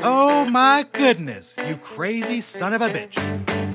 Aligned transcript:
Oh 0.00 0.44
my 0.44 0.86
goodness, 0.92 1.56
you 1.66 1.76
crazy 1.76 2.40
son 2.40 2.72
of 2.72 2.82
a 2.82 2.88
bitch. 2.88 3.16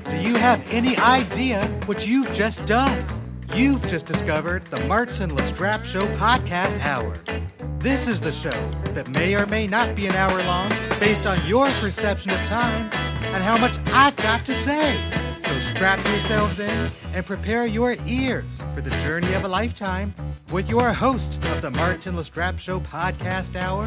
Do 0.08 0.16
you 0.16 0.36
have 0.36 0.66
any 0.72 0.96
idea 0.96 1.66
what 1.84 2.06
you've 2.06 2.32
just 2.32 2.64
done? 2.64 3.06
You've 3.54 3.86
just 3.86 4.06
discovered 4.06 4.64
the 4.66 4.78
Martz 4.78 5.20
and 5.20 5.32
Lastrapes 5.32 5.84
Show 5.84 6.06
podcast 6.14 6.80
hour. 6.80 7.14
This 7.78 8.08
is 8.08 8.22
the 8.22 8.32
show 8.32 8.70
that 8.94 9.06
may 9.10 9.34
or 9.34 9.44
may 9.46 9.66
not 9.66 9.94
be 9.94 10.06
an 10.06 10.14
hour 10.14 10.42
long 10.44 10.70
based 10.98 11.26
on 11.26 11.38
your 11.46 11.68
perception 11.72 12.30
of 12.30 12.42
time 12.46 12.90
and 13.34 13.44
how 13.44 13.58
much 13.58 13.76
I've 13.92 14.16
got 14.16 14.46
to 14.46 14.54
say. 14.54 14.98
So 15.40 15.60
strap 15.60 16.02
yourselves 16.06 16.58
in 16.58 16.90
and 17.12 17.26
prepare 17.26 17.66
your 17.66 17.96
ears 18.06 18.62
for 18.74 18.80
the 18.80 18.90
journey 19.02 19.34
of 19.34 19.44
a 19.44 19.48
lifetime 19.48 20.14
with 20.50 20.70
your 20.70 20.90
host 20.94 21.36
of 21.52 21.60
the 21.60 21.70
Martin 21.72 22.14
Lastrapes 22.14 22.60
Show 22.60 22.80
podcast 22.80 23.60
hour, 23.60 23.86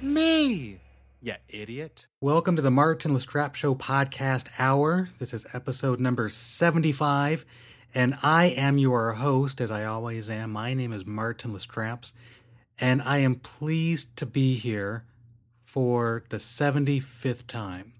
me. 0.00 0.78
You 1.24 1.34
idiot. 1.50 2.08
Welcome 2.20 2.56
to 2.56 2.62
the 2.62 2.72
Martin 2.72 3.12
Lastrapes 3.12 3.54
Show 3.54 3.76
podcast 3.76 4.48
hour. 4.58 5.08
This 5.20 5.32
is 5.32 5.46
episode 5.52 6.00
number 6.00 6.28
75, 6.28 7.46
and 7.94 8.16
I 8.24 8.46
am 8.46 8.76
your 8.76 9.12
host, 9.12 9.60
as 9.60 9.70
I 9.70 9.84
always 9.84 10.28
am. 10.28 10.50
My 10.50 10.74
name 10.74 10.92
is 10.92 11.06
Martin 11.06 11.52
Lastrapes, 11.52 12.12
and 12.80 13.00
I 13.02 13.18
am 13.18 13.36
pleased 13.36 14.16
to 14.16 14.26
be 14.26 14.56
here 14.56 15.04
for 15.62 16.24
the 16.30 16.38
75th 16.38 17.46
time. 17.46 17.92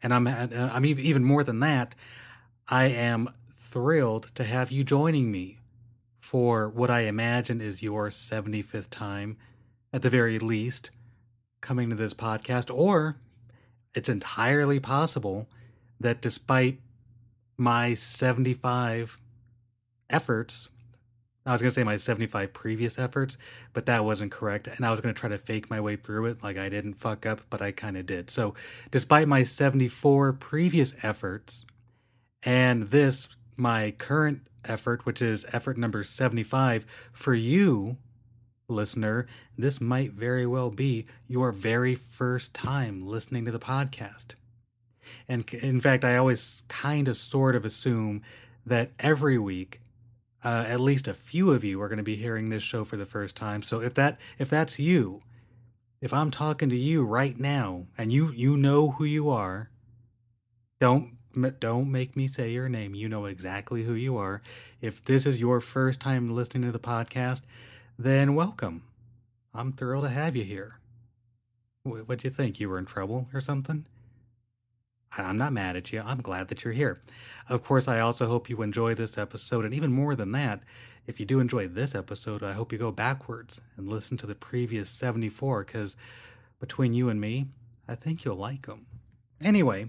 And 0.00 0.14
I'm, 0.14 0.28
I'm 0.28 0.84
even 0.84 1.24
more 1.24 1.42
than 1.42 1.58
that. 1.58 1.96
I 2.68 2.84
am 2.84 3.34
thrilled 3.56 4.30
to 4.36 4.44
have 4.44 4.70
you 4.70 4.84
joining 4.84 5.32
me 5.32 5.58
for 6.20 6.68
what 6.68 6.90
I 6.90 7.00
imagine 7.00 7.60
is 7.60 7.82
your 7.82 8.10
75th 8.10 8.88
time, 8.88 9.36
at 9.92 10.02
the 10.02 10.10
very 10.10 10.38
least 10.38 10.90
coming 11.60 11.90
to 11.90 11.96
this 11.96 12.14
podcast, 12.14 12.74
or 12.74 13.16
it's 13.94 14.08
entirely 14.08 14.80
possible 14.80 15.48
that 16.00 16.20
despite 16.20 16.80
my 17.56 17.94
75 17.94 19.18
efforts, 20.10 20.68
I 21.44 21.52
was 21.52 21.62
going 21.62 21.70
to 21.70 21.74
say 21.74 21.84
my 21.84 21.96
75 21.96 22.52
previous 22.52 22.98
efforts, 22.98 23.38
but 23.72 23.86
that 23.86 24.04
wasn't 24.04 24.30
correct. 24.30 24.66
And 24.68 24.84
I 24.84 24.90
was 24.90 25.00
going 25.00 25.14
to 25.14 25.18
try 25.18 25.30
to 25.30 25.38
fake 25.38 25.70
my 25.70 25.80
way 25.80 25.96
through 25.96 26.26
it 26.26 26.42
like 26.42 26.58
I 26.58 26.68
didn't 26.68 26.94
fuck 26.94 27.24
up, 27.24 27.40
but 27.48 27.62
I 27.62 27.72
kind 27.72 27.96
of 27.96 28.06
did. 28.06 28.30
So, 28.30 28.54
despite 28.90 29.26
my 29.28 29.44
74 29.44 30.34
previous 30.34 30.94
efforts 31.02 31.64
and 32.42 32.90
this, 32.90 33.28
my 33.56 33.92
current 33.92 34.42
effort, 34.64 35.06
which 35.06 35.22
is 35.22 35.46
effort 35.52 35.78
number 35.78 36.04
75, 36.04 36.84
for 37.12 37.34
you, 37.34 37.96
listener, 38.68 39.26
this 39.56 39.80
might 39.80 40.12
very 40.12 40.46
well 40.46 40.70
be 40.70 41.06
your 41.26 41.52
very 41.52 41.94
first 41.94 42.54
time 42.54 43.00
listening 43.00 43.44
to 43.46 43.50
the 43.50 43.58
podcast. 43.58 44.34
And 45.26 45.48
in 45.54 45.80
fact, 45.80 46.04
I 46.04 46.16
always 46.16 46.62
kind 46.68 47.08
of 47.08 47.16
sort 47.16 47.56
of 47.56 47.64
assume 47.64 48.22
that 48.66 48.92
every 48.98 49.38
week, 49.38 49.80
uh, 50.44 50.64
at 50.68 50.80
least 50.80 51.08
a 51.08 51.14
few 51.14 51.50
of 51.50 51.64
you 51.64 51.80
are 51.80 51.88
going 51.88 51.96
to 51.96 52.02
be 52.04 52.16
hearing 52.16 52.48
this 52.48 52.62
show 52.62 52.84
for 52.84 52.96
the 52.96 53.06
first 53.06 53.34
time. 53.34 53.62
So 53.62 53.80
if 53.80 53.94
that 53.94 54.18
if 54.38 54.48
that's 54.50 54.78
you, 54.78 55.20
if 56.00 56.12
I'm 56.12 56.30
talking 56.30 56.68
to 56.68 56.76
you 56.76 57.04
right 57.04 57.38
now 57.38 57.86
and 57.96 58.12
you 58.12 58.30
you 58.30 58.56
know 58.56 58.90
who 58.92 59.04
you 59.04 59.30
are, 59.30 59.70
don't 60.80 61.14
don't 61.60 61.90
make 61.90 62.16
me 62.16 62.28
say 62.28 62.50
your 62.50 62.68
name. 62.68 62.94
You 62.94 63.08
know 63.08 63.24
exactly 63.24 63.82
who 63.84 63.94
you 63.94 64.16
are. 64.16 64.42
If 64.80 65.04
this 65.04 65.26
is 65.26 65.40
your 65.40 65.60
first 65.60 66.00
time 66.00 66.30
listening 66.30 66.64
to 66.64 66.72
the 66.72 66.78
podcast, 66.78 67.42
then 67.98 68.34
welcome. 68.34 68.84
I'm 69.52 69.72
thrilled 69.72 70.04
to 70.04 70.10
have 70.10 70.36
you 70.36 70.44
here. 70.44 70.78
What'd 71.82 72.22
you 72.22 72.30
think? 72.30 72.60
You 72.60 72.68
were 72.68 72.78
in 72.78 72.86
trouble 72.86 73.26
or 73.34 73.40
something? 73.40 73.86
I'm 75.16 75.38
not 75.38 75.52
mad 75.52 75.74
at 75.74 75.92
you. 75.92 76.02
I'm 76.04 76.20
glad 76.20 76.48
that 76.48 76.62
you're 76.62 76.74
here. 76.74 77.00
Of 77.48 77.64
course, 77.64 77.88
I 77.88 77.98
also 77.98 78.26
hope 78.26 78.48
you 78.48 78.62
enjoy 78.62 78.94
this 78.94 79.18
episode. 79.18 79.64
And 79.64 79.74
even 79.74 79.92
more 79.92 80.14
than 80.14 80.32
that, 80.32 80.60
if 81.06 81.18
you 81.18 81.26
do 81.26 81.40
enjoy 81.40 81.66
this 81.66 81.94
episode, 81.94 82.42
I 82.42 82.52
hope 82.52 82.70
you 82.72 82.78
go 82.78 82.92
backwards 82.92 83.60
and 83.76 83.88
listen 83.88 84.16
to 84.18 84.26
the 84.26 84.34
previous 84.34 84.88
74 84.90 85.64
because 85.64 85.96
between 86.60 86.92
you 86.92 87.08
and 87.08 87.20
me, 87.20 87.46
I 87.88 87.94
think 87.94 88.24
you'll 88.24 88.36
like 88.36 88.66
them. 88.66 88.86
Anyway, 89.42 89.88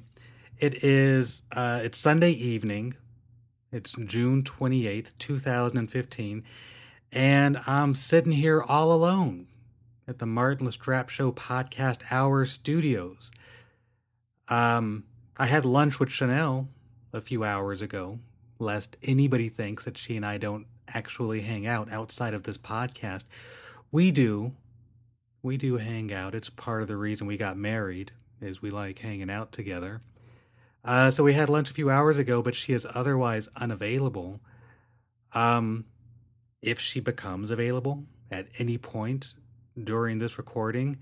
it 0.57 0.84
is 0.84 1.44
uh, 1.51 1.81
it's 1.84 1.97
Sunday 1.97 2.31
evening. 2.31 2.95
It's 3.72 3.91
June 3.91 4.41
28th, 4.41 5.11
2015, 5.19 6.44
and 7.12 7.59
I'm 7.66 7.96
sitting 7.96 8.31
here 8.31 8.62
all 8.62 8.92
alone 8.92 9.47
at 10.08 10.20
the 10.20 10.25
Martin 10.25 10.68
Lastrapes 10.68 11.09
Show 11.09 11.31
Podcast 11.31 12.02
Hour 12.12 12.46
Studios. 12.46 13.31
Um, 14.47 15.06
I 15.38 15.47
had 15.47 15.66
lunch 15.66 16.00
with 16.00 16.09
Chanel 16.12 16.68
a 17.14 17.22
few 17.22 17.44
hours 17.44 17.81
ago, 17.81 18.20
lest 18.59 18.97
anybody 19.03 19.50
thinks 19.50 19.86
that 19.86 19.97
she 19.97 20.16
and 20.16 20.25
I 20.25 20.38
don't 20.38 20.68
actually 20.88 21.42
hang 21.42 21.66
out 21.66 21.92
outside 21.92 22.34
of 22.34 22.44
this 22.44 22.58
podcast. 22.58 23.26
We 23.91 24.12
do. 24.12 24.53
We 25.41 25.58
do 25.58 25.78
hang 25.78 26.14
out. 26.14 26.36
It's 26.36 26.50
part 26.50 26.81
of 26.81 26.88
the 26.88 26.97
reason 26.97 27.28
we 27.28 27.38
got 27.38 27.58
married, 27.58 28.12
is 28.41 28.62
we 28.62 28.70
like 28.70 29.00
hanging 29.00 29.30
out 29.30 29.52
together. 29.52 30.02
Uh, 30.84 31.12
so 31.12 31.24
we 31.24 31.34
had 31.34 31.50
lunch 31.50 31.72
a 31.72 31.74
few 31.74 31.90
hours 31.90 32.18
ago, 32.18 32.41
but 32.41 32.56
she 32.56 32.74
is 32.74 32.88
otherwise 32.94 33.47
unavailable. 33.56 34.40
Um, 35.34 35.86
if 36.62 36.80
she 36.80 37.00
becomes 37.00 37.52
available 37.52 38.06
at 38.31 38.47
any 38.58 38.78
point 38.78 39.34
during 39.81 40.20
this 40.20 40.38
recording, 40.38 40.97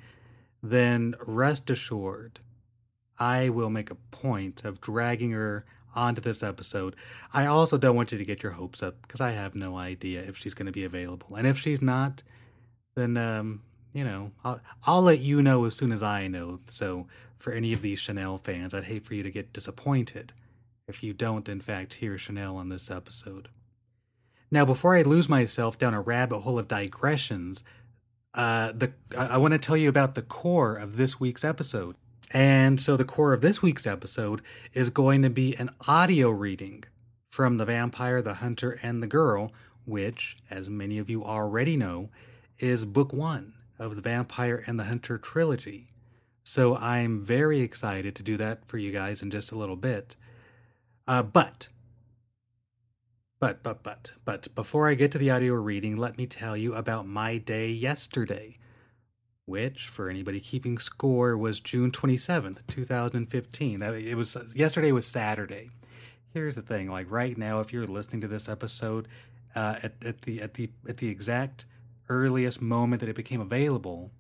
then 0.62 1.16
rest 1.26 1.70
assured, 1.70 2.40
I 3.18 3.50
will 3.50 3.70
make 3.70 3.90
a 3.90 3.96
point 3.96 4.64
of 4.64 4.82
dragging 4.82 5.32
her 5.32 5.66
onto 5.96 6.22
this 6.22 6.44
episode. 6.44 6.96
I 7.34 7.48
also 7.48 7.78
don't 7.78 7.96
want 7.96 8.12
you 8.12 8.18
to 8.18 8.26
get 8.26 8.44
your 8.44 8.54
hopes 8.54 8.84
up 8.84 9.02
because 9.02 9.20
I 9.20 9.32
have 9.32 9.56
no 9.56 9.78
idea 9.78 10.22
if 10.22 10.38
she's 10.38 10.54
going 10.54 10.68
to 10.68 10.72
be 10.72 10.84
available. 10.84 11.36
And 11.36 11.48
if 11.48 11.58
she's 11.58 11.82
not, 11.82 12.22
then 12.96 13.18
um, 13.18 13.62
you 13.94 14.04
know, 14.04 14.32
I'll 14.44 14.62
I'll 14.86 15.02
let 15.02 15.20
you 15.20 15.42
know 15.42 15.66
as 15.66 15.76
soon 15.76 15.92
as 15.92 16.04
I 16.04 16.28
know. 16.28 16.60
So 16.68 17.08
for 17.40 17.52
any 17.52 17.74
of 17.74 17.82
these 17.82 18.00
Chanel 18.00 18.38
fans, 18.38 18.74
I'd 18.74 18.86
hate 18.86 19.06
for 19.06 19.16
you 19.16 19.24
to 19.24 19.32
get 19.32 19.54
disappointed 19.54 20.34
if 20.88 21.04
you 21.04 21.14
don't 21.14 21.50
in 21.50 21.62
fact 21.62 21.96
hear 21.96 22.18
Chanel 22.18 22.58
on 22.58 22.70
this 22.70 22.92
episode. 22.92 23.50
Now, 24.50 24.66
before 24.66 24.96
I 24.96 25.02
lose 25.02 25.28
myself 25.28 25.78
down 25.78 25.94
a 25.94 26.02
rabbit 26.02 26.40
hole 26.40 26.58
of 26.58 26.68
digressions, 26.68 27.64
uh, 28.34 28.72
the 28.72 28.94
I, 29.18 29.38
want 29.38 29.54
to 29.54 29.58
tell 29.58 29.76
you 29.76 29.90
about 29.90 30.16
the 30.16 30.22
core 30.22 30.76
of 30.76 30.96
this 30.96 31.20
week's 31.20 31.44
episode. 31.44 31.96
And 32.32 32.80
so, 32.80 32.96
the 32.96 33.06
core 33.06 33.34
of 33.34 33.42
this 33.42 33.62
week's 33.62 33.88
episode 33.88 34.42
is 34.74 34.90
going 34.90 35.22
to 35.24 35.30
be 35.30 35.56
an 35.56 35.72
audio 35.88 36.30
reading 36.30 36.84
from 37.30 37.58
The 37.58 37.66
Vampire, 37.66 38.22
the 38.22 38.36
Hunter, 38.36 38.80
and 38.82 39.04
the 39.04 39.08
Girl, 39.08 39.52
which, 39.86 40.38
as 40.50 40.70
many 40.70 40.98
of 40.98 41.10
you 41.10 41.26
already 41.26 41.76
know, 41.76 42.10
is 42.60 42.86
book 42.86 43.12
one 43.12 43.54
of 43.80 43.96
the 43.96 44.02
Vampire 44.02 44.64
and 44.66 44.80
the 44.80 44.86
Hunter 44.86 45.18
trilogy. 45.18 45.88
So, 46.44 46.78
I'm 46.78 47.22
very 47.22 47.60
excited 47.60 48.16
to 48.16 48.24
do 48.24 48.38
that 48.38 48.66
for 48.66 48.78
you 48.78 48.92
guys 48.92 49.22
in 49.22 49.30
just 49.30 49.52
a 49.52 49.58
little 49.58 49.76
bit. 49.76 50.16
Uh, 51.06 51.24
but 51.24 51.70
but, 53.40 53.62
but, 53.62 53.84
but, 53.84 54.14
but, 54.26 54.54
before 54.56 54.90
I 54.90 54.96
get 54.96 55.12
to 55.12 55.20
the 55.20 55.30
audio 55.30 55.54
reading, 55.54 55.96
let 55.96 56.18
me 56.18 56.26
tell 56.26 56.58
you 56.58 56.74
about 56.74 57.08
my 57.08 57.38
day 57.38 57.70
yesterday, 57.70 58.56
which, 59.46 59.88
for 59.88 60.10
anybody 60.10 60.40
keeping 60.40 60.80
score, 60.80 61.38
was 61.38 61.60
June 61.60 61.92
27th, 61.92 62.66
2015. 62.66 63.82
It 63.84 64.16
was, 64.16 64.36
yesterday 64.56 64.92
was 64.92 65.06
Saturday. 65.06 65.70
Here's 66.34 66.56
the 66.56 66.64
thing, 66.64 66.90
like 66.90 67.12
right 67.12 67.38
now, 67.38 67.60
if 67.60 67.72
you're 67.72 67.86
listening 67.86 68.22
to 68.22 68.28
this 68.28 68.50
episode, 68.50 69.08
uh, 69.56 69.76
at, 69.84 69.94
at 70.04 70.22
the, 70.24 70.42
at 70.42 70.56
the, 70.56 70.72
at 70.88 70.98
the 70.98 71.10
exact 71.10 71.68
earliest 72.10 72.60
moment 72.60 73.02
that 73.02 73.10
it 73.10 73.16
became 73.16 73.42
available, 73.42 74.12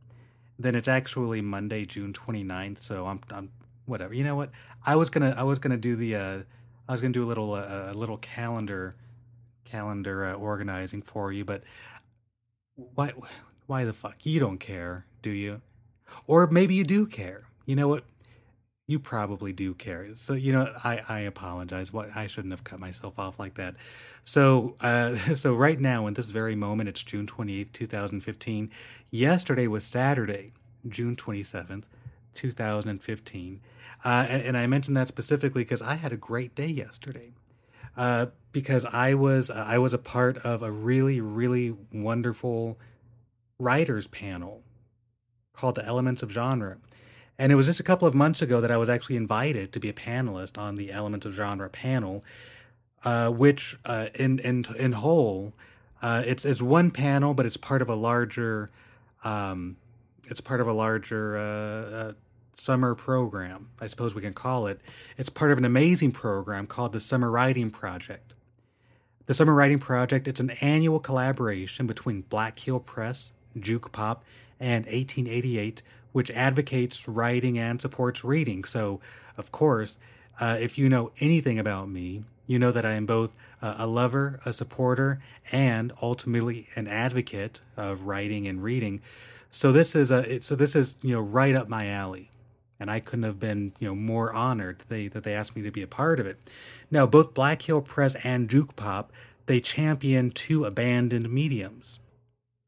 then 0.59 0.75
it's 0.75 0.87
actually 0.87 1.41
Monday, 1.41 1.85
June 1.85 2.13
29th. 2.13 2.81
So 2.81 3.05
I'm, 3.05 3.21
I'm, 3.31 3.49
whatever. 3.85 4.13
You 4.13 4.23
know 4.23 4.35
what? 4.35 4.51
I 4.85 4.95
was 4.95 5.09
gonna, 5.09 5.33
I 5.35 5.41
was 5.41 5.57
gonna 5.57 5.77
do 5.77 5.95
the, 5.95 6.15
uh, 6.15 6.39
I 6.87 6.91
was 6.91 7.01
gonna 7.01 7.13
do 7.13 7.23
a 7.23 7.25
little, 7.25 7.53
uh, 7.53 7.87
a 7.89 7.93
little 7.93 8.17
calendar 8.17 8.93
calendar 9.69 10.25
uh, 10.25 10.33
organizing 10.33 11.01
for 11.01 11.31
you, 11.31 11.45
but 11.45 11.63
why 12.75 13.13
why 13.65 13.83
the 13.83 13.93
fuck 13.93 14.25
you 14.25 14.39
don't 14.39 14.59
care, 14.59 15.05
do 15.21 15.29
you? 15.29 15.61
Or 16.25 16.47
maybe 16.47 16.73
you 16.73 16.83
do 16.83 17.05
care. 17.05 17.43
You 17.65 17.75
know 17.75 17.87
what? 17.87 18.05
You 18.87 18.99
probably 18.99 19.51
do 19.51 19.73
care. 19.73 20.07
So 20.15 20.33
you 20.33 20.53
know, 20.53 20.73
I 20.83 21.01
I 21.09 21.19
apologize. 21.19 21.91
What 21.91 22.15
I 22.15 22.27
shouldn't 22.27 22.53
have 22.53 22.63
cut 22.63 22.79
myself 22.79 23.19
off 23.19 23.39
like 23.39 23.55
that. 23.55 23.75
So 24.23 24.75
uh, 24.81 25.15
so 25.35 25.53
right 25.53 25.79
now 25.79 26.07
in 26.07 26.13
this 26.13 26.27
very 26.27 26.55
moment, 26.55 26.89
it's 26.89 27.03
June 27.03 27.27
twenty 27.27 27.59
eighth, 27.59 27.73
two 27.73 27.87
thousand 27.87 28.21
fifteen. 28.21 28.71
Yesterday 29.11 29.67
was 29.67 29.83
Saturday, 29.83 30.51
June 30.87 31.15
twenty 31.15 31.43
seventh. 31.43 31.85
2015. 32.37 33.61
Uh, 34.05 34.27
and, 34.29 34.41
and, 34.43 34.57
I 34.57 34.67
mentioned 34.67 34.95
that 34.95 35.07
specifically 35.07 35.63
because 35.63 35.81
I 35.81 35.95
had 35.95 36.11
a 36.11 36.17
great 36.17 36.53
day 36.53 36.67
yesterday. 36.67 37.31
Uh, 37.97 38.27
because 38.51 38.85
I 38.85 39.15
was 39.15 39.49
uh, 39.49 39.65
I 39.67 39.79
was 39.79 39.93
a 39.93 39.97
part 39.97 40.37
of 40.37 40.61
a 40.61 40.71
really 40.71 41.19
really 41.19 41.75
wonderful 41.91 42.77
writers 43.59 44.07
panel 44.07 44.61
called 45.53 45.75
the 45.75 45.85
Elements 45.85 46.21
of 46.21 46.31
Genre, 46.31 46.77
And 47.39 47.51
it 47.51 47.55
was 47.55 47.65
just 47.65 47.79
a 47.79 47.83
couple 47.83 48.07
of 48.07 48.13
months 48.13 48.43
ago 48.43 48.61
that 48.61 48.69
I 48.69 48.77
was 48.77 48.89
actually 48.89 49.15
invited 49.15 49.73
to 49.73 49.79
be 49.79 49.89
a 49.89 49.93
panelist 49.93 50.59
on 50.59 50.75
the 50.75 50.91
Elements 50.91 51.25
of 51.25 51.33
Genre 51.33 51.67
panel, 51.69 52.23
uh, 53.03 53.31
which 53.31 53.77
uh, 53.85 54.09
in 54.13 54.37
in 54.39 54.65
in 54.77 54.91
whole, 54.91 55.53
it's 56.03 56.45
it's 56.45 56.61
one 56.61 56.91
panel, 56.91 57.33
but 57.33 57.47
it's 57.47 57.57
part 57.57 57.81
of 57.81 57.89
a 57.89 57.95
larger, 57.95 58.69
um, 59.23 59.77
it's 60.29 60.41
part 60.41 60.61
of 60.61 60.67
a 60.67 60.73
larger 60.73 62.15
summer 62.59 62.95
program, 62.95 63.69
I 63.79 63.87
suppose 63.87 64.15
we 64.15 64.21
can 64.21 64.33
call 64.33 64.67
it. 64.67 64.81
It's 65.17 65.29
part 65.29 65.51
of 65.51 65.57
an 65.57 65.65
amazing 65.65 66.11
program 66.11 66.67
called 66.67 66.93
the 66.93 66.99
Summer 66.99 67.29
Writing 67.29 67.69
Project. 67.69 68.33
The 69.27 69.33
Summer 69.33 69.53
Writing 69.53 69.79
Project, 69.79 70.27
it's 70.27 70.39
an 70.39 70.51
annual 70.61 70.99
collaboration 70.99 71.85
between 71.85 72.21
Black 72.21 72.57
Hill 72.59 72.79
Press, 72.79 73.33
Juke 73.59 73.91
Pop, 73.91 74.23
and 74.59 74.85
1888, 74.85 75.81
which 76.11 76.31
advocates 76.31 77.07
writing 77.07 77.57
and 77.57 77.81
supports 77.81 78.23
reading. 78.23 78.63
So, 78.63 78.99
of 79.37 79.51
course, 79.51 79.99
uh, 80.39 80.57
if 80.59 80.77
you 80.77 80.89
know 80.89 81.11
anything 81.19 81.59
about 81.59 81.89
me, 81.89 82.23
you 82.47 82.57
know 82.57 82.71
that 82.71 82.85
I 82.85 82.93
am 82.93 83.05
both 83.05 83.33
uh, 83.61 83.75
a 83.77 83.85
lover, 83.85 84.39
a 84.45 84.53
supporter, 84.53 85.19
and 85.51 85.91
ultimately 86.01 86.69
an 86.75 86.87
advocate 86.87 87.59
of 87.75 88.03
writing 88.03 88.47
and 88.47 88.63
reading. 88.63 89.01
So 89.51 89.71
this 89.71 89.95
is 89.95 90.11
a 90.11 90.39
so 90.41 90.55
this 90.55 90.75
is 90.75 90.97
you 91.01 91.15
know 91.15 91.21
right 91.21 91.55
up 91.55 91.67
my 91.67 91.87
alley 91.87 92.29
and 92.79 92.91
I 92.91 92.99
couldn't 92.99 93.23
have 93.23 93.39
been, 93.39 93.73
you 93.79 93.87
know, 93.87 93.95
more 93.95 94.33
honored 94.33 94.79
that 94.79 94.89
they 94.89 95.07
that 95.07 95.23
they 95.23 95.33
asked 95.33 95.55
me 95.55 95.61
to 95.63 95.71
be 95.71 95.81
a 95.81 95.87
part 95.87 96.19
of 96.19 96.27
it. 96.27 96.37
Now, 96.91 97.05
both 97.05 97.33
Black 97.33 97.61
Hill 97.63 97.81
Press 97.81 98.15
and 98.23 98.49
Juke 98.49 98.75
Pop 98.75 99.11
they 99.47 99.61
champion 99.61 100.29
two 100.29 100.65
abandoned 100.65 101.31
mediums. 101.31 101.99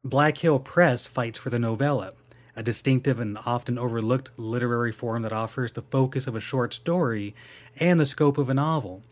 Black 0.03 0.37
Hill 0.37 0.59
Press 0.59 1.07
fights 1.07 1.37
for 1.37 1.49
the 1.49 1.59
novella, 1.59 2.13
a 2.55 2.63
distinctive 2.63 3.19
and 3.19 3.37
often 3.45 3.77
overlooked 3.77 4.31
literary 4.37 4.93
form 4.93 5.21
that 5.23 5.33
offers 5.33 5.73
the 5.73 5.81
focus 5.81 6.25
of 6.25 6.35
a 6.35 6.41
short 6.41 6.73
story 6.73 7.35
and 7.79 7.99
the 7.99 8.05
scope 8.05 8.37
of 8.37 8.49
a 8.49 8.53
novel. 8.53 9.03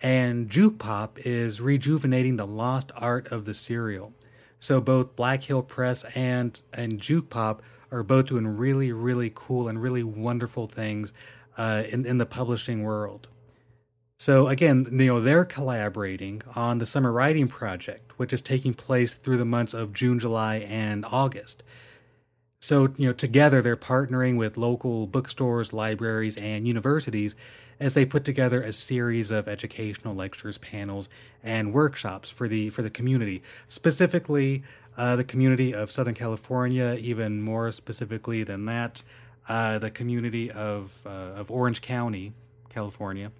And 0.00 0.48
Juke 0.48 0.78
Pop 0.78 1.18
is 1.20 1.60
rejuvenating 1.60 2.36
the 2.36 2.46
lost 2.46 2.90
art 2.96 3.30
of 3.30 3.44
the 3.44 3.54
serial. 3.54 4.14
So 4.58 4.80
both 4.80 5.14
Black 5.14 5.44
Hill 5.44 5.62
Press 5.62 6.04
and 6.16 6.60
and 6.72 7.00
Juke 7.00 7.28
Pop 7.28 7.62
are 7.92 8.02
both 8.02 8.26
doing 8.26 8.46
really, 8.46 8.90
really 8.90 9.30
cool 9.32 9.68
and 9.68 9.80
really 9.80 10.02
wonderful 10.02 10.66
things 10.66 11.12
uh, 11.56 11.84
in 11.88 12.04
in 12.04 12.18
the 12.18 12.26
publishing 12.26 12.82
world. 12.82 13.28
So 14.18 14.46
again, 14.46 14.86
you 14.92 15.06
know, 15.06 15.20
they're 15.20 15.44
collaborating 15.44 16.42
on 16.54 16.78
the 16.78 16.86
summer 16.86 17.10
writing 17.10 17.48
project, 17.48 18.18
which 18.18 18.32
is 18.32 18.40
taking 18.40 18.72
place 18.72 19.14
through 19.14 19.36
the 19.36 19.44
months 19.44 19.74
of 19.74 19.92
June, 19.92 20.18
July, 20.20 20.58
and 20.58 21.04
August. 21.10 21.64
So, 22.60 22.94
you 22.96 23.08
know, 23.08 23.12
together 23.12 23.60
they're 23.60 23.76
partnering 23.76 24.36
with 24.36 24.56
local 24.56 25.08
bookstores, 25.08 25.72
libraries, 25.72 26.36
and 26.36 26.68
universities 26.68 27.34
as 27.80 27.94
they 27.94 28.06
put 28.06 28.24
together 28.24 28.62
a 28.62 28.70
series 28.70 29.32
of 29.32 29.48
educational 29.48 30.14
lectures, 30.14 30.58
panels, 30.58 31.08
and 31.42 31.72
workshops 31.74 32.30
for 32.30 32.46
the 32.46 32.70
for 32.70 32.82
the 32.82 32.90
community, 32.90 33.42
specifically 33.66 34.62
uh, 34.96 35.16
the 35.16 35.24
community 35.24 35.74
of 35.74 35.90
Southern 35.90 36.14
California, 36.14 36.96
even 37.00 37.42
more 37.42 37.72
specifically 37.72 38.42
than 38.44 38.66
that, 38.66 39.02
uh, 39.48 39.78
the 39.78 39.90
community 39.90 40.50
of 40.50 41.00
uh, 41.06 41.08
of 41.36 41.50
Orange 41.50 41.80
County, 41.80 42.32
California. 42.68 43.32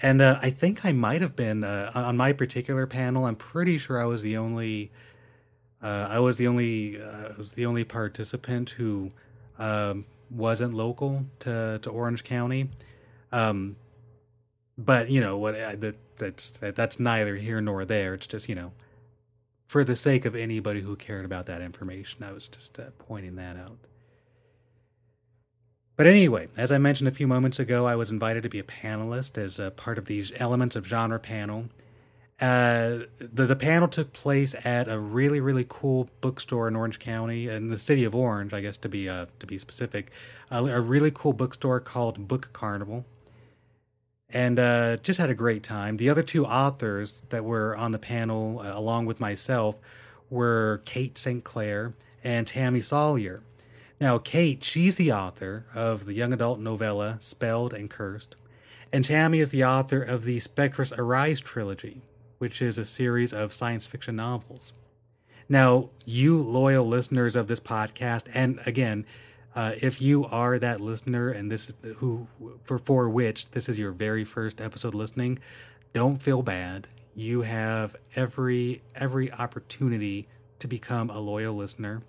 And 0.00 0.22
uh, 0.22 0.38
I 0.40 0.50
think 0.50 0.84
I 0.84 0.92
might 0.92 1.22
have 1.22 1.34
been 1.34 1.64
uh, 1.64 1.90
on 1.94 2.16
my 2.16 2.32
particular 2.32 2.86
panel. 2.86 3.24
I'm 3.24 3.34
pretty 3.36 3.78
sure 3.78 4.00
I 4.00 4.04
was 4.04 4.22
the 4.22 4.36
only. 4.36 4.90
I 5.80 6.18
was 6.18 6.36
the 6.36 6.46
only. 6.46 6.98
Was 7.36 7.52
the 7.52 7.66
only 7.66 7.84
participant 7.84 8.70
who 8.70 9.10
um, 9.58 10.04
wasn't 10.30 10.74
local 10.74 11.26
to 11.40 11.78
to 11.82 11.90
Orange 11.90 12.24
County. 12.24 12.70
Um, 13.32 13.76
but 14.76 15.10
you 15.10 15.20
know 15.20 15.36
what? 15.36 15.54
That 15.54 15.96
that's 16.16 16.50
that's 16.50 17.00
neither 17.00 17.36
here 17.36 17.60
nor 17.60 17.84
there. 17.84 18.14
It's 18.14 18.26
just 18.26 18.48
you 18.48 18.54
know 18.54 18.72
for 19.68 19.84
the 19.84 19.94
sake 19.94 20.24
of 20.24 20.34
anybody 20.34 20.80
who 20.80 20.96
cared 20.96 21.24
about 21.24 21.46
that 21.46 21.60
information. 21.60 22.24
I 22.24 22.32
was 22.32 22.48
just 22.48 22.80
uh, 22.80 22.84
pointing 22.98 23.36
that 23.36 23.56
out. 23.56 23.76
But 25.94 26.06
anyway, 26.06 26.48
as 26.56 26.72
I 26.72 26.78
mentioned 26.78 27.08
a 27.08 27.12
few 27.12 27.26
moments 27.26 27.58
ago, 27.58 27.86
I 27.86 27.94
was 27.94 28.10
invited 28.10 28.44
to 28.44 28.48
be 28.48 28.58
a 28.58 28.64
panelist 28.64 29.36
as 29.36 29.58
a 29.58 29.70
part 29.70 29.98
of 29.98 30.06
these 30.06 30.32
Elements 30.36 30.74
of 30.74 30.86
Genre 30.86 31.18
panel. 31.18 31.66
Uh, 32.40 33.00
the 33.18 33.46
the 33.48 33.56
panel 33.56 33.88
took 33.88 34.12
place 34.12 34.54
at 34.64 34.88
a 34.88 34.96
really 34.96 35.40
really 35.40 35.66
cool 35.68 36.08
bookstore 36.20 36.68
in 36.68 36.76
Orange 36.76 37.00
County, 37.00 37.48
in 37.48 37.68
the 37.68 37.76
city 37.76 38.04
of 38.04 38.14
Orange, 38.14 38.54
I 38.54 38.60
guess 38.60 38.76
to 38.76 38.88
be 38.88 39.08
uh, 39.08 39.26
to 39.40 39.46
be 39.46 39.58
specific, 39.58 40.12
a 40.52 40.80
really 40.80 41.10
cool 41.12 41.32
bookstore 41.32 41.80
called 41.80 42.28
Book 42.28 42.50
Carnival 42.52 43.04
and 44.30 44.58
uh, 44.58 44.98
just 44.98 45.18
had 45.18 45.30
a 45.30 45.34
great 45.34 45.62
time. 45.62 45.96
The 45.96 46.10
other 46.10 46.22
two 46.22 46.44
authors 46.44 47.22
that 47.30 47.44
were 47.44 47.76
on 47.76 47.92
the 47.92 47.98
panel, 47.98 48.60
uh, 48.60 48.76
along 48.76 49.06
with 49.06 49.20
myself, 49.20 49.76
were 50.28 50.82
Kate 50.84 51.16
St. 51.16 51.42
Clair 51.42 51.94
and 52.22 52.46
Tammy 52.46 52.80
Salyer. 52.80 53.40
Now, 54.00 54.18
Kate, 54.18 54.62
she's 54.62 54.96
the 54.96 55.12
author 55.12 55.64
of 55.74 56.04
the 56.04 56.12
young 56.12 56.32
adult 56.32 56.60
novella 56.60 57.16
Spelled 57.20 57.72
and 57.72 57.88
Cursed, 57.88 58.36
and 58.92 59.04
Tammy 59.04 59.40
is 59.40 59.50
the 59.50 59.64
author 59.64 60.02
of 60.02 60.24
the 60.24 60.38
Spectras 60.38 60.92
Arise 60.92 61.40
trilogy, 61.40 62.02
which 62.38 62.62
is 62.62 62.78
a 62.78 62.84
series 62.84 63.32
of 63.32 63.52
science 63.52 63.86
fiction 63.86 64.16
novels. 64.16 64.72
Now, 65.48 65.88
you 66.04 66.36
loyal 66.38 66.84
listeners 66.84 67.34
of 67.34 67.48
this 67.48 67.60
podcast, 67.60 68.28
and 68.34 68.60
again, 68.66 69.06
uh, 69.58 69.72
if 69.82 70.00
you 70.00 70.24
are 70.26 70.56
that 70.56 70.80
listener 70.80 71.30
and 71.30 71.50
this 71.50 71.68
is 71.68 71.74
who 71.96 72.28
for 72.62 72.78
for 72.78 73.10
which 73.10 73.50
this 73.50 73.68
is 73.68 73.76
your 73.76 73.90
very 73.90 74.24
first 74.24 74.60
episode 74.60 74.94
listening, 74.94 75.36
don't 75.92 76.22
feel 76.22 76.42
bad. 76.42 76.86
You 77.16 77.40
have 77.40 77.96
every 78.14 78.82
every 78.94 79.32
opportunity 79.32 80.28
to 80.60 80.68
become 80.68 81.10
a 81.10 81.18
loyal 81.18 81.54
listener. 81.54 82.02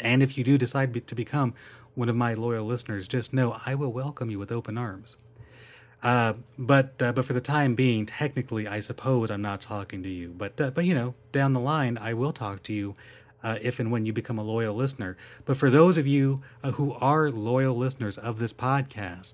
And 0.00 0.22
if 0.22 0.36
you 0.36 0.44
do 0.44 0.58
decide 0.58 1.06
to 1.06 1.14
become 1.14 1.54
one 1.94 2.10
of 2.10 2.16
my 2.16 2.34
loyal 2.34 2.66
listeners, 2.66 3.08
just 3.08 3.32
know 3.32 3.58
I 3.64 3.74
will 3.74 3.90
welcome 3.94 4.30
you 4.30 4.38
with 4.38 4.52
open 4.52 4.76
arms. 4.76 5.16
Uh, 6.02 6.34
but 6.58 7.00
uh, 7.00 7.12
but 7.12 7.24
for 7.24 7.32
the 7.32 7.40
time 7.40 7.74
being, 7.74 8.04
technically, 8.04 8.68
I 8.68 8.80
suppose 8.80 9.30
I'm 9.30 9.40
not 9.40 9.62
talking 9.62 10.02
to 10.02 10.10
you. 10.10 10.34
But 10.36 10.60
uh, 10.60 10.70
but 10.72 10.84
you 10.84 10.92
know, 10.92 11.14
down 11.32 11.54
the 11.54 11.60
line, 11.60 11.96
I 11.96 12.12
will 12.12 12.34
talk 12.34 12.62
to 12.64 12.74
you 12.74 12.94
uh, 13.42 13.56
if 13.62 13.78
and 13.78 13.90
when 13.90 14.06
you 14.06 14.12
become 14.12 14.38
a 14.38 14.42
loyal 14.42 14.74
listener. 14.74 15.16
But 15.44 15.56
for 15.56 15.70
those 15.70 15.96
of 15.96 16.06
you 16.06 16.42
uh, 16.62 16.72
who 16.72 16.94
are 16.94 17.30
loyal 17.30 17.76
listeners 17.76 18.18
of 18.18 18.38
this 18.38 18.52
podcast, 18.52 19.32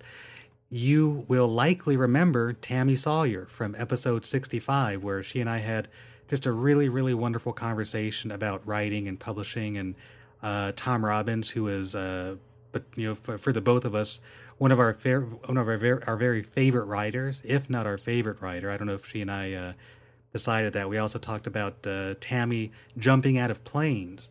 you 0.68 1.24
will 1.28 1.48
likely 1.48 1.96
remember 1.96 2.52
Tammy 2.52 2.96
Salyer 2.96 3.46
from 3.46 3.74
episode 3.76 4.26
65, 4.26 5.02
where 5.02 5.22
she 5.22 5.40
and 5.40 5.48
I 5.48 5.58
had 5.58 5.88
just 6.28 6.46
a 6.46 6.52
really, 6.52 6.88
really 6.88 7.14
wonderful 7.14 7.52
conversation 7.52 8.30
about 8.30 8.66
writing 8.66 9.06
and 9.06 9.18
publishing. 9.18 9.76
And 9.76 9.94
uh, 10.42 10.72
Tom 10.74 11.04
Robbins, 11.04 11.50
who 11.50 11.68
is, 11.68 11.94
uh, 11.94 12.36
but 12.72 12.84
you 12.96 13.08
know, 13.08 13.14
for, 13.14 13.38
for, 13.38 13.52
the 13.52 13.60
both 13.60 13.84
of 13.84 13.94
us, 13.94 14.18
one 14.58 14.72
of 14.72 14.80
our 14.80 14.94
fair, 14.94 15.20
one 15.20 15.56
of 15.56 15.68
our 15.68 15.76
very, 15.76 16.02
our 16.04 16.16
very 16.16 16.42
favorite 16.42 16.86
writers, 16.86 17.42
if 17.44 17.70
not 17.70 17.86
our 17.86 17.98
favorite 17.98 18.40
writer. 18.40 18.70
I 18.70 18.76
don't 18.76 18.88
know 18.88 18.94
if 18.94 19.08
she 19.08 19.20
and 19.20 19.30
I 19.30 19.52
uh, 19.52 19.72
decided 20.36 20.74
that. 20.74 20.90
We 20.90 20.98
also 20.98 21.18
talked 21.18 21.46
about 21.46 21.86
uh, 21.86 22.14
Tammy 22.20 22.70
jumping 22.98 23.38
out 23.38 23.50
of 23.50 23.64
planes 23.64 24.28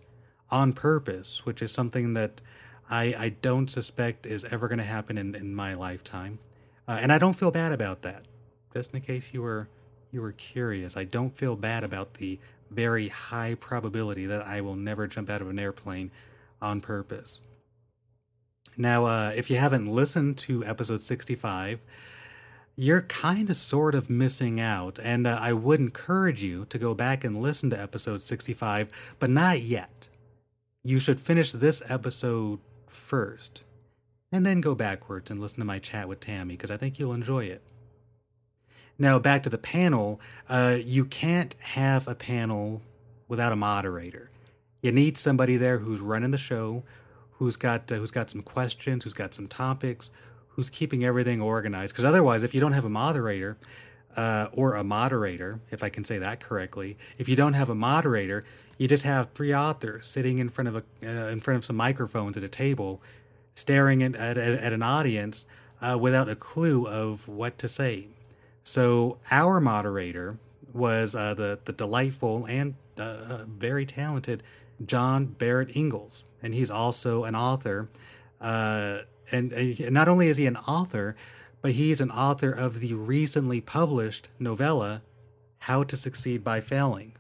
on 0.52 0.72
purpose, 0.72 1.46
which 1.46 1.64
is 1.64 1.72
something 1.72 2.14
that 2.14 2.42
I, 2.90 3.16
I 3.18 3.30
don't 3.30 3.70
suspect 3.70 4.28
is 4.28 4.46
ever 4.46 4.68
going 4.68 4.78
to 4.78 4.84
happen 4.84 5.18
in, 5.18 5.34
in 5.34 5.56
my 5.56 5.74
lifetime. 5.74 6.38
Uh, 6.88 7.00
and 7.02 7.12
I 7.12 7.18
don't 7.18 7.34
feel 7.34 7.50
bad 7.50 7.72
about 7.72 8.04
that. 8.04 8.26
Just 8.72 8.94
in 8.94 9.02
case 9.02 9.34
you 9.34 9.42
were 9.42 9.68
you 10.12 10.22
were 10.22 10.34
curious, 10.34 10.96
I 10.96 11.06
don't 11.06 11.36
feel 11.36 11.56
bad 11.56 11.84
about 11.84 12.14
the 12.16 12.40
very 12.70 13.08
high 13.08 13.56
probability 13.56 14.28
that 14.28 14.46
I 14.46 14.62
will 14.62 14.76
never 14.76 15.08
jump 15.08 15.30
out 15.30 15.42
of 15.42 15.50
an 15.50 15.58
airplane 15.58 16.12
on 16.62 16.82
purpose. 16.82 17.42
Now, 18.78 19.06
uh, 19.06 19.34
if 19.36 19.50
you 19.50 19.58
haven't 19.58 19.88
listened 19.88 20.38
to 20.40 20.64
episode 20.64 21.02
65, 21.02 21.80
you're 22.76 23.02
kind 23.02 23.50
of 23.50 23.56
sort 23.56 23.96
of 23.96 24.10
missing 24.10 24.60
out. 24.60 25.00
And 25.02 25.26
uh, 25.26 25.38
I 25.40 25.54
would 25.54 25.80
encourage 25.80 26.44
you 26.44 26.66
to 26.66 26.78
go 26.78 26.94
back 26.94 27.24
and 27.24 27.42
listen 27.42 27.70
to 27.70 27.82
episode 27.82 28.22
65, 28.22 28.90
but 29.20 29.30
not 29.30 29.62
yet. 29.62 30.08
You 30.84 31.00
should 31.00 31.20
finish 31.20 31.52
this 31.52 31.82
episode 31.88 32.60
first, 32.88 33.64
and 34.32 34.46
then 34.46 34.62
go 34.62 34.76
backwards 34.76 35.32
and 35.32 35.40
listen 35.40 35.60
to 35.60 35.66
my 35.66 35.80
chat 35.80 36.08
with 36.08 36.20
Tammy, 36.20 36.56
because 36.56 36.70
I 36.70 36.78
think 36.78 37.00
you'll 37.00 37.14
enjoy 37.14 37.46
it. 37.46 37.62
Now, 38.98 39.20
back 39.20 39.44
to 39.44 39.50
the 39.50 39.58
panel. 39.58 40.22
Uh, 40.48 40.78
you 40.82 41.06
can't 41.06 41.56
have 41.60 42.08
a 42.08 42.16
panel 42.16 42.82
without 43.28 43.52
a 43.52 43.58
moderator. 43.58 44.30
You 44.82 44.92
need 44.92 45.18
somebody 45.18 45.58
there 45.58 45.80
who's 45.80 46.00
running 46.00 46.32
the 46.32 46.38
show, 46.38 46.84
who's 47.32 47.56
got 47.56 47.92
uh, 47.92 47.96
who's 47.96 48.12
got 48.12 48.30
some 48.30 48.42
questions, 48.42 49.04
who's 49.04 49.14
got 49.14 49.34
some 49.34 49.48
topics, 49.48 50.12
who's 50.56 50.70
keeping 50.70 51.04
everything 51.04 51.42
organized. 51.42 51.94
Because 51.94 52.06
otherwise, 52.06 52.44
if 52.44 52.54
you 52.54 52.62
don't 52.62 52.74
have 52.74 52.86
a 52.86 52.90
moderator, 52.90 53.58
uh, 54.16 54.48
or 54.54 54.76
a 54.76 54.84
moderator, 54.84 55.60
if 55.72 55.84
I 55.84 55.90
can 55.90 56.06
say 56.06 56.18
that 56.20 56.40
correctly, 56.40 56.98
if 57.18 57.28
you 57.28 57.36
don't 57.36 57.54
have 57.54 57.70
a 57.70 57.76
moderator, 57.76 58.44
you 58.78 58.88
just 58.88 59.04
have 59.04 59.32
three 59.34 59.54
authors 59.54 60.08
sitting 60.08 60.40
in 60.40 60.50
front 60.50 60.68
of 60.68 60.76
a 60.76 60.84
uh, 61.04 61.30
in 61.30 61.40
front 61.40 61.58
of 61.58 61.66
some 61.66 61.76
microphones 61.76 62.38
at 62.38 62.44
a 62.44 62.50
table, 62.50 63.02
staring 63.56 64.04
at, 64.04 64.16
at, 64.16 64.38
at 64.38 64.74
an 64.74 64.82
audience 64.82 65.46
uh, 65.82 65.98
without 66.00 66.30
a 66.30 66.36
clue 66.36 66.88
of 66.88 67.28
what 67.28 67.58
to 67.58 67.68
say. 67.68 68.08
So 68.64 69.18
our 69.32 69.60
moderator 69.60 70.38
was 70.74 71.16
uh, 71.16 71.34
the 71.34 71.60
the 71.66 71.74
delightful 71.74 72.46
and 72.46 72.76
uh, 72.98 73.02
uh 73.02 73.46
very 73.48 73.86
talented 73.86 74.44
John 74.86 75.26
Barrett 75.26 75.76
Ingalls, 75.76 76.24
and 76.42 76.54
he's 76.54 76.72
also 76.72 77.24
an 77.24 77.36
author. 77.36 77.90
And, 79.32 79.52
and 79.54 79.92
not 79.92 80.08
only 80.08 80.28
is 80.28 80.38
he 80.38 80.46
an 80.46 80.58
author, 80.58 81.16
but 81.62 81.72
he's 81.72 82.02
an 82.02 82.12
author 82.12 82.52
of 82.52 82.80
the 82.80 82.94
recently 82.94 83.62
published 83.62 84.30
novella 84.40 85.02
"How 85.60 85.84
to 85.84 85.98
Succeed 85.98 86.44
by 86.44 86.62
Failing." 86.62 87.14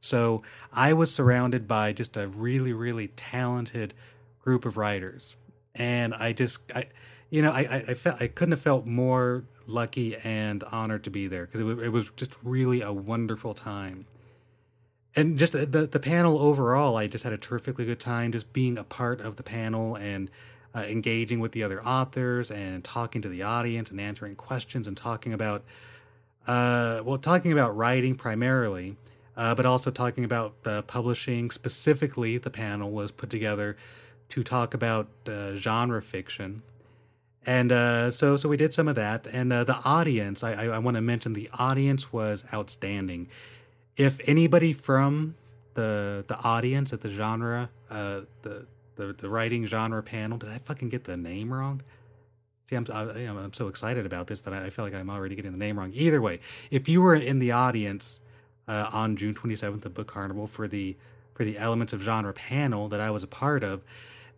So 0.00 0.42
I 0.72 0.92
was 0.92 1.12
surrounded 1.12 1.66
by 1.66 1.92
just 1.92 2.16
a 2.16 2.28
really, 2.28 2.72
really 2.72 3.08
talented 3.08 3.94
group 4.40 4.64
of 4.64 4.76
writers, 4.76 5.34
and 5.74 6.14
I 6.14 6.32
just, 6.32 6.60
I, 6.74 6.86
you 7.30 7.42
know, 7.42 7.50
I, 7.50 7.84
I, 7.88 7.94
felt 7.94 8.22
I 8.22 8.28
couldn't 8.28 8.52
have 8.52 8.60
felt 8.60 8.86
more 8.86 9.44
lucky 9.66 10.16
and 10.16 10.64
honored 10.64 11.04
to 11.04 11.10
be 11.10 11.26
there 11.26 11.46
because 11.46 11.60
it 11.60 11.64
was, 11.64 11.82
it 11.82 11.92
was 11.92 12.10
just 12.16 12.32
really 12.42 12.80
a 12.80 12.92
wonderful 12.92 13.54
time. 13.54 14.06
And 15.16 15.38
just 15.38 15.52
the, 15.52 15.66
the, 15.66 15.86
the 15.86 15.98
panel 15.98 16.38
overall, 16.38 16.96
I 16.96 17.06
just 17.06 17.24
had 17.24 17.32
a 17.32 17.38
terrifically 17.38 17.84
good 17.84 18.00
time 18.00 18.32
just 18.32 18.52
being 18.52 18.78
a 18.78 18.84
part 18.84 19.20
of 19.20 19.36
the 19.36 19.42
panel 19.42 19.96
and 19.96 20.30
uh, 20.74 20.80
engaging 20.80 21.40
with 21.40 21.52
the 21.52 21.62
other 21.62 21.84
authors 21.84 22.50
and 22.50 22.84
talking 22.84 23.22
to 23.22 23.28
the 23.28 23.42
audience 23.42 23.90
and 23.90 24.00
answering 24.00 24.34
questions 24.34 24.86
and 24.86 24.96
talking 24.96 25.32
about, 25.32 25.64
uh, 26.46 27.02
well, 27.04 27.18
talking 27.18 27.52
about 27.52 27.76
writing 27.76 28.14
primarily, 28.14 28.96
uh, 29.36 29.54
but 29.54 29.64
also 29.66 29.90
talking 29.90 30.24
about 30.24 30.54
uh, 30.64 30.82
publishing. 30.82 31.50
Specifically, 31.50 32.38
the 32.38 32.50
panel 32.50 32.90
was 32.90 33.10
put 33.10 33.30
together 33.30 33.76
to 34.28 34.44
talk 34.44 34.74
about 34.74 35.08
uh, 35.26 35.54
genre 35.56 36.02
fiction. 36.02 36.62
And 37.46 37.72
uh, 37.72 38.10
so 38.10 38.36
so 38.36 38.48
we 38.48 38.58
did 38.58 38.74
some 38.74 38.88
of 38.88 38.94
that. 38.96 39.26
And 39.26 39.50
the 39.50 39.80
audience 39.84 40.44
i, 40.44 40.52
I, 40.52 40.64
I 40.66 40.78
want 40.78 40.96
to 40.96 41.00
mention 41.00 41.32
the 41.32 41.48
audience 41.54 42.12
was 42.12 42.44
outstanding. 42.52 43.28
If 43.96 44.20
anybody 44.26 44.74
from 44.74 45.34
the 45.72 46.24
the 46.28 46.36
audience 46.40 46.92
at 46.92 47.00
the 47.00 47.10
genre 47.10 47.70
uh, 47.90 48.20
the, 48.42 48.66
the 48.98 49.14
the 49.14 49.28
writing 49.28 49.64
genre 49.64 50.02
panel 50.02 50.36
did 50.36 50.50
i 50.50 50.58
fucking 50.58 50.90
get 50.90 51.04
the 51.04 51.16
name 51.16 51.52
wrong 51.52 51.80
see 52.68 52.76
i'm 52.76 52.86
I, 52.92 53.20
am 53.20 53.52
so 53.54 53.68
excited 53.68 54.04
about 54.04 54.26
this 54.26 54.42
that 54.42 54.52
I, 54.52 54.66
I 54.66 54.70
feel 54.70 54.84
like 54.84 54.94
i'm 54.94 55.08
already 55.08 55.34
getting 55.34 55.52
the 55.52 55.58
name 55.58 55.78
wrong 55.78 55.92
either 55.94 56.20
way 56.20 56.40
if 56.70 56.88
you 56.88 57.00
were 57.00 57.14
in 57.14 57.38
the 57.38 57.52
audience 57.52 58.20
uh, 58.66 58.90
on 58.92 59.16
june 59.16 59.34
27th 59.34 59.86
at 59.86 59.94
book 59.94 60.08
carnival 60.08 60.46
for 60.46 60.68
the 60.68 60.96
for 61.32 61.44
the 61.44 61.56
elements 61.56 61.92
of 61.94 62.02
genre 62.02 62.34
panel 62.34 62.88
that 62.88 63.00
i 63.00 63.10
was 63.10 63.22
a 63.22 63.28
part 63.28 63.64
of 63.64 63.82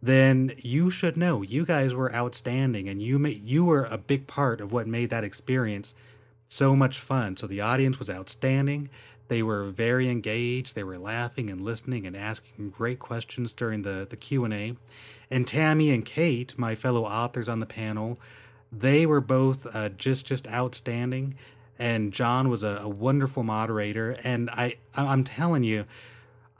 then 0.02 0.52
you 0.58 0.90
should 0.90 1.16
know 1.16 1.42
you 1.42 1.64
guys 1.64 1.92
were 1.92 2.14
outstanding 2.14 2.88
and 2.88 3.02
you 3.02 3.18
made, 3.18 3.42
you 3.42 3.64
were 3.64 3.84
a 3.84 3.98
big 3.98 4.26
part 4.26 4.60
of 4.60 4.72
what 4.72 4.86
made 4.86 5.10
that 5.10 5.24
experience 5.24 5.94
so 6.48 6.74
much 6.74 6.98
fun. 6.98 7.36
So 7.36 7.46
the 7.46 7.60
audience 7.60 7.98
was 7.98 8.10
outstanding. 8.10 8.90
They 9.30 9.44
were 9.44 9.66
very 9.66 10.08
engaged. 10.08 10.74
They 10.74 10.82
were 10.82 10.98
laughing 10.98 11.50
and 11.50 11.60
listening 11.60 12.04
and 12.04 12.16
asking 12.16 12.70
great 12.70 12.98
questions 12.98 13.52
during 13.52 13.82
the 13.82 14.04
the 14.10 14.16
Q&A. 14.16 14.74
And 15.30 15.46
Tammy 15.46 15.92
and 15.92 16.04
Kate, 16.04 16.58
my 16.58 16.74
fellow 16.74 17.04
authors 17.04 17.48
on 17.48 17.60
the 17.60 17.66
panel, 17.66 18.18
they 18.72 19.06
were 19.06 19.20
both 19.20 19.72
uh, 19.72 19.90
just 19.90 20.26
just 20.26 20.48
outstanding 20.48 21.36
and 21.78 22.12
John 22.12 22.48
was 22.48 22.64
a, 22.64 22.80
a 22.82 22.88
wonderful 22.88 23.44
moderator 23.44 24.16
and 24.24 24.50
I 24.50 24.78
I'm 24.96 25.22
telling 25.22 25.62
you 25.62 25.84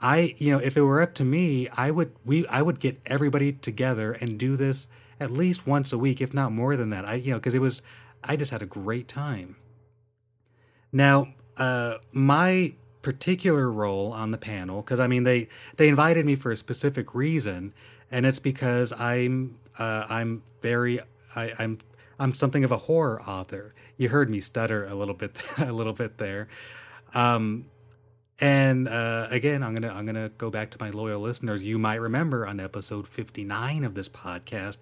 I, 0.01 0.33
you 0.37 0.53
know, 0.53 0.59
if 0.59 0.77
it 0.77 0.81
were 0.81 1.01
up 1.01 1.13
to 1.15 1.25
me, 1.25 1.67
I 1.75 1.91
would 1.91 2.13
we 2.23 2.47
I 2.47 2.61
would 2.61 2.79
get 2.79 3.01
everybody 3.05 3.51
together 3.51 4.13
and 4.13 4.39
do 4.39 4.55
this 4.55 4.87
at 5.19 5.29
least 5.29 5.67
once 5.67 5.91
a 5.91 5.97
week, 5.97 6.21
if 6.21 6.33
not 6.33 6.53
more 6.53 6.77
than 6.77 6.89
that. 6.91 7.03
I, 7.03 7.15
you 7.15 7.31
know, 7.31 7.37
because 7.37 7.53
it 7.53 7.59
was 7.59 7.81
I 8.23 8.37
just 8.37 8.51
had 8.51 8.61
a 8.63 8.65
great 8.65 9.09
time. 9.09 9.57
Now, 10.93 11.33
uh, 11.61 11.99
my 12.11 12.73
particular 13.03 13.71
role 13.71 14.11
on 14.11 14.31
the 14.31 14.37
panel, 14.39 14.81
because 14.81 14.99
I 14.99 15.05
mean 15.05 15.25
they 15.25 15.47
they 15.77 15.87
invited 15.87 16.25
me 16.25 16.35
for 16.35 16.51
a 16.51 16.57
specific 16.57 17.13
reason, 17.13 17.73
and 18.09 18.25
it's 18.25 18.39
because 18.39 18.91
I'm 18.93 19.59
uh, 19.77 20.07
I'm 20.09 20.41
very 20.63 20.99
I, 21.35 21.53
I'm 21.59 21.77
I'm 22.19 22.33
something 22.33 22.63
of 22.63 22.71
a 22.71 22.77
horror 22.77 23.21
author. 23.21 23.73
You 23.95 24.09
heard 24.09 24.31
me 24.31 24.41
stutter 24.41 24.87
a 24.87 24.95
little 24.95 25.13
bit 25.13 25.39
a 25.59 25.71
little 25.71 25.93
bit 25.93 26.17
there. 26.17 26.47
Um, 27.13 27.65
and 28.39 28.87
uh, 28.87 29.27
again, 29.29 29.61
I'm 29.61 29.75
gonna 29.75 29.93
I'm 29.93 30.07
gonna 30.07 30.29
go 30.29 30.49
back 30.49 30.71
to 30.71 30.77
my 30.79 30.89
loyal 30.89 31.21
listeners. 31.21 31.63
You 31.63 31.77
might 31.77 32.01
remember 32.01 32.47
on 32.47 32.59
episode 32.59 33.07
59 33.07 33.83
of 33.83 33.93
this 33.93 34.09
podcast, 34.09 34.77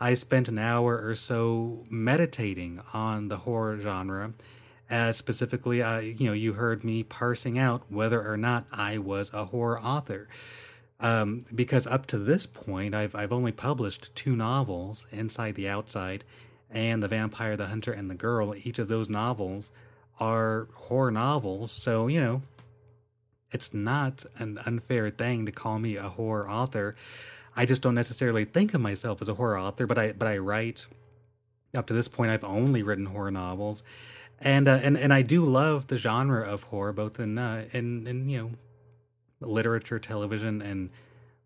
I 0.00 0.14
spent 0.14 0.48
an 0.48 0.58
hour 0.58 1.00
or 1.00 1.14
so 1.14 1.84
meditating 1.88 2.80
on 2.92 3.28
the 3.28 3.36
horror 3.36 3.78
genre. 3.78 4.34
Uh, 4.90 5.12
specifically, 5.12 5.82
uh, 5.82 5.98
you 5.98 6.26
know, 6.26 6.32
you 6.32 6.52
heard 6.54 6.84
me 6.84 7.02
parsing 7.02 7.58
out 7.58 7.82
whether 7.88 8.26
or 8.26 8.36
not 8.36 8.66
I 8.70 8.98
was 8.98 9.32
a 9.32 9.46
horror 9.46 9.80
author. 9.80 10.28
Um, 11.00 11.44
because 11.54 11.86
up 11.86 12.06
to 12.06 12.18
this 12.18 12.46
point, 12.46 12.94
I've 12.94 13.14
I've 13.14 13.32
only 13.32 13.52
published 13.52 14.14
two 14.14 14.36
novels, 14.36 15.06
Inside 15.10 15.54
the 15.54 15.68
Outside, 15.68 16.24
and 16.70 17.02
The 17.02 17.08
Vampire, 17.08 17.56
the 17.56 17.66
Hunter, 17.66 17.92
and 17.92 18.10
the 18.10 18.14
Girl. 18.14 18.54
Each 18.54 18.78
of 18.78 18.88
those 18.88 19.08
novels 19.08 19.72
are 20.20 20.68
horror 20.74 21.10
novels, 21.10 21.72
so 21.72 22.06
you 22.06 22.20
know 22.20 22.42
it's 23.50 23.72
not 23.72 24.24
an 24.36 24.58
unfair 24.66 25.10
thing 25.10 25.46
to 25.46 25.52
call 25.52 25.78
me 25.78 25.96
a 25.96 26.08
horror 26.08 26.48
author. 26.48 26.94
I 27.56 27.66
just 27.66 27.82
don't 27.82 27.94
necessarily 27.94 28.44
think 28.44 28.74
of 28.74 28.80
myself 28.80 29.22
as 29.22 29.28
a 29.28 29.34
horror 29.34 29.58
author, 29.58 29.86
but 29.86 29.98
I 29.98 30.12
but 30.12 30.28
I 30.28 30.38
write. 30.38 30.86
Up 31.74 31.86
to 31.88 31.92
this 31.92 32.06
point, 32.06 32.30
I've 32.30 32.44
only 32.44 32.84
written 32.84 33.06
horror 33.06 33.32
novels, 33.32 33.82
and 34.40 34.68
uh, 34.68 34.80
and 34.82 34.96
and 34.96 35.12
I 35.12 35.22
do 35.22 35.44
love 35.44 35.86
the 35.86 35.98
genre 35.98 36.44
of 36.46 36.64
horror, 36.64 36.92
both 36.92 37.18
in 37.18 37.38
uh, 37.38 37.66
in 37.72 38.06
in 38.06 38.28
you 38.28 38.38
know 38.38 38.50
literature, 39.40 39.98
television, 39.98 40.62
and 40.62 40.90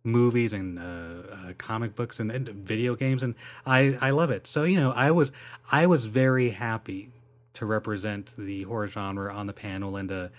movies 0.04 0.52
and 0.52 0.78
uh, 0.78 0.82
uh, 0.82 1.52
comic 1.58 1.94
books 1.94 2.20
and, 2.20 2.30
and, 2.30 2.48
video 2.48 2.94
games, 2.94 3.22
and 3.22 3.34
I 3.66 3.96
I 4.00 4.10
love 4.10 4.30
it. 4.30 4.46
So 4.46 4.64
you 4.64 4.76
know, 4.76 4.92
I 4.92 5.10
was 5.10 5.32
I 5.70 5.86
was 5.86 6.06
very 6.06 6.50
happy 6.50 7.10
to 7.54 7.66
represent 7.66 8.34
the 8.38 8.62
horror 8.62 8.88
genre 8.88 9.32
on 9.32 9.46
the 9.46 9.52
panel 9.52 9.96
and 9.96 10.08
to 10.08 10.30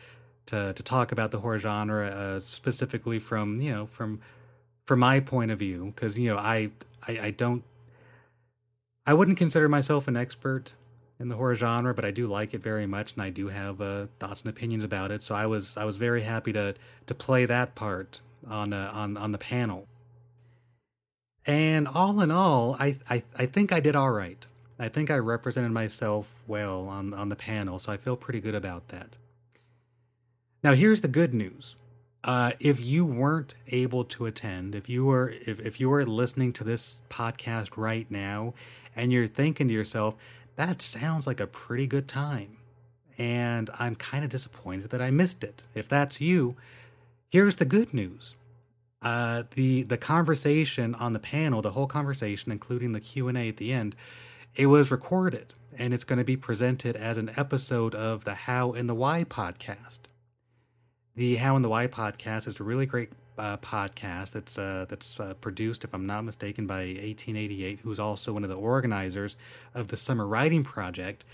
to 0.47 0.73
to 0.73 0.83
talk 0.83 1.11
about 1.11 1.31
the 1.31 1.39
horror 1.39 1.59
genre 1.59 2.07
uh, 2.07 2.39
specifically 2.39 3.19
from 3.19 3.59
you 3.59 3.71
know 3.71 3.85
from 3.87 4.19
from 4.85 4.99
my 4.99 5.19
point 5.19 5.51
of 5.51 5.59
view 5.59 5.93
because 5.95 6.17
you 6.17 6.29
know 6.29 6.37
I, 6.37 6.71
I 7.07 7.19
I 7.19 7.31
don't 7.31 7.63
I 9.05 9.13
wouldn't 9.13 9.37
consider 9.37 9.69
myself 9.69 10.07
an 10.07 10.17
expert 10.17 10.73
in 11.19 11.27
the 11.27 11.35
horror 11.35 11.55
genre, 11.55 11.93
but 11.93 12.05
I 12.05 12.11
do 12.11 12.27
like 12.27 12.53
it 12.53 12.63
very 12.63 12.85
much, 12.85 13.13
and 13.13 13.21
I 13.21 13.29
do 13.29 13.49
have 13.49 13.81
uh, 13.81 14.07
thoughts 14.19 14.41
and 14.41 14.49
opinions 14.49 14.83
about 14.83 15.11
it. 15.11 15.21
So 15.21 15.35
I 15.35 15.45
was 15.45 15.75
I 15.75 15.83
was 15.83 15.97
very 15.97 16.21
happy 16.21 16.53
to 16.53 16.75
to 17.07 17.15
play 17.15 17.45
that 17.45 17.75
part 17.75 18.21
on 18.47 18.73
uh, 18.73 18.89
on 18.93 19.17
on 19.17 19.31
the 19.31 19.37
panel. 19.37 19.87
And 21.45 21.87
all 21.87 22.21
in 22.21 22.31
all, 22.31 22.75
I, 22.79 22.97
I 23.09 23.23
I 23.37 23.45
think 23.45 23.71
I 23.71 23.79
did 23.79 23.95
all 23.95 24.11
right. 24.11 24.45
I 24.77 24.87
think 24.87 25.11
I 25.11 25.17
represented 25.17 25.71
myself 25.71 26.31
well 26.47 26.87
on 26.87 27.13
on 27.13 27.29
the 27.29 27.35
panel, 27.35 27.79
so 27.79 27.91
I 27.91 27.97
feel 27.97 28.15
pretty 28.15 28.39
good 28.39 28.55
about 28.55 28.87
that. 28.89 29.17
Now, 30.63 30.73
here's 30.73 31.01
the 31.01 31.07
good 31.07 31.33
news. 31.33 31.75
Uh, 32.21 32.51
if 32.59 32.81
you 32.81 33.05
weren't 33.05 33.55
able 33.67 34.03
to 34.03 34.25
attend, 34.25 34.75
if 34.75 34.89
you 34.89 35.05
were 35.05 35.33
if, 35.45 35.59
if 35.59 35.79
you 35.79 35.89
were 35.89 36.05
listening 36.05 36.51
to 36.53 36.63
this 36.63 37.01
podcast 37.09 37.77
right 37.77 38.09
now 38.11 38.53
and 38.95 39.13
you're 39.13 39.27
thinking 39.27 39.69
to 39.69 39.73
yourself, 39.73 40.15
that 40.59 40.81
sounds 40.81 41.25
like 41.25 41.39
a 41.39 41.47
pretty 41.47 41.87
good 41.87 42.05
time. 42.05 42.57
And 43.17 43.69
I'm 43.79 43.95
kind 43.95 44.25
of 44.25 44.29
disappointed 44.29 44.89
that 44.89 45.01
I 45.01 45.09
missed 45.09 45.41
it. 45.41 45.63
If 45.73 45.87
that's 45.87 46.19
you, 46.19 46.57
here's 47.29 47.55
the 47.55 47.65
good 47.65 47.93
news. 47.93 48.35
Uh, 49.01 49.43
the 49.51 49.83
the 49.83 49.97
conversation 49.97 50.95
on 50.95 51.13
the 51.13 51.19
panel, 51.19 51.61
the 51.61 51.71
whole 51.71 51.87
conversation, 51.87 52.51
including 52.51 52.91
the 52.91 52.99
Q 52.99 53.29
and 53.29 53.37
A 53.37 53.47
at 53.47 53.55
the 53.55 53.71
end, 53.71 53.95
it 54.53 54.65
was 54.65 54.91
recorded 54.91 55.53
and 55.77 55.93
it's 55.93 56.03
going 56.03 56.19
to 56.19 56.25
be 56.25 56.35
presented 56.35 56.97
as 56.97 57.17
an 57.17 57.31
episode 57.37 57.95
of 57.95 58.25
the 58.25 58.33
How 58.33 58.73
and 58.73 58.89
the 58.89 58.95
Why 58.95 59.23
podcast. 59.23 59.99
The 61.15 61.37
How 61.37 61.55
and 61.55 61.63
the 61.63 61.69
Why 61.69 61.87
podcast 61.87 62.47
is 62.47 62.59
a 62.59 62.63
really 62.63 62.85
great 62.85 63.13
uh, 63.39 63.57
podcast 63.57 64.31
that's 64.31 64.57
uh, 64.57 64.85
that's 64.87 65.19
uh, 65.19 65.33
produced, 65.35 65.83
if 65.83 65.93
I'm 65.93 66.05
not 66.05 66.23
mistaken, 66.23 66.67
by 66.67 66.79
1888, 66.79 67.79
who's 67.83 67.99
also 67.99 68.33
one 68.33 68.43
of 68.43 68.49
the 68.49 68.55
organizers 68.55 69.35
of 69.73 69.87
the 69.87 69.97
Summer 69.97 70.27
Writing 70.27 70.63
Project. 70.63 71.25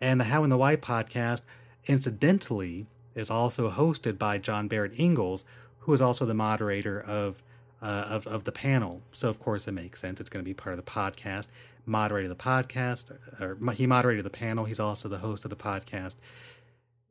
And 0.00 0.20
the 0.20 0.24
How 0.24 0.42
and 0.42 0.52
the 0.52 0.58
Why 0.58 0.76
podcast, 0.76 1.42
incidentally, 1.86 2.86
is 3.14 3.30
also 3.30 3.70
hosted 3.70 4.18
by 4.18 4.38
John 4.38 4.68
Barrett 4.68 4.98
Ingalls, 4.98 5.44
who 5.80 5.94
is 5.94 6.02
also 6.02 6.26
the 6.26 6.34
moderator 6.34 7.00
of 7.00 7.42
uh, 7.82 8.06
of 8.08 8.26
of 8.26 8.44
the 8.44 8.52
panel. 8.52 9.02
So 9.12 9.28
of 9.28 9.40
course 9.40 9.66
it 9.66 9.72
makes 9.72 10.00
sense; 10.00 10.20
it's 10.20 10.30
going 10.30 10.44
to 10.44 10.48
be 10.48 10.54
part 10.54 10.78
of 10.78 10.84
the 10.84 10.90
podcast. 10.90 11.48
Moderated 11.86 12.30
the 12.30 12.36
podcast, 12.36 13.04
or 13.40 13.58
he 13.72 13.86
moderated 13.86 14.24
the 14.24 14.30
panel. 14.30 14.64
He's 14.64 14.80
also 14.80 15.08
the 15.08 15.18
host 15.18 15.44
of 15.44 15.50
the 15.50 15.56
podcast 15.56 16.14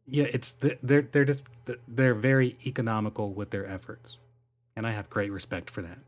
yeah, 0.07 0.25
it's 0.31 0.55
they're 0.81 1.03
they're 1.03 1.25
just 1.25 1.43
they're 1.88 2.13
very 2.13 2.57
economical 2.65 3.33
with 3.33 3.51
their 3.51 3.65
efforts, 3.65 4.17
and 4.75 4.88
I 4.88 4.92
have 4.92 5.10
great 5.10 5.32
respect 5.32 5.70
for 5.70 5.82
that. 5.82 6.00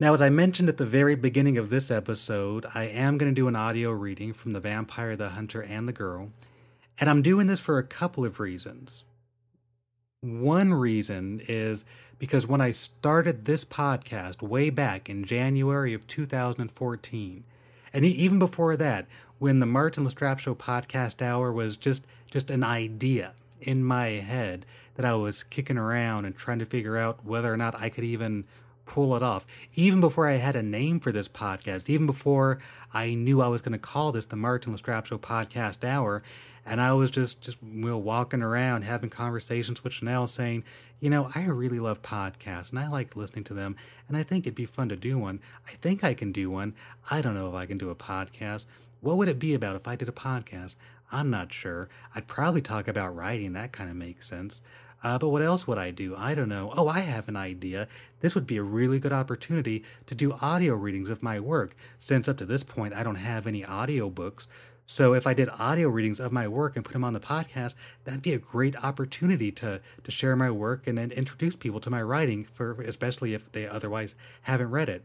Now, 0.00 0.12
as 0.12 0.20
I 0.20 0.28
mentioned 0.28 0.68
at 0.68 0.76
the 0.76 0.86
very 0.86 1.14
beginning 1.14 1.56
of 1.56 1.70
this 1.70 1.90
episode, 1.90 2.66
I 2.74 2.84
am 2.84 3.16
going 3.16 3.30
to 3.30 3.34
do 3.34 3.48
an 3.48 3.56
audio 3.56 3.90
reading 3.90 4.32
from 4.32 4.52
The 4.52 4.60
Vampire, 4.60 5.16
the 5.16 5.30
Hunter, 5.30 5.62
and 5.62 5.86
the 5.86 5.92
Girl. 5.92 6.30
And 6.98 7.08
I'm 7.08 7.22
doing 7.22 7.46
this 7.46 7.60
for 7.60 7.78
a 7.78 7.84
couple 7.84 8.24
of 8.24 8.40
reasons. 8.40 9.04
One 10.20 10.74
reason 10.74 11.40
is 11.46 11.84
because 12.18 12.46
when 12.46 12.60
I 12.60 12.70
started 12.70 13.44
this 13.44 13.64
podcast 13.64 14.42
way 14.42 14.70
back 14.70 15.08
in 15.08 15.24
January 15.24 15.94
of 15.94 16.06
2014, 16.06 17.44
and 17.92 18.04
even 18.04 18.38
before 18.38 18.76
that, 18.76 19.06
when 19.38 19.60
the 19.60 19.66
Martin 19.66 20.04
Lastrapes 20.04 20.40
Show 20.40 20.54
podcast 20.54 21.22
hour 21.22 21.52
was 21.52 21.76
just 21.76 22.04
just 22.30 22.50
an 22.50 22.64
idea 22.64 23.32
in 23.60 23.84
my 23.84 24.06
head 24.06 24.66
that 24.94 25.04
I 25.04 25.14
was 25.14 25.42
kicking 25.42 25.78
around 25.78 26.24
and 26.24 26.36
trying 26.36 26.58
to 26.60 26.66
figure 26.66 26.96
out 26.96 27.24
whether 27.24 27.52
or 27.52 27.56
not 27.56 27.74
I 27.80 27.88
could 27.88 28.04
even 28.04 28.44
pull 28.86 29.16
it 29.16 29.22
off. 29.22 29.46
Even 29.74 30.00
before 30.00 30.28
I 30.28 30.34
had 30.34 30.56
a 30.56 30.62
name 30.62 31.00
for 31.00 31.12
this 31.12 31.28
podcast, 31.28 31.88
even 31.88 32.06
before 32.06 32.58
I 32.92 33.14
knew 33.14 33.40
I 33.40 33.48
was 33.48 33.62
going 33.62 33.72
to 33.72 33.78
call 33.78 34.12
this 34.12 34.26
the 34.26 34.36
Martin 34.36 34.74
Lastrapes 34.74 35.06
Show 35.06 35.18
podcast 35.18 35.84
hour, 35.88 36.22
and 36.66 36.80
I 36.80 36.92
was 36.92 37.10
just 37.10 37.42
just 37.42 37.58
you 37.62 37.86
know, 37.86 37.98
walking 37.98 38.42
around 38.42 38.82
having 38.82 39.10
conversations 39.10 39.84
with 39.84 39.92
Chanel, 39.92 40.26
saying, 40.26 40.64
you 41.00 41.10
know, 41.10 41.30
I 41.34 41.44
really 41.44 41.80
love 41.80 42.02
podcasts 42.02 42.70
and 42.70 42.78
I 42.78 42.88
like 42.88 43.16
listening 43.16 43.44
to 43.44 43.54
them, 43.54 43.76
and 44.08 44.16
I 44.16 44.22
think 44.22 44.46
it'd 44.46 44.54
be 44.54 44.66
fun 44.66 44.88
to 44.88 44.96
do 44.96 45.18
one. 45.18 45.40
I 45.66 45.72
think 45.72 46.04
I 46.04 46.14
can 46.14 46.32
do 46.32 46.50
one. 46.50 46.74
I 47.10 47.20
don't 47.20 47.34
know 47.34 47.48
if 47.48 47.54
I 47.54 47.66
can 47.66 47.78
do 47.78 47.90
a 47.90 47.94
podcast. 47.94 48.66
What 49.00 49.18
would 49.18 49.28
it 49.28 49.38
be 49.38 49.52
about 49.52 49.76
if 49.76 49.86
I 49.86 49.96
did 49.96 50.08
a 50.08 50.12
podcast? 50.12 50.76
I'm 51.12 51.30
not 51.30 51.52
sure. 51.52 51.88
I'd 52.14 52.26
probably 52.26 52.62
talk 52.62 52.88
about 52.88 53.14
writing. 53.14 53.52
That 53.52 53.72
kind 53.72 53.90
of 53.90 53.96
makes 53.96 54.26
sense. 54.26 54.62
Uh, 55.04 55.18
but 55.18 55.28
what 55.28 55.42
else 55.42 55.66
would 55.66 55.76
I 55.76 55.90
do? 55.90 56.16
I 56.16 56.34
don't 56.34 56.48
know. 56.48 56.72
Oh, 56.74 56.88
I 56.88 57.00
have 57.00 57.28
an 57.28 57.36
idea. 57.36 57.86
This 58.20 58.34
would 58.34 58.46
be 58.46 58.56
a 58.56 58.62
really 58.62 58.98
good 58.98 59.12
opportunity 59.12 59.84
to 60.06 60.14
do 60.14 60.32
audio 60.40 60.74
readings 60.74 61.10
of 61.10 61.22
my 61.22 61.38
work, 61.38 61.76
since 61.98 62.26
up 62.26 62.38
to 62.38 62.46
this 62.46 62.64
point 62.64 62.94
I 62.94 63.02
don't 63.02 63.16
have 63.16 63.46
any 63.46 63.66
audio 63.66 64.08
books. 64.08 64.48
So 64.86 65.12
if 65.12 65.26
I 65.26 65.34
did 65.34 65.50
audio 65.50 65.88
readings 65.88 66.20
of 66.20 66.32
my 66.32 66.48
work 66.48 66.74
and 66.74 66.84
put 66.84 66.94
them 66.94 67.04
on 67.04 67.12
the 67.12 67.20
podcast, 67.20 67.74
that'd 68.04 68.22
be 68.22 68.32
a 68.32 68.38
great 68.38 68.82
opportunity 68.82 69.52
to 69.52 69.82
to 70.02 70.10
share 70.10 70.36
my 70.36 70.50
work 70.50 70.86
and 70.86 70.96
then 70.96 71.10
introduce 71.10 71.54
people 71.54 71.80
to 71.80 71.90
my 71.90 72.02
writing 72.02 72.44
for 72.44 72.80
especially 72.80 73.34
if 73.34 73.52
they 73.52 73.68
otherwise 73.68 74.14
haven't 74.42 74.70
read 74.70 74.88
it. 74.88 75.04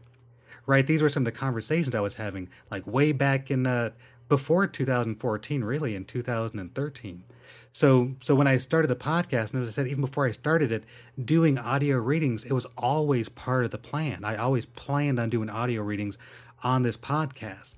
Right? 0.66 0.86
These 0.86 1.02
were 1.02 1.08
some 1.10 1.22
of 1.22 1.26
the 1.26 1.38
conversations 1.38 1.94
I 1.94 2.00
was 2.00 2.14
having 2.14 2.48
like 2.70 2.86
way 2.86 3.12
back 3.12 3.50
in 3.50 3.66
uh, 3.66 3.90
before 4.30 4.66
2014, 4.66 5.64
really 5.64 5.94
in 5.94 6.06
2013. 6.06 7.24
So 7.72 8.14
so 8.20 8.34
when 8.34 8.46
I 8.46 8.56
started 8.56 8.88
the 8.88 8.96
podcast, 8.96 9.52
and 9.52 9.62
as 9.62 9.68
I 9.68 9.70
said, 9.70 9.86
even 9.86 10.00
before 10.00 10.26
I 10.26 10.32
started 10.32 10.72
it, 10.72 10.84
doing 11.22 11.58
audio 11.58 11.98
readings, 11.98 12.44
it 12.44 12.52
was 12.52 12.66
always 12.76 13.28
part 13.28 13.64
of 13.64 13.70
the 13.70 13.78
plan. 13.78 14.24
I 14.24 14.36
always 14.36 14.66
planned 14.66 15.18
on 15.18 15.30
doing 15.30 15.48
audio 15.48 15.82
readings 15.82 16.18
on 16.62 16.82
this 16.82 16.96
podcast. 16.96 17.72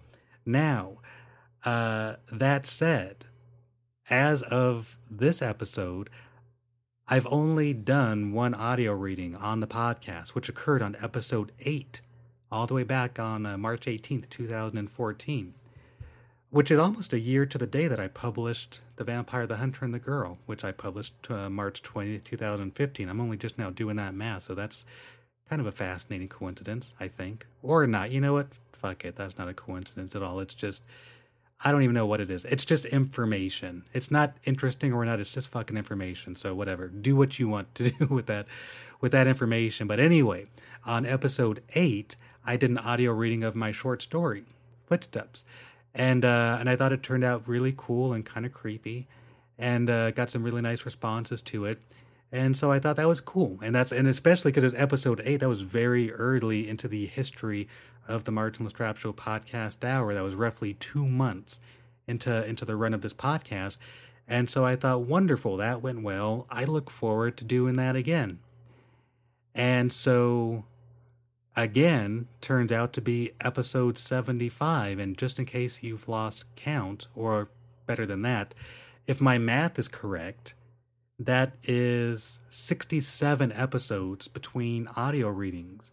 Now, 0.44 0.98
uh, 1.64 2.16
that 2.32 2.66
said, 2.66 3.26
as 4.10 4.42
of 4.42 4.96
this 5.10 5.40
episode, 5.42 6.10
I've 7.08 7.26
only 7.30 7.74
done 7.74 8.32
one 8.32 8.54
audio 8.54 8.94
reading 8.94 9.36
on 9.36 9.60
the 9.60 9.66
podcast, 9.66 10.30
which 10.30 10.48
occurred 10.48 10.82
on 10.82 10.96
episode 11.00 11.52
eight, 11.60 12.00
all 12.50 12.66
the 12.66 12.74
way 12.74 12.82
back 12.82 13.18
on 13.18 13.44
uh, 13.44 13.58
March 13.58 13.86
18th, 13.86 14.28
2014 14.30 15.54
which 16.52 16.70
is 16.70 16.78
almost 16.78 17.14
a 17.14 17.18
year 17.18 17.46
to 17.46 17.56
the 17.56 17.66
day 17.66 17.88
that 17.88 17.98
I 17.98 18.08
published 18.08 18.80
The 19.02 19.10
Vampire, 19.10 19.48
the 19.48 19.56
Hunter, 19.56 19.84
and 19.84 19.92
the 19.92 19.98
Girl, 19.98 20.38
which 20.46 20.62
I 20.62 20.70
published 20.70 21.28
uh, 21.28 21.50
March 21.50 21.82
20th, 21.82 22.22
2015. 22.22 23.08
I'm 23.08 23.20
only 23.20 23.36
just 23.36 23.58
now 23.58 23.68
doing 23.68 23.96
that 23.96 24.14
math, 24.14 24.44
so 24.44 24.54
that's 24.54 24.84
kind 25.50 25.58
of 25.58 25.66
a 25.66 25.72
fascinating 25.72 26.28
coincidence, 26.28 26.94
I 27.00 27.08
think. 27.08 27.48
Or 27.64 27.84
not. 27.88 28.12
You 28.12 28.20
know 28.20 28.34
what? 28.34 28.58
Fuck 28.72 29.04
it. 29.04 29.16
That's 29.16 29.36
not 29.36 29.48
a 29.48 29.54
coincidence 29.54 30.14
at 30.14 30.22
all. 30.22 30.38
It's 30.38 30.54
just, 30.54 30.84
I 31.64 31.72
don't 31.72 31.82
even 31.82 31.96
know 31.96 32.06
what 32.06 32.20
it 32.20 32.30
is. 32.30 32.44
It's 32.44 32.64
just 32.64 32.84
information. 32.84 33.82
It's 33.92 34.12
not 34.12 34.36
interesting 34.44 34.92
or 34.92 35.04
not. 35.04 35.18
It's 35.18 35.32
just 35.32 35.48
fucking 35.48 35.76
information. 35.76 36.36
So 36.36 36.54
whatever. 36.54 36.86
Do 36.86 37.16
what 37.16 37.40
you 37.40 37.48
want 37.48 37.74
to 37.74 37.90
do 37.98 38.06
with 38.06 38.26
that, 38.26 38.46
with 39.00 39.10
that 39.10 39.26
information. 39.26 39.88
But 39.88 39.98
anyway, 39.98 40.44
on 40.86 41.04
episode 41.06 41.60
eight, 41.74 42.14
I 42.46 42.56
did 42.56 42.70
an 42.70 42.78
audio 42.78 43.10
reading 43.10 43.42
of 43.42 43.56
my 43.56 43.72
short 43.72 44.00
story, 44.00 44.44
Footsteps 44.86 45.44
and 45.94 46.24
uh, 46.24 46.56
and 46.58 46.68
I 46.68 46.76
thought 46.76 46.92
it 46.92 47.02
turned 47.02 47.24
out 47.24 47.46
really 47.46 47.74
cool 47.76 48.12
and 48.12 48.24
kind 48.24 48.46
of 48.46 48.52
creepy, 48.52 49.06
and 49.58 49.90
uh, 49.90 50.10
got 50.10 50.30
some 50.30 50.42
really 50.42 50.62
nice 50.62 50.84
responses 50.84 51.40
to 51.42 51.64
it, 51.66 51.82
and 52.30 52.56
so 52.56 52.72
I 52.72 52.78
thought 52.78 52.96
that 52.96 53.08
was 53.08 53.20
cool, 53.20 53.58
and 53.62 53.74
that's 53.74 53.92
and 53.92 54.08
especially 54.08 54.50
because 54.50 54.64
it's 54.64 54.74
episode 54.76 55.20
eight, 55.24 55.38
that 55.38 55.48
was 55.48 55.60
very 55.60 56.12
early 56.12 56.68
into 56.68 56.88
the 56.88 57.06
history 57.06 57.68
of 58.08 58.24
the 58.24 58.32
Martin 58.32 58.66
Lastrapes 58.66 58.98
Show 58.98 59.12
podcast 59.12 59.84
hour. 59.84 60.14
That 60.14 60.24
was 60.24 60.34
roughly 60.34 60.74
two 60.74 61.06
months 61.06 61.60
into 62.06 62.44
into 62.46 62.64
the 62.64 62.76
run 62.76 62.94
of 62.94 63.02
this 63.02 63.14
podcast, 63.14 63.76
and 64.26 64.48
so 64.48 64.64
I 64.64 64.76
thought, 64.76 65.02
wonderful, 65.02 65.58
that 65.58 65.82
went 65.82 66.02
well. 66.02 66.46
I 66.50 66.64
look 66.64 66.90
forward 66.90 67.36
to 67.36 67.44
doing 67.44 67.76
that 67.76 67.96
again, 67.96 68.38
and 69.54 69.92
so 69.92 70.64
again 71.56 72.28
turns 72.40 72.72
out 72.72 72.92
to 72.94 73.00
be 73.00 73.32
episode 73.40 73.98
75. 73.98 74.98
And 74.98 75.16
just 75.16 75.38
in 75.38 75.44
case 75.44 75.82
you've 75.82 76.08
lost 76.08 76.44
count, 76.56 77.06
or 77.14 77.48
better 77.86 78.06
than 78.06 78.22
that, 78.22 78.54
if 79.06 79.20
my 79.20 79.38
math 79.38 79.78
is 79.78 79.88
correct, 79.88 80.54
that 81.18 81.54
is 81.62 82.40
67 82.48 83.52
episodes 83.52 84.28
between 84.28 84.88
audio 84.96 85.28
readings. 85.28 85.90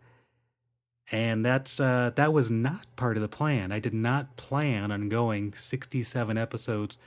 And 1.12 1.44
that's 1.44 1.80
uh, 1.80 2.12
that 2.16 2.34
was 2.34 2.52
not 2.52 2.86
part 2.96 3.18
of 3.18 3.22
the 3.22 3.28
plan. 3.28 3.72
I 3.72 3.80
did 3.80 3.96
not 3.96 4.38
plan 4.38 4.92
on 4.92 5.10
going 5.10 5.54
67 5.54 6.38
episodes 6.38 7.00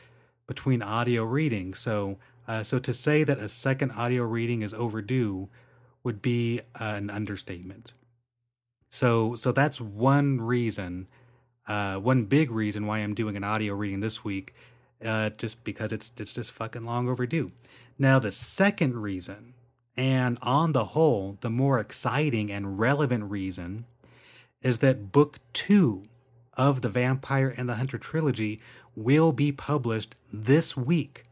between 0.48 0.82
audio 0.82 1.24
readings. 1.24 1.78
So 1.78 2.18
uh, 2.48 2.64
so 2.64 2.78
to 2.80 2.92
say 2.92 3.22
that 3.22 3.38
a 3.38 3.48
second 3.48 3.92
audio 3.92 4.24
reading 4.24 4.62
is 4.62 4.74
overdue 4.74 5.48
would 6.02 6.20
be 6.20 6.60
uh, 6.80 6.84
an 6.96 7.10
understatement. 7.10 7.92
So 8.92 9.36
so 9.36 9.52
that's 9.52 9.80
one 9.80 10.42
reason, 10.42 11.08
uh, 11.66 11.96
one 11.96 12.26
big 12.26 12.50
reason 12.50 12.86
why 12.86 12.98
I'm 12.98 13.14
doing 13.14 13.38
an 13.38 13.42
audio 13.42 13.72
reading 13.72 14.00
this 14.00 14.22
week, 14.22 14.54
uh, 15.02 15.30
just 15.30 15.64
because 15.64 15.92
it's 15.92 16.12
it's 16.18 16.34
just 16.34 16.52
fucking 16.52 16.84
long 16.84 17.08
overdue. 17.08 17.52
Now 17.98 18.18
the 18.18 18.30
second 18.30 18.98
reason, 18.98 19.54
and 19.96 20.36
on 20.42 20.72
the 20.72 20.84
whole, 20.92 21.38
the 21.40 21.48
more 21.48 21.80
exciting 21.80 22.52
and 22.52 22.78
relevant 22.78 23.30
reason, 23.30 23.86
is 24.60 24.80
that 24.80 25.10
book 25.10 25.38
two 25.54 26.02
of 26.52 26.82
the 26.82 26.90
Vampire 26.90 27.54
and 27.56 27.70
the 27.70 27.76
Hunter 27.76 27.96
trilogy 27.96 28.60
will 28.94 29.32
be 29.32 29.52
published 29.52 30.14
this 30.30 30.76
week. 30.76 31.24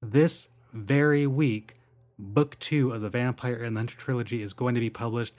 This 0.00 0.50
very 0.72 1.26
week, 1.26 1.74
book 2.16 2.56
two 2.60 2.92
of 2.92 3.00
the 3.00 3.10
Vampire 3.10 3.60
and 3.60 3.74
the 3.74 3.80
Hunter 3.80 3.96
trilogy 3.96 4.40
is 4.40 4.52
going 4.52 4.76
to 4.76 4.80
be 4.80 4.88
published 4.88 5.34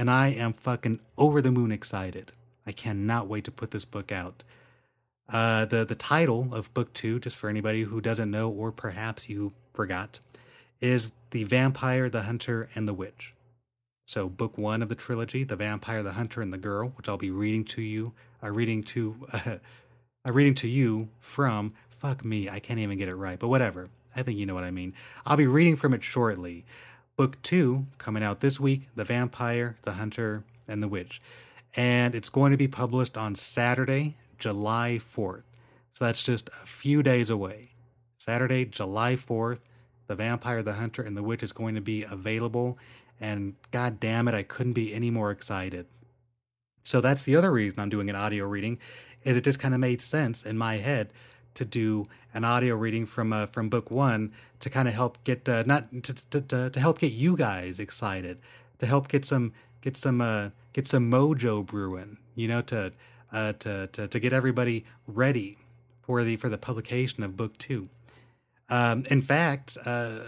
and 0.00 0.10
I 0.10 0.28
am 0.28 0.54
fucking 0.54 0.98
over 1.18 1.42
the 1.42 1.50
moon 1.50 1.70
excited. 1.70 2.32
I 2.66 2.72
cannot 2.72 3.28
wait 3.28 3.44
to 3.44 3.50
put 3.50 3.70
this 3.70 3.84
book 3.84 4.10
out. 4.10 4.42
Uh, 5.28 5.66
the 5.66 5.84
the 5.84 5.94
title 5.94 6.54
of 6.54 6.72
book 6.72 6.94
two, 6.94 7.20
just 7.20 7.36
for 7.36 7.50
anybody 7.50 7.82
who 7.82 8.00
doesn't 8.00 8.30
know 8.30 8.48
or 8.48 8.72
perhaps 8.72 9.28
you 9.28 9.52
forgot, 9.74 10.18
is 10.80 11.12
The 11.32 11.44
Vampire, 11.44 12.08
the 12.08 12.22
Hunter, 12.22 12.70
and 12.74 12.88
the 12.88 12.94
Witch. 12.94 13.34
So 14.06 14.26
book 14.26 14.56
one 14.56 14.80
of 14.82 14.88
the 14.88 14.94
trilogy, 14.94 15.44
The 15.44 15.54
Vampire, 15.54 16.02
the 16.02 16.12
Hunter, 16.12 16.40
and 16.40 16.50
the 16.50 16.56
Girl, 16.56 16.94
which 16.96 17.06
I'll 17.06 17.18
be 17.18 17.30
reading 17.30 17.64
to 17.66 17.82
you, 17.82 18.14
uh, 18.42 18.50
reading 18.50 18.82
to, 18.84 19.16
uh, 19.34 19.56
uh, 20.26 20.32
reading 20.32 20.54
to 20.54 20.68
you 20.68 21.10
from. 21.20 21.72
Fuck 21.98 22.24
me, 22.24 22.48
I 22.48 22.58
can't 22.58 22.80
even 22.80 22.96
get 22.96 23.10
it 23.10 23.16
right, 23.16 23.38
but 23.38 23.48
whatever. 23.48 23.88
I 24.16 24.22
think 24.22 24.38
you 24.38 24.46
know 24.46 24.54
what 24.54 24.64
I 24.64 24.70
mean. 24.70 24.94
I'll 25.26 25.36
be 25.36 25.46
reading 25.46 25.76
from 25.76 25.92
it 25.92 26.02
shortly. 26.02 26.64
Book 27.20 27.42
two 27.42 27.84
coming 27.98 28.22
out 28.22 28.40
this 28.40 28.58
week 28.58 28.84
The 28.94 29.04
Vampire, 29.04 29.76
the 29.82 29.92
Hunter, 29.92 30.42
and 30.66 30.82
the 30.82 30.88
Witch. 30.88 31.20
And 31.76 32.14
it's 32.14 32.30
going 32.30 32.50
to 32.50 32.56
be 32.56 32.66
published 32.66 33.18
on 33.18 33.34
Saturday, 33.34 34.16
July 34.38 34.98
4th. 34.98 35.42
So 35.92 36.06
that's 36.06 36.22
just 36.22 36.48
a 36.48 36.64
few 36.64 37.02
days 37.02 37.28
away. 37.28 37.72
Saturday, 38.16 38.64
July 38.64 39.16
4th, 39.16 39.60
The 40.06 40.14
Vampire, 40.14 40.62
the 40.62 40.72
Hunter, 40.72 41.02
and 41.02 41.14
the 41.14 41.22
Witch 41.22 41.42
is 41.42 41.52
going 41.52 41.74
to 41.74 41.82
be 41.82 42.04
available. 42.04 42.78
And 43.20 43.56
god 43.70 44.00
damn 44.00 44.26
it, 44.26 44.32
I 44.32 44.42
couldn't 44.42 44.72
be 44.72 44.94
any 44.94 45.10
more 45.10 45.30
excited. 45.30 45.84
So 46.84 47.02
that's 47.02 47.24
the 47.24 47.36
other 47.36 47.52
reason 47.52 47.80
I'm 47.80 47.90
doing 47.90 48.08
an 48.08 48.16
audio 48.16 48.46
reading, 48.46 48.78
is 49.24 49.36
it 49.36 49.44
just 49.44 49.60
kind 49.60 49.74
of 49.74 49.80
made 49.80 50.00
sense 50.00 50.46
in 50.46 50.56
my 50.56 50.78
head 50.78 51.12
to 51.54 51.64
do 51.64 52.06
an 52.34 52.44
audio 52.44 52.74
reading 52.76 53.06
from 53.06 53.32
uh, 53.32 53.46
from 53.46 53.68
book 53.68 53.90
one 53.90 54.32
to 54.60 54.70
kind 54.70 54.88
of 54.88 54.94
help 54.94 55.22
get 55.24 55.48
uh, 55.48 55.62
not 55.66 55.90
to, 56.04 56.14
to, 56.30 56.40
to, 56.40 56.70
to 56.70 56.80
help 56.80 56.98
get 56.98 57.12
you 57.12 57.36
guys 57.36 57.80
excited 57.80 58.38
to 58.78 58.86
help 58.86 59.08
get 59.08 59.24
some 59.24 59.52
get 59.80 59.96
some 59.96 60.20
uh, 60.20 60.50
get 60.72 60.86
some 60.86 61.10
mojo 61.10 61.64
brewing 61.64 62.18
you 62.34 62.48
know 62.48 62.60
to 62.62 62.92
uh, 63.32 63.52
to, 63.54 63.86
to 63.88 64.08
to 64.08 64.20
get 64.20 64.32
everybody 64.32 64.84
ready 65.06 65.56
for 66.02 66.24
the 66.24 66.36
for 66.36 66.48
the 66.48 66.58
publication 66.58 67.22
of 67.22 67.36
book 67.36 67.58
two 67.58 67.88
um, 68.68 69.04
in 69.10 69.22
fact 69.22 69.76
uh, 69.84 70.20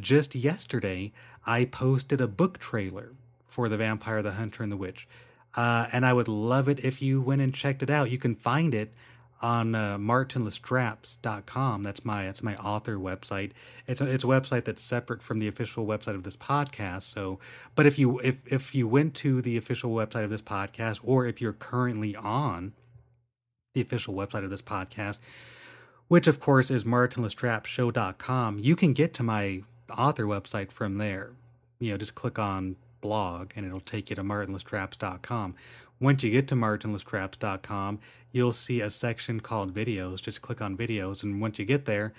just 0.00 0.34
yesterday 0.34 1.12
I 1.46 1.64
posted 1.64 2.20
a 2.20 2.28
book 2.28 2.58
trailer 2.58 3.12
for 3.46 3.68
the 3.68 3.76
vampire 3.76 4.22
the 4.22 4.32
hunter 4.32 4.62
and 4.62 4.72
the 4.72 4.76
witch 4.76 5.06
Uh, 5.54 5.86
and 5.92 6.06
I 6.06 6.12
would 6.12 6.28
love 6.28 6.68
it 6.68 6.78
if 6.84 7.02
you 7.02 7.20
went 7.20 7.42
and 7.42 7.52
checked 7.52 7.82
it 7.82 7.90
out. 7.90 8.10
You 8.10 8.18
can 8.18 8.36
find 8.36 8.74
it 8.74 8.94
on 9.42 9.74
uh, 9.74 9.96
martinlastrapes.com. 9.98 11.82
That's 11.82 12.04
my 12.04 12.24
that's 12.24 12.42
my 12.42 12.56
author 12.56 12.96
website. 12.96 13.52
It's 13.86 14.00
a, 14.00 14.12
it's 14.12 14.24
a 14.24 14.26
website 14.26 14.64
that's 14.64 14.82
separate 14.82 15.22
from 15.22 15.38
the 15.38 15.48
official 15.48 15.86
website 15.86 16.14
of 16.14 16.24
this 16.24 16.36
podcast. 16.36 17.02
So, 17.02 17.38
but 17.74 17.86
if 17.86 17.98
you 17.98 18.18
if 18.20 18.36
if 18.46 18.74
you 18.74 18.86
went 18.86 19.14
to 19.16 19.40
the 19.40 19.56
official 19.56 19.90
website 19.90 20.24
of 20.24 20.30
this 20.30 20.42
podcast, 20.42 21.00
or 21.02 21.26
if 21.26 21.40
you're 21.40 21.52
currently 21.52 22.14
on 22.14 22.72
the 23.74 23.80
official 23.80 24.14
website 24.14 24.44
of 24.44 24.50
this 24.50 24.62
podcast, 24.62 25.18
which 26.08 26.26
of 26.26 26.40
course 26.40 26.70
is 26.70 26.84
martinlestrapshow.com, 26.84 28.58
you 28.58 28.76
can 28.76 28.92
get 28.92 29.14
to 29.14 29.22
my 29.22 29.62
author 29.96 30.24
website 30.24 30.70
from 30.70 30.98
there. 30.98 31.32
You 31.78 31.92
know, 31.92 31.96
just 31.96 32.14
click 32.14 32.38
on 32.38 32.76
blog 33.00 33.52
and 33.56 33.64
it'll 33.64 33.80
take 33.80 34.10
you 34.10 34.16
to 34.16 34.22
martinlastrapes.com. 34.22 35.54
Once 36.00 36.24
you 36.24 36.30
get 36.30 36.48
to 36.48 36.54
martinlastrapes.com, 36.54 37.98
you'll 38.32 38.52
see 38.52 38.80
a 38.80 38.88
section 38.90 39.38
called 39.40 39.74
videos. 39.74 40.22
Just 40.22 40.40
click 40.40 40.62
on 40.62 40.76
videos, 40.76 41.22
and 41.22 41.40
once 41.40 41.58
you 41.58 41.64
get 41.66 41.84
there, 41.84 42.12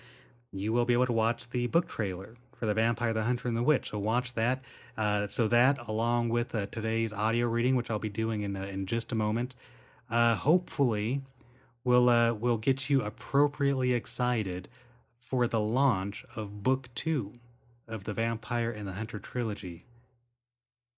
you 0.52 0.72
will 0.72 0.86
be 0.86 0.94
able 0.94 1.08
to 1.08 1.14
watch 1.14 1.50
the 1.50 1.66
book 1.68 1.88
trailer 1.88 2.36
for 2.54 2.68
The 2.68 2.76
Vampire, 2.76 3.12
the 3.12 3.24
Hunter, 3.24 3.48
and 3.48 3.58
the 3.58 3.64
Witch. 3.64 3.90
So 3.90 3.98
watch 3.98 4.36
that. 4.36 4.62
Uh, 4.96 5.26
so 5.28 5.48
that, 5.48 5.80
along 5.88 6.30
with 6.30 6.54
uh, 6.54 6.68
today's 6.68 7.12
audio 7.12 7.48
reading, 7.48 7.76
which 7.76 7.90
I'll 7.90 7.98
be 7.98 8.10
doing 8.10 8.42
in 8.42 8.56
uh, 8.56 8.66
in 8.66 8.86
just 8.86 9.12
a 9.12 9.16
moment, 9.16 9.56
uh, 10.12 10.36
hopefully 10.36 11.22
will 11.84 12.08
uh, 12.08 12.34
will 12.34 12.58
get 12.58 12.90
you 12.90 13.02
appropriately 13.02 13.94
excited 13.94 14.70
for 15.18 15.48
the 15.48 15.60
launch 15.60 16.24
of 16.36 16.62
Book 16.62 16.90
Two 16.94 17.34
of 17.88 18.04
the 18.04 18.14
Vampire 18.14 18.70
and 18.70 18.88
the 18.88 18.94
Hunter 18.94 19.18
trilogy. 19.18 19.86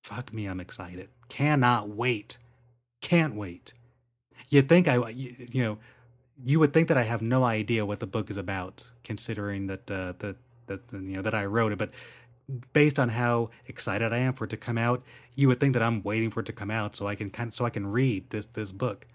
Fuck 0.02 0.34
me, 0.34 0.48
I'm 0.48 0.60
excited. 0.60 1.08
Cannot 1.30 1.88
wait. 1.88 2.38
Can't 3.04 3.36
wait. 3.36 3.74
You'd 4.50 4.70
think 4.70 4.88
I, 4.88 5.10
you 5.10 5.62
know, 5.62 5.78
you 6.46 6.60
would 6.60 6.74
think 6.74 6.88
that 6.88 6.98
I 6.98 7.04
have 7.04 7.22
no 7.22 7.44
idea 7.44 7.86
what 7.86 8.00
the 8.00 8.08
book 8.08 8.30
is 8.30 8.38
about, 8.38 8.88
considering 9.04 9.68
that 9.68 9.92
uh, 9.92 10.14
that 10.20 10.38
that 10.68 10.82
you 10.94 11.18
know 11.18 11.22
that 11.22 11.36
I 11.36 11.46
wrote 11.46 11.74
it. 11.74 11.78
But 11.78 11.92
based 12.72 13.00
on 13.00 13.10
how 13.10 13.50
excited 13.68 14.14
I 14.14 14.20
am 14.20 14.34
for 14.34 14.46
it 14.46 14.52
to 14.52 14.58
come 14.58 14.78
out, 14.78 15.04
you 15.36 15.50
would 15.50 15.60
think 15.60 15.74
that 15.74 15.84
I'm 15.84 16.02
waiting 16.04 16.32
for 16.32 16.40
it 16.42 16.48
to 16.48 16.54
come 16.54 16.72
out 16.72 16.96
so 16.96 17.06
I 17.08 17.16
can 17.16 17.30
kind 17.30 17.50
of, 17.50 17.56
so 17.56 17.66
I 17.66 17.72
can 17.72 17.88
read 17.88 18.30
this 18.30 18.48
this 18.54 18.72
book. 18.72 19.06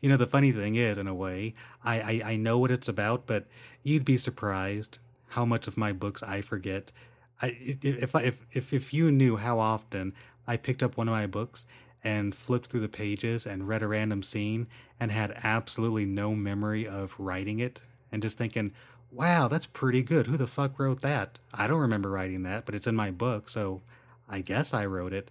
You 0.00 0.08
know, 0.10 0.16
the 0.16 0.26
funny 0.26 0.52
thing 0.52 0.76
is, 0.76 0.98
in 0.98 1.08
a 1.08 1.14
way, 1.14 1.54
I, 1.84 2.00
I 2.00 2.22
I 2.32 2.36
know 2.36 2.58
what 2.58 2.70
it's 2.70 2.88
about, 2.88 3.26
but 3.26 3.46
you'd 3.82 4.04
be 4.04 4.16
surprised 4.16 4.98
how 5.30 5.44
much 5.44 5.66
of 5.66 5.76
my 5.76 5.92
books 5.92 6.22
I 6.22 6.40
forget. 6.40 6.92
I 7.40 7.56
if 7.82 8.14
I, 8.14 8.22
if 8.22 8.46
if 8.52 8.72
if 8.72 8.94
you 8.94 9.10
knew 9.10 9.36
how 9.38 9.58
often 9.58 10.14
I 10.46 10.56
picked 10.56 10.82
up 10.84 10.96
one 10.96 11.08
of 11.08 11.12
my 11.12 11.26
books 11.26 11.66
and 12.04 12.34
flipped 12.34 12.66
through 12.66 12.80
the 12.80 12.88
pages 12.88 13.46
and 13.46 13.68
read 13.68 13.82
a 13.82 13.88
random 13.88 14.22
scene 14.22 14.66
and 14.98 15.10
had 15.10 15.38
absolutely 15.42 16.04
no 16.04 16.34
memory 16.34 16.86
of 16.86 17.14
writing 17.18 17.60
it 17.60 17.80
and 18.10 18.22
just 18.22 18.36
thinking, 18.36 18.72
wow, 19.10 19.46
that's 19.48 19.66
pretty 19.66 20.02
good. 20.02 20.26
Who 20.26 20.36
the 20.36 20.46
fuck 20.46 20.78
wrote 20.78 21.02
that? 21.02 21.38
I 21.52 21.66
don't 21.66 21.80
remember 21.80 22.10
writing 22.10 22.42
that, 22.42 22.66
but 22.66 22.74
it's 22.74 22.86
in 22.86 22.96
my 22.96 23.10
book, 23.10 23.48
so 23.48 23.82
I 24.28 24.40
guess 24.40 24.72
I 24.74 24.86
wrote 24.86 25.12
it. 25.12 25.30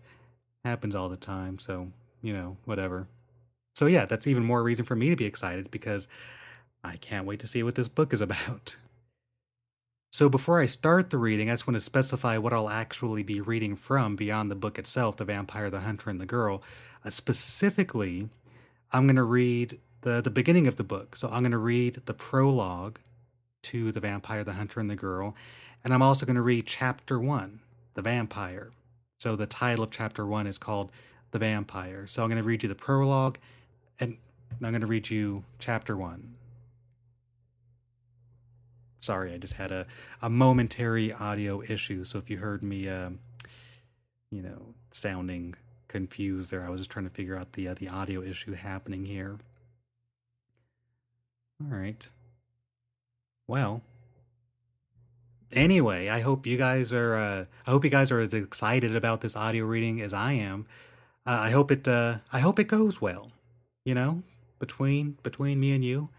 Happens 0.64 0.94
all 0.96 1.10
the 1.10 1.18
time, 1.18 1.58
so, 1.60 1.92
you 2.22 2.34
know, 2.34 2.58
whatever. 2.66 3.08
So, 3.76 3.88
yeah, 3.88 4.06
that's 4.06 4.28
even 4.28 4.44
more 4.44 4.64
reason 4.64 4.86
for 4.86 4.96
me 4.96 5.10
to 5.10 5.16
be 5.16 5.26
excited 5.26 5.72
because 5.72 6.08
I 6.84 6.98
can't 6.98 7.26
wait 7.26 7.40
to 7.40 7.48
see 7.48 7.64
what 7.64 7.76
this 7.76 7.88
book 7.88 8.14
is 8.14 8.22
about. 8.22 8.76
So, 10.14 10.28
before 10.28 10.60
I 10.60 10.66
start 10.66 11.10
the 11.10 11.18
reading, 11.18 11.50
I 11.50 11.54
just 11.54 11.66
want 11.66 11.76
to 11.76 11.82
specify 11.82 12.38
what 12.38 12.52
I'll 12.52 12.70
actually 12.70 13.24
be 13.24 13.40
reading 13.40 13.78
from 13.78 14.18
beyond 14.18 14.52
the 14.52 14.56
book 14.56 14.78
itself 14.78 15.16
The 15.16 15.24
Vampire, 15.24 15.70
the 15.70 15.80
Hunter, 15.80 16.10
and 16.10 16.20
the 16.20 16.26
Girl. 16.26 16.62
Uh, 17.06 17.10
specifically, 17.10 18.28
I'm 18.92 19.08
going 19.08 19.16
to 19.16 19.24
read 19.24 19.80
the, 20.02 20.20
the 20.20 20.30
beginning 20.30 20.68
of 20.68 20.76
the 20.76 20.84
book. 20.84 21.16
So, 21.16 21.30
I'm 21.30 21.44
going 21.44 21.52
to 21.54 21.58
read 21.58 22.02
the 22.08 22.14
prologue 22.14 23.00
to 23.62 23.94
The 23.94 24.02
Vampire, 24.02 24.44
the 24.44 24.52
Hunter, 24.52 24.82
and 24.82 24.90
the 24.90 24.98
Girl. 24.98 25.34
And 25.82 25.94
I'm 25.94 26.02
also 26.02 26.26
going 26.26 26.36
to 26.36 26.42
read 26.42 26.66
chapter 26.66 27.18
one, 27.18 27.62
The 27.94 28.02
Vampire. 28.02 28.70
So, 29.22 29.38
the 29.38 29.48
title 29.48 29.86
of 29.86 29.92
chapter 29.92 30.26
one 30.26 30.46
is 30.46 30.58
called 30.58 30.92
The 31.32 31.40
Vampire. 31.40 32.06
So, 32.06 32.22
I'm 32.22 32.30
going 32.30 32.42
to 32.42 32.46
read 32.46 32.64
you 32.64 32.70
the 32.70 32.76
prologue 32.76 33.38
and 33.98 34.18
I'm 34.62 34.72
going 34.72 34.82
to 34.82 34.88
read 34.88 35.10
you 35.10 35.46
chapter 35.58 35.96
one. 35.96 36.36
Sorry, 39.02 39.34
I 39.34 39.38
just 39.38 39.54
had 39.54 39.72
a, 39.72 39.88
a 40.22 40.30
momentary 40.30 41.12
audio 41.12 41.62
issue. 41.64 42.04
So 42.04 42.20
if 42.20 42.30
you 42.30 42.38
heard 42.38 42.64
me, 42.64 42.88
uh, 42.88 43.10
you 44.30 44.44
know, 44.44 44.76
sounding 44.92 45.56
confused 45.88 46.52
there, 46.52 46.64
I 46.64 46.70
was 46.70 46.82
just 46.82 46.92
trying 46.92 47.06
to 47.06 47.12
figure 47.12 47.36
out 47.36 47.54
the 47.54 47.68
uh, 47.68 47.74
the 47.74 47.90
audio 47.90 48.22
issue 48.22 48.54
happening 48.54 49.06
here. 49.06 49.40
All 51.62 51.76
right. 51.78 52.08
Well. 53.48 53.82
Anyway, 55.52 56.08
I 56.08 56.22
hope 56.22 56.46
you 56.46 56.58
guys 56.58 56.94
are. 56.94 57.16
Uh, 57.16 57.46
I 57.66 57.72
hope 57.72 57.84
you 57.84 57.90
guys 57.90 58.12
are 58.12 58.22
as 58.22 58.34
excited 58.34 58.96
about 58.96 59.20
this 59.22 59.36
audio 59.36 59.66
reading 59.66 60.00
as 60.00 60.14
I 60.14 60.34
am. 60.34 60.66
Uh, 61.26 61.40
I 61.42 61.50
hope 61.50 61.72
it. 61.72 61.88
Uh, 61.88 62.20
I 62.32 62.40
hope 62.40 62.60
it 62.60 62.66
goes 62.66 63.02
well. 63.02 63.32
You 63.84 63.96
know, 63.96 64.22
between 64.60 65.18
between 65.24 65.60
me 65.60 65.74
and 65.74 65.84
you. 65.84 66.10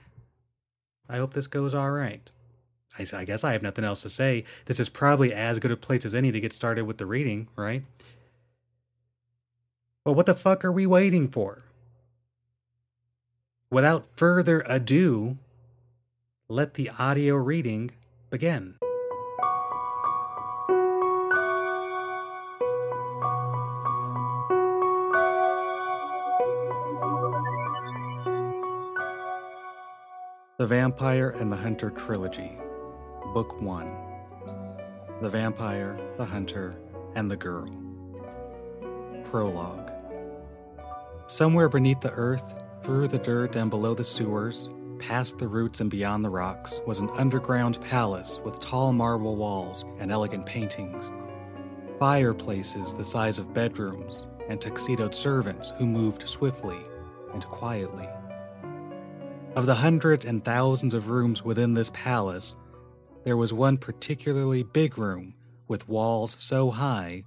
I 1.09 1.17
hope 1.19 1.33
this 1.33 1.47
goes 1.47 1.75
all 1.75 1.91
right. 1.93 2.29
I, 2.99 3.07
I 3.15 3.25
guess 3.25 3.43
I 3.45 3.53
have 3.53 3.63
nothing 3.63 3.85
else 3.85 4.03
to 4.03 4.09
say. 4.09 4.45
This 4.67 4.79
is 4.79 4.89
probably 4.89 5.33
as 5.33 5.59
good 5.59 5.71
a 5.71 5.77
place 5.77 6.05
as 6.05 6.15
any 6.15 6.31
to 6.31 6.41
get 6.41 6.53
started 6.53 6.85
with 6.85 6.99
the 6.99 7.07
reading, 7.07 7.49
right? 7.57 7.85
Well, 10.05 10.15
what 10.15 10.27
the 10.27 10.35
fuck 10.35 10.65
are 10.65 10.73
we 10.73 10.87
waiting 10.87 11.29
for? 11.29 11.63
Without 13.71 14.05
further 14.17 14.63
ado, 14.67 15.39
let 16.49 16.75
the 16.75 16.91
audio 16.99 17.37
reading 17.37 17.93
begin. 18.29 18.75
The 30.59 30.67
Vampire 30.67 31.31
and 31.31 31.51
the 31.51 31.57
Hunter 31.57 31.91
Trilogy 31.91 32.62
Book 33.33 33.63
1 33.63 33.91
The 35.23 35.29
Vampire, 35.31 35.99
the 36.19 36.25
Hunter, 36.25 36.77
and 37.15 37.31
the 37.31 37.37
Girl. 37.37 37.67
Prologue 39.25 39.91
Somewhere 41.29 41.71
beneath 41.71 42.03
the 42.03 42.11
earth, 42.11 42.45
through 42.83 43.09
the 43.09 43.17
dirt 43.17 43.57
and 43.57 43.71
below 43.71 43.95
the 43.95 44.05
sewers, 44.05 44.69
past 44.99 45.39
the 45.39 45.49
roots 45.49 45.81
and 45.81 45.91
beyond 45.91 46.23
the 46.23 46.29
rocks, 46.29 46.83
was 46.87 47.01
an 47.01 47.09
underground 47.15 47.81
palace 47.81 48.39
with 48.45 48.61
tall 48.61 48.93
marble 48.93 49.37
walls 49.37 49.87
and 49.99 50.13
elegant 50.13 50.45
paintings, 50.45 51.11
fireplaces 51.99 52.93
the 52.93 53.05
size 53.05 53.39
of 53.39 53.55
bedrooms, 53.55 54.27
and 54.51 54.61
tuxedoed 54.61 55.15
servants 55.15 55.73
who 55.79 55.87
moved 55.87 56.29
swiftly 56.29 56.81
and 57.33 57.47
quietly. 57.47 58.11
Of 59.57 59.65
the 59.65 59.75
hundreds 59.75 60.27
and 60.27 60.45
thousands 60.45 60.93
of 60.93 61.09
rooms 61.09 61.43
within 61.43 61.73
this 61.73 61.91
palace, 61.95 62.57
there 63.25 63.37
was 63.37 63.53
one 63.53 63.77
particularly 63.77 64.63
big 64.63 64.99
room 64.99 65.35
with 65.69 65.89
walls 65.89 66.37
so 66.39 66.71
high 66.71 67.23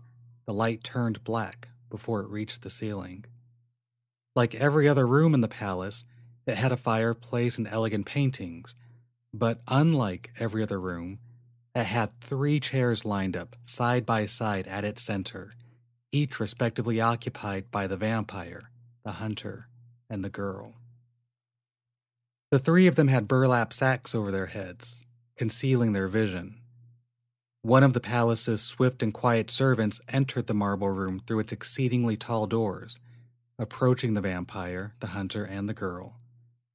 the 0.45 0.53
light 0.53 0.84
turned 0.84 1.23
black 1.23 1.69
before 1.89 2.21
it 2.21 2.29
reached 2.29 2.62
the 2.62 2.69
ceiling. 2.69 3.25
Like 4.36 4.53
every 4.55 4.88
other 4.88 5.08
room 5.08 5.34
in 5.34 5.41
the 5.41 5.47
palace, 5.47 6.03
it 6.45 6.58
had 6.58 6.71
a 6.71 6.77
fireplace 6.77 7.58
and 7.58 7.67
elegant 7.67 8.05
paintings, 8.05 8.75
but 9.34 9.62
unlike 9.67 10.31
every 10.39 10.62
other 10.62 10.79
room, 10.79 11.19
it 11.73 11.86
had 11.86 12.19
three 12.21 12.60
chairs 12.60 13.05
lined 13.05 13.36
up 13.36 13.55
side 13.65 14.05
by 14.05 14.25
side 14.25 14.67
at 14.67 14.86
its 14.86 15.01
center, 15.01 15.53
each 16.12 16.39
respectively 16.39 17.01
occupied 17.01 17.71
by 17.71 17.88
the 17.88 17.97
vampire, 17.97 18.69
the 19.03 19.13
hunter, 19.13 19.67
and 20.10 20.23
the 20.23 20.29
girl. 20.29 20.75
The 22.51 22.60
three 22.60 22.88
of 22.88 22.95
them 22.95 23.08
had 23.08 23.27
burlap 23.27 23.73
sacks 23.73 24.13
over 24.13 24.31
their 24.31 24.45
heads, 24.45 25.04
concealing 25.35 25.93
their 25.93 26.07
vision. 26.07 26.55
One 27.61 27.83
of 27.83 27.93
the 27.93 27.99
palace's 27.99 28.61
swift 28.61 29.01
and 29.01 29.13
quiet 29.13 29.49
servants 29.49 29.99
entered 30.07 30.47
the 30.47 30.53
marble 30.53 30.89
room 30.89 31.19
through 31.19 31.39
its 31.39 31.51
exceedingly 31.51 32.15
tall 32.15 32.45
doors, 32.45 32.99
approaching 33.57 34.13
the 34.13 34.21
vampire, 34.21 34.93
the 34.99 35.07
hunter, 35.07 35.43
and 35.43 35.67
the 35.67 35.73
girl, 35.73 36.15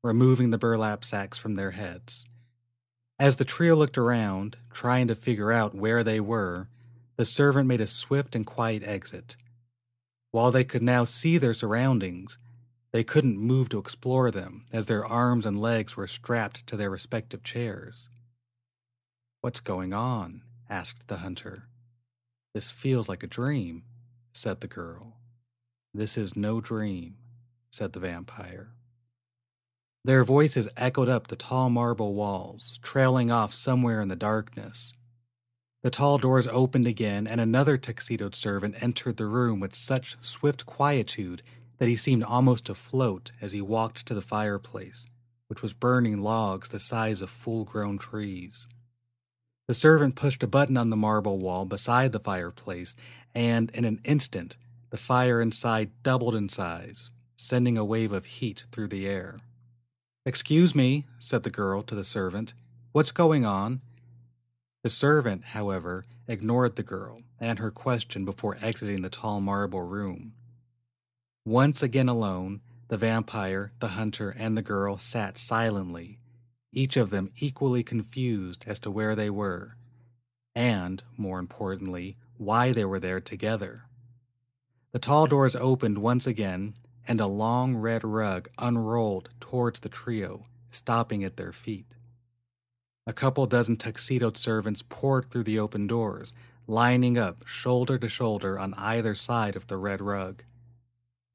removing 0.02 0.50
the 0.50 0.58
burlap 0.58 1.04
sacks 1.04 1.38
from 1.38 1.54
their 1.54 1.70
heads. 1.70 2.26
As 3.18 3.36
the 3.36 3.44
trio 3.44 3.76
looked 3.76 3.98
around, 3.98 4.56
trying 4.72 5.06
to 5.08 5.14
figure 5.14 5.52
out 5.52 5.74
where 5.74 6.02
they 6.02 6.20
were, 6.20 6.68
the 7.16 7.24
servant 7.24 7.68
made 7.68 7.80
a 7.80 7.86
swift 7.86 8.34
and 8.34 8.46
quiet 8.46 8.82
exit. 8.82 9.36
While 10.32 10.50
they 10.50 10.64
could 10.64 10.82
now 10.82 11.04
see 11.04 11.38
their 11.38 11.54
surroundings, 11.54 12.38
they 12.92 13.04
couldn't 13.04 13.38
move 13.38 13.68
to 13.68 13.78
explore 13.78 14.30
them, 14.30 14.64
as 14.72 14.86
their 14.86 15.04
arms 15.04 15.46
and 15.46 15.60
legs 15.60 15.96
were 15.96 16.06
strapped 16.06 16.66
to 16.66 16.76
their 16.76 16.90
respective 16.90 17.42
chairs. 17.42 18.08
What's 19.42 19.60
going 19.60 19.94
on? 19.94 20.42
asked 20.68 21.08
the 21.08 21.16
hunter. 21.16 21.64
This 22.52 22.70
feels 22.70 23.08
like 23.08 23.22
a 23.22 23.26
dream, 23.26 23.84
said 24.34 24.60
the 24.60 24.66
girl. 24.66 25.16
This 25.94 26.18
is 26.18 26.36
no 26.36 26.60
dream, 26.60 27.16
said 27.70 27.94
the 27.94 28.00
vampire. 28.00 28.74
Their 30.04 30.24
voices 30.24 30.68
echoed 30.76 31.08
up 31.08 31.28
the 31.28 31.36
tall 31.36 31.70
marble 31.70 32.12
walls, 32.12 32.78
trailing 32.82 33.30
off 33.30 33.54
somewhere 33.54 34.02
in 34.02 34.08
the 34.08 34.14
darkness. 34.14 34.92
The 35.82 35.90
tall 35.90 36.18
doors 36.18 36.46
opened 36.46 36.86
again, 36.86 37.26
and 37.26 37.40
another 37.40 37.78
tuxedoed 37.78 38.34
servant 38.34 38.82
entered 38.82 39.16
the 39.16 39.26
room 39.26 39.58
with 39.58 39.74
such 39.74 40.18
swift 40.20 40.66
quietude 40.66 41.42
that 41.78 41.88
he 41.88 41.96
seemed 41.96 42.24
almost 42.24 42.66
to 42.66 42.74
float 42.74 43.32
as 43.40 43.52
he 43.52 43.62
walked 43.62 44.04
to 44.04 44.12
the 44.12 44.20
fireplace, 44.20 45.06
which 45.48 45.62
was 45.62 45.72
burning 45.72 46.20
logs 46.20 46.68
the 46.68 46.78
size 46.78 47.22
of 47.22 47.30
full 47.30 47.64
grown 47.64 47.96
trees. 47.96 48.66
The 49.70 49.74
servant 49.74 50.16
pushed 50.16 50.42
a 50.42 50.48
button 50.48 50.76
on 50.76 50.90
the 50.90 50.96
marble 50.96 51.38
wall 51.38 51.64
beside 51.64 52.10
the 52.10 52.18
fireplace, 52.18 52.96
and 53.36 53.70
in 53.70 53.84
an 53.84 54.00
instant 54.02 54.56
the 54.90 54.96
fire 54.96 55.40
inside 55.40 55.92
doubled 56.02 56.34
in 56.34 56.48
size, 56.48 57.10
sending 57.36 57.78
a 57.78 57.84
wave 57.84 58.10
of 58.10 58.24
heat 58.24 58.64
through 58.72 58.88
the 58.88 59.06
air. 59.06 59.38
Excuse 60.26 60.74
me, 60.74 61.06
said 61.20 61.44
the 61.44 61.50
girl 61.50 61.84
to 61.84 61.94
the 61.94 62.02
servant. 62.02 62.52
What's 62.90 63.12
going 63.12 63.46
on? 63.46 63.80
The 64.82 64.90
servant, 64.90 65.44
however, 65.44 66.04
ignored 66.26 66.74
the 66.74 66.82
girl 66.82 67.22
and 67.38 67.60
her 67.60 67.70
question 67.70 68.24
before 68.24 68.58
exiting 68.60 69.02
the 69.02 69.08
tall 69.08 69.40
marble 69.40 69.82
room. 69.82 70.32
Once 71.46 71.80
again 71.80 72.08
alone, 72.08 72.60
the 72.88 72.96
vampire, 72.98 73.70
the 73.78 73.90
hunter, 73.90 74.30
and 74.30 74.56
the 74.56 74.62
girl 74.62 74.98
sat 74.98 75.38
silently, 75.38 76.18
each 76.72 76.96
of 76.96 77.10
them 77.10 77.30
equally 77.36 77.82
confused 77.82 78.64
as 78.66 78.78
to 78.78 78.90
where 78.90 79.16
they 79.16 79.30
were, 79.30 79.76
and, 80.54 81.02
more 81.16 81.38
importantly, 81.38 82.16
why 82.36 82.72
they 82.72 82.84
were 82.84 83.00
there 83.00 83.20
together. 83.20 83.84
The 84.92 84.98
tall 84.98 85.26
doors 85.26 85.54
opened 85.54 85.98
once 85.98 86.26
again, 86.26 86.74
and 87.06 87.20
a 87.20 87.26
long 87.26 87.76
red 87.76 88.04
rug 88.04 88.48
unrolled 88.58 89.30
towards 89.40 89.80
the 89.80 89.88
trio, 89.88 90.46
stopping 90.70 91.24
at 91.24 91.36
their 91.36 91.52
feet. 91.52 91.86
A 93.06 93.12
couple 93.12 93.46
dozen 93.46 93.76
tuxedoed 93.76 94.36
servants 94.36 94.84
poured 94.88 95.30
through 95.30 95.44
the 95.44 95.58
open 95.58 95.86
doors, 95.86 96.32
lining 96.66 97.18
up 97.18 97.46
shoulder 97.46 97.98
to 97.98 98.08
shoulder 98.08 98.58
on 98.58 98.74
either 98.74 99.14
side 99.14 99.56
of 99.56 99.66
the 99.66 99.76
red 99.76 100.00
rug. 100.00 100.44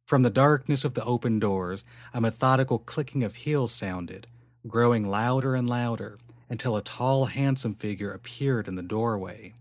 From 0.05 0.23
the 0.23 0.29
darkness 0.29 0.85
of 0.85 0.93
the 0.93 1.03
open 1.03 1.39
doors, 1.39 1.83
a 2.13 2.21
methodical 2.21 2.79
clicking 2.79 3.23
of 3.23 3.35
heels 3.35 3.71
sounded, 3.71 4.27
growing 4.67 5.07
louder 5.07 5.55
and 5.55 5.69
louder 5.69 6.17
until 6.49 6.75
a 6.75 6.81
tall, 6.81 7.25
handsome 7.25 7.73
figure 7.73 8.11
appeared 8.11 8.67
in 8.67 8.75
the 8.75 8.83
doorway. 8.83 9.53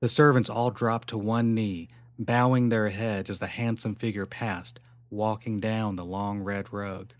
The 0.00 0.08
servants 0.08 0.50
all 0.50 0.70
dropped 0.70 1.08
to 1.08 1.18
one 1.18 1.54
knee, 1.54 1.88
bowing 2.18 2.68
their 2.68 2.90
heads 2.90 3.30
as 3.30 3.38
the 3.38 3.46
handsome 3.46 3.94
figure 3.94 4.26
passed, 4.26 4.80
walking 5.10 5.60
down 5.60 5.96
the 5.96 6.04
long 6.04 6.40
red 6.40 6.72
rug. 6.72 7.14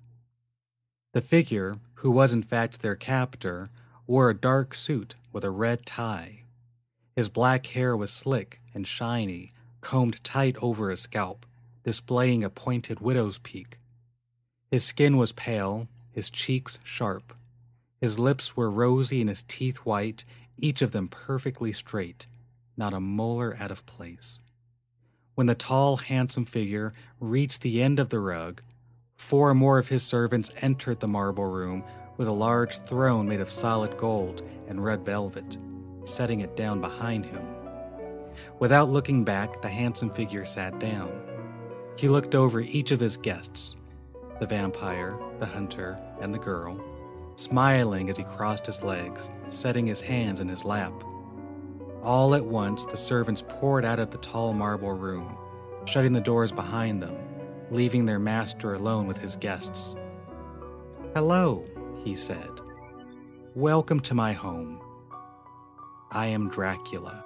The 1.12 1.20
figure, 1.20 1.79
who 1.97 2.11
was 2.11 2.33
in 2.33 2.42
fact 2.42 2.83
their 2.83 2.97
captor, 2.97 3.70
wore 4.07 4.29
a 4.29 4.38
dark 4.38 4.75
suit 4.75 5.14
with 5.33 5.44
a 5.44 5.51
red 5.51 5.87
tie. 5.87 6.42
His 7.16 7.29
black 7.29 7.66
hair 7.66 7.97
was 7.97 8.11
slick 8.11 8.59
and 8.75 8.87
shiny, 8.87 9.53
combed 9.81 10.23
tight 10.25 10.57
over 10.61 10.90
his 10.90 11.01
scalp, 11.01 11.47
displaying 11.85 12.42
a 12.42 12.51
pointed 12.51 13.01
widow's 13.01 13.38
peak. 13.38 13.79
His 14.70 14.85
skin 14.85 15.16
was 15.16 15.33
pale, 15.33 15.88
his 16.14 16.31
cheeks 16.31 16.79
sharp. 16.85 17.35
His 18.00 18.18
lips 18.18 18.57
were 18.57 18.70
rosy 18.70 19.20
and 19.20 19.29
his 19.29 19.42
teeth 19.42 19.79
white, 19.79 20.24
each 20.59 20.83
of 20.83 20.92
them 20.92 21.09
perfectly 21.09 21.72
straight, 21.72 22.27
not 22.77 22.94
a 22.94 23.00
molar 23.00 23.57
out 23.59 23.70
of 23.70 23.87
place. 23.87 24.38
When 25.35 25.48
the 25.48 25.55
tall, 25.55 25.96
handsome 25.96 26.44
figure 26.44 26.92
reached 27.18 27.62
the 27.62 27.83
end 27.83 27.98
of 27.98 28.11
the 28.11 28.20
rug, 28.20 28.62
Four 29.16 29.55
more 29.55 29.79
of 29.79 29.88
his 29.88 30.03
servants 30.03 30.50
entered 30.61 31.00
the 31.00 31.09
marble 31.09 31.46
room 31.46 31.85
with 32.16 32.29
a 32.29 32.33
large 32.33 32.79
throne 32.81 33.29
made 33.29 33.40
of 33.40 33.50
solid 33.50 33.96
gold 33.96 34.46
and 34.68 34.85
red 34.85 35.05
velvet, 35.05 35.57
setting 36.05 36.40
it 36.40 36.57
down 36.57 36.81
behind 36.81 37.24
him. 37.24 37.42
Without 38.59 38.90
looking 38.90 39.24
back, 39.24 39.62
the 39.62 39.68
handsome 39.68 40.11
figure 40.11 40.44
sat 40.44 40.79
down. 40.79 41.11
He 41.96 42.09
looked 42.09 42.35
over 42.35 42.61
each 42.61 42.90
of 42.90 43.00
his 43.00 43.16
guests 43.16 43.77
the 44.40 44.46
vampire, 44.46 45.16
the 45.38 45.46
hunter, 45.46 45.96
and 46.20 46.35
the 46.35 46.38
girl, 46.38 46.79
smiling 47.37 48.11
as 48.11 48.16
he 48.16 48.24
crossed 48.24 48.66
his 48.66 48.83
legs, 48.83 49.31
setting 49.48 49.87
his 49.87 50.00
hands 50.00 50.40
in 50.40 50.48
his 50.48 50.64
lap. 50.64 50.92
All 52.03 52.35
at 52.35 52.44
once, 52.44 52.85
the 52.87 52.96
servants 52.96 53.44
poured 53.46 53.85
out 53.85 53.98
of 53.98 54.11
the 54.11 54.18
tall 54.18 54.53
marble 54.53 54.92
room, 54.92 55.37
shutting 55.87 56.12
the 56.12 56.20
doors 56.20 56.53
behind 56.53 57.03
them 57.03 57.16
leaving 57.70 58.05
their 58.05 58.18
master 58.18 58.74
alone 58.74 59.07
with 59.07 59.18
his 59.18 59.37
guests. 59.37 59.96
Hello, 61.14 61.64
he 62.05 62.14
said. 62.14 62.50
Welcome 63.55 64.00
to 64.00 64.14
my 64.14 64.33
home. 64.33 64.81
I 66.11 66.27
am 66.27 66.48
Dracula. 66.48 67.24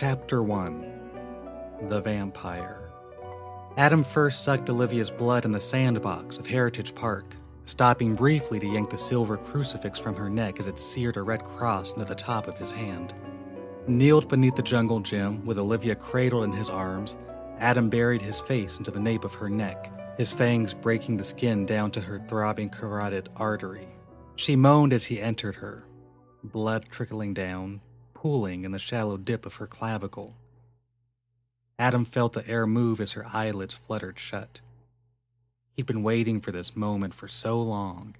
Chapter 0.00 0.44
1 0.44 1.88
The 1.88 2.00
Vampire 2.00 2.92
Adam 3.76 4.04
first 4.04 4.44
sucked 4.44 4.70
Olivia's 4.70 5.10
blood 5.10 5.44
in 5.44 5.50
the 5.50 5.58
sandbox 5.58 6.38
of 6.38 6.46
Heritage 6.46 6.94
Park, 6.94 7.34
stopping 7.64 8.14
briefly 8.14 8.60
to 8.60 8.66
yank 8.68 8.90
the 8.90 8.96
silver 8.96 9.36
crucifix 9.36 9.98
from 9.98 10.14
her 10.14 10.30
neck 10.30 10.60
as 10.60 10.68
it 10.68 10.78
seared 10.78 11.16
a 11.16 11.22
red 11.22 11.42
cross 11.42 11.90
into 11.90 12.04
the 12.04 12.14
top 12.14 12.46
of 12.46 12.56
his 12.56 12.70
hand. 12.70 13.12
Kneeled 13.88 14.28
beneath 14.28 14.54
the 14.54 14.62
jungle 14.62 15.00
gym 15.00 15.44
with 15.44 15.58
Olivia 15.58 15.96
cradled 15.96 16.44
in 16.44 16.52
his 16.52 16.70
arms, 16.70 17.16
Adam 17.58 17.90
buried 17.90 18.22
his 18.22 18.38
face 18.38 18.78
into 18.78 18.92
the 18.92 19.00
nape 19.00 19.24
of 19.24 19.34
her 19.34 19.50
neck, 19.50 19.92
his 20.16 20.30
fangs 20.30 20.74
breaking 20.74 21.16
the 21.16 21.24
skin 21.24 21.66
down 21.66 21.90
to 21.90 22.00
her 22.00 22.20
throbbing 22.28 22.68
carotid 22.68 23.30
artery. 23.34 23.88
She 24.36 24.54
moaned 24.54 24.92
as 24.92 25.06
he 25.06 25.20
entered 25.20 25.56
her, 25.56 25.88
blood 26.44 26.84
trickling 26.88 27.34
down, 27.34 27.80
pooling 28.20 28.64
in 28.64 28.72
the 28.72 28.80
shallow 28.80 29.16
dip 29.16 29.46
of 29.46 29.56
her 29.56 29.66
clavicle. 29.66 30.34
Adam 31.78 32.04
felt 32.04 32.32
the 32.32 32.48
air 32.48 32.66
move 32.66 33.00
as 33.00 33.12
her 33.12 33.24
eyelids 33.32 33.74
fluttered 33.74 34.18
shut. 34.18 34.60
He'd 35.76 35.86
been 35.86 36.02
waiting 36.02 36.40
for 36.40 36.50
this 36.50 36.74
moment 36.74 37.14
for 37.14 37.28
so 37.28 37.62
long 37.62 38.16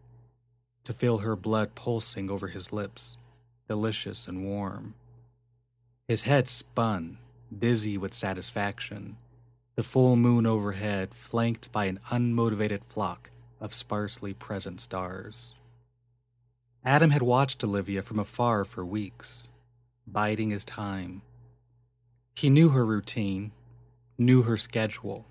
to 0.84 0.92
feel 0.92 1.18
her 1.18 1.34
blood 1.34 1.74
pulsing 1.74 2.30
over 2.30 2.46
his 2.46 2.72
lips, 2.72 3.16
delicious 3.68 4.28
and 4.28 4.44
warm. 4.44 4.94
His 6.06 6.22
head 6.22 6.48
spun, 6.48 7.18
dizzy 7.58 7.98
with 7.98 8.14
satisfaction, 8.14 9.16
the 9.74 9.82
full 9.82 10.14
moon 10.14 10.46
overhead 10.46 11.12
flanked 11.12 11.72
by 11.72 11.86
an 11.86 11.98
unmotivated 12.10 12.84
flock 12.88 13.30
of 13.60 13.74
sparsely 13.74 14.32
present 14.32 14.80
stars. 14.80 15.56
Adam 16.84 17.10
had 17.10 17.22
watched 17.22 17.64
Olivia 17.64 18.00
from 18.00 18.20
afar 18.20 18.64
for 18.64 18.84
weeks, 18.86 19.47
biding 20.12 20.50
his 20.50 20.64
time. 20.64 21.22
He 22.34 22.50
knew 22.50 22.70
her 22.70 22.86
routine, 22.86 23.52
knew 24.16 24.42
her 24.42 24.56
schedule. 24.56 25.26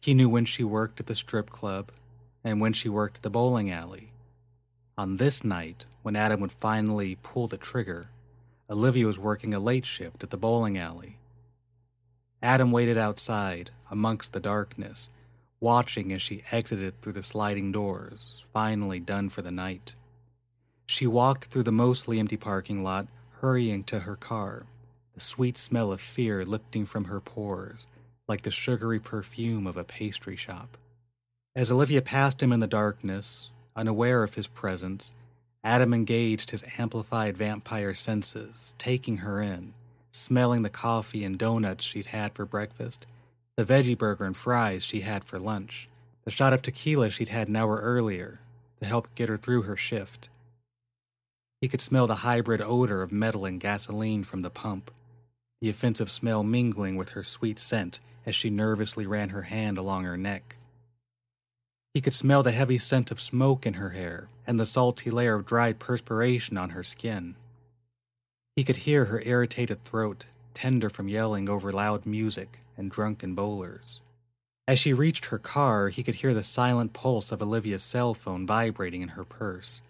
He 0.00 0.14
knew 0.14 0.28
when 0.28 0.44
she 0.44 0.64
worked 0.64 1.00
at 1.00 1.06
the 1.06 1.14
strip 1.14 1.50
club 1.50 1.90
and 2.44 2.60
when 2.60 2.72
she 2.72 2.88
worked 2.88 3.18
at 3.18 3.22
the 3.22 3.30
bowling 3.30 3.70
alley. 3.70 4.12
On 4.98 5.16
this 5.16 5.44
night, 5.44 5.84
when 6.02 6.16
Adam 6.16 6.40
would 6.40 6.52
finally 6.52 7.18
pull 7.22 7.48
the 7.48 7.58
trigger, 7.58 8.08
Olivia 8.70 9.06
was 9.06 9.18
working 9.18 9.52
a 9.52 9.60
late 9.60 9.84
shift 9.84 10.22
at 10.22 10.30
the 10.30 10.36
bowling 10.36 10.78
alley. 10.78 11.18
Adam 12.42 12.70
waited 12.70 12.96
outside, 12.98 13.70
amongst 13.90 14.32
the 14.32 14.40
darkness, 14.40 15.10
watching 15.60 16.12
as 16.12 16.22
she 16.22 16.44
exited 16.50 17.00
through 17.00 17.12
the 17.12 17.22
sliding 17.22 17.72
doors, 17.72 18.44
finally 18.52 19.00
done 19.00 19.28
for 19.28 19.42
the 19.42 19.50
night. 19.50 19.94
She 20.86 21.06
walked 21.06 21.46
through 21.46 21.64
the 21.64 21.72
mostly 21.72 22.18
empty 22.18 22.36
parking 22.36 22.82
lot 22.82 23.08
hurrying 23.40 23.84
to 23.84 24.00
her 24.00 24.16
car, 24.16 24.66
the 25.14 25.20
sweet 25.20 25.58
smell 25.58 25.92
of 25.92 26.00
fear 26.00 26.44
lifting 26.44 26.86
from 26.86 27.04
her 27.04 27.20
pores 27.20 27.86
like 28.28 28.42
the 28.42 28.50
sugary 28.50 28.98
perfume 28.98 29.66
of 29.66 29.76
a 29.76 29.84
pastry 29.84 30.36
shop. 30.36 30.76
As 31.54 31.70
Olivia 31.70 32.02
passed 32.02 32.42
him 32.42 32.52
in 32.52 32.60
the 32.60 32.66
darkness, 32.66 33.50
unaware 33.74 34.22
of 34.22 34.34
his 34.34 34.46
presence, 34.46 35.14
Adam 35.62 35.94
engaged 35.94 36.50
his 36.50 36.64
amplified 36.78 37.36
vampire 37.36 37.94
senses, 37.94 38.74
taking 38.78 39.18
her 39.18 39.40
in, 39.40 39.74
smelling 40.10 40.62
the 40.62 40.70
coffee 40.70 41.24
and 41.24 41.38
donuts 41.38 41.84
she'd 41.84 42.06
had 42.06 42.34
for 42.34 42.44
breakfast, 42.44 43.06
the 43.56 43.64
veggie 43.64 43.96
burger 43.96 44.24
and 44.24 44.36
fries 44.36 44.82
she 44.82 45.00
had 45.00 45.24
for 45.24 45.38
lunch, 45.38 45.88
the 46.24 46.30
shot 46.30 46.52
of 46.52 46.62
tequila 46.62 47.10
she'd 47.10 47.28
had 47.28 47.48
an 47.48 47.56
hour 47.56 47.80
earlier 47.80 48.40
to 48.80 48.86
help 48.86 49.14
get 49.14 49.28
her 49.28 49.36
through 49.36 49.62
her 49.62 49.76
shift. 49.76 50.28
He 51.66 51.68
could 51.68 51.80
smell 51.80 52.06
the 52.06 52.22
hybrid 52.22 52.62
odor 52.62 53.02
of 53.02 53.10
metal 53.10 53.44
and 53.44 53.58
gasoline 53.58 54.22
from 54.22 54.42
the 54.42 54.50
pump, 54.50 54.88
the 55.60 55.68
offensive 55.68 56.12
smell 56.12 56.44
mingling 56.44 56.94
with 56.94 57.08
her 57.08 57.24
sweet 57.24 57.58
scent 57.58 57.98
as 58.24 58.36
she 58.36 58.50
nervously 58.50 59.04
ran 59.04 59.30
her 59.30 59.42
hand 59.42 59.76
along 59.76 60.04
her 60.04 60.16
neck. 60.16 60.54
He 61.92 62.00
could 62.00 62.14
smell 62.14 62.44
the 62.44 62.52
heavy 62.52 62.78
scent 62.78 63.10
of 63.10 63.20
smoke 63.20 63.66
in 63.66 63.74
her 63.74 63.90
hair 63.90 64.28
and 64.46 64.60
the 64.60 64.64
salty 64.64 65.10
layer 65.10 65.34
of 65.34 65.44
dried 65.44 65.80
perspiration 65.80 66.56
on 66.56 66.70
her 66.70 66.84
skin. 66.84 67.34
He 68.54 68.62
could 68.62 68.76
hear 68.76 69.06
her 69.06 69.20
irritated 69.22 69.82
throat, 69.82 70.26
tender 70.54 70.88
from 70.88 71.08
yelling 71.08 71.48
over 71.48 71.72
loud 71.72 72.06
music 72.06 72.60
and 72.76 72.92
drunken 72.92 73.34
bowlers. 73.34 74.00
As 74.68 74.78
she 74.78 74.92
reached 74.92 75.24
her 75.26 75.38
car, 75.40 75.88
he 75.88 76.04
could 76.04 76.14
hear 76.14 76.32
the 76.32 76.44
silent 76.44 76.92
pulse 76.92 77.32
of 77.32 77.42
Olivia's 77.42 77.82
cell 77.82 78.14
phone 78.14 78.46
vibrating 78.46 79.02
in 79.02 79.08
her 79.08 79.24
purse, 79.24 79.80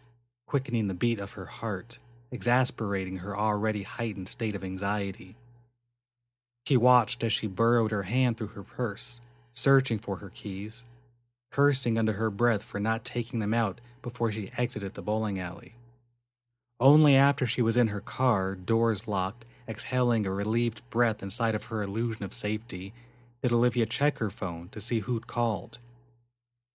quickening 0.47 0.89
the 0.89 0.95
beat 0.95 1.19
of 1.19 1.33
her 1.33 1.47
heart, 1.47 1.99
exasperating 2.31 3.19
her 3.19 3.37
already 3.37 3.83
heightened 3.83 4.29
state 4.29 4.55
of 4.55 4.65
anxiety. 4.65 5.37
He 6.65 6.77
watched 6.77 7.23
as 7.23 7.33
she 7.33 7.47
burrowed 7.47 7.91
her 7.91 8.05
hand 8.05 8.37
through 8.37 8.49
her 8.49 8.63
purse, 8.63 9.21
searching 9.53 9.99
for 9.99 10.17
her 10.17 10.31
keys, 10.31 10.85
cursing 11.51 11.99
under 11.99 12.15
her 12.15 12.31
breath 12.31 12.63
for 12.63 12.81
not 12.81 13.05
taking 13.05 13.41
them 13.41 13.55
out 13.55 13.81
before 14.03 14.31
she 14.33 14.51
exited 14.57 14.95
the 14.95 15.03
bowling 15.03 15.39
alley. 15.39 15.75
Only 16.79 17.17
after 17.17 17.47
she 17.47 17.63
was 17.63 17.77
in 17.77 17.89
her 17.89 18.01
car, 18.01 18.55
doors 18.55 19.09
locked, 19.09 19.47
exhaling 19.69 20.27
a 20.27 20.31
relieved 20.31 20.89
breath 20.91 21.23
inside 21.23 21.55
of 21.55 21.67
her 21.67 21.83
illusion 21.83 22.23
of 22.25 22.35
safety, 22.35 22.93
did 23.43 23.53
Olivia 23.53 23.87
check 23.87 24.19
her 24.19 24.31
phone 24.31 24.69
to 24.71 24.81
see 24.81 25.01
who'd 25.01 25.27
called. 25.27 25.79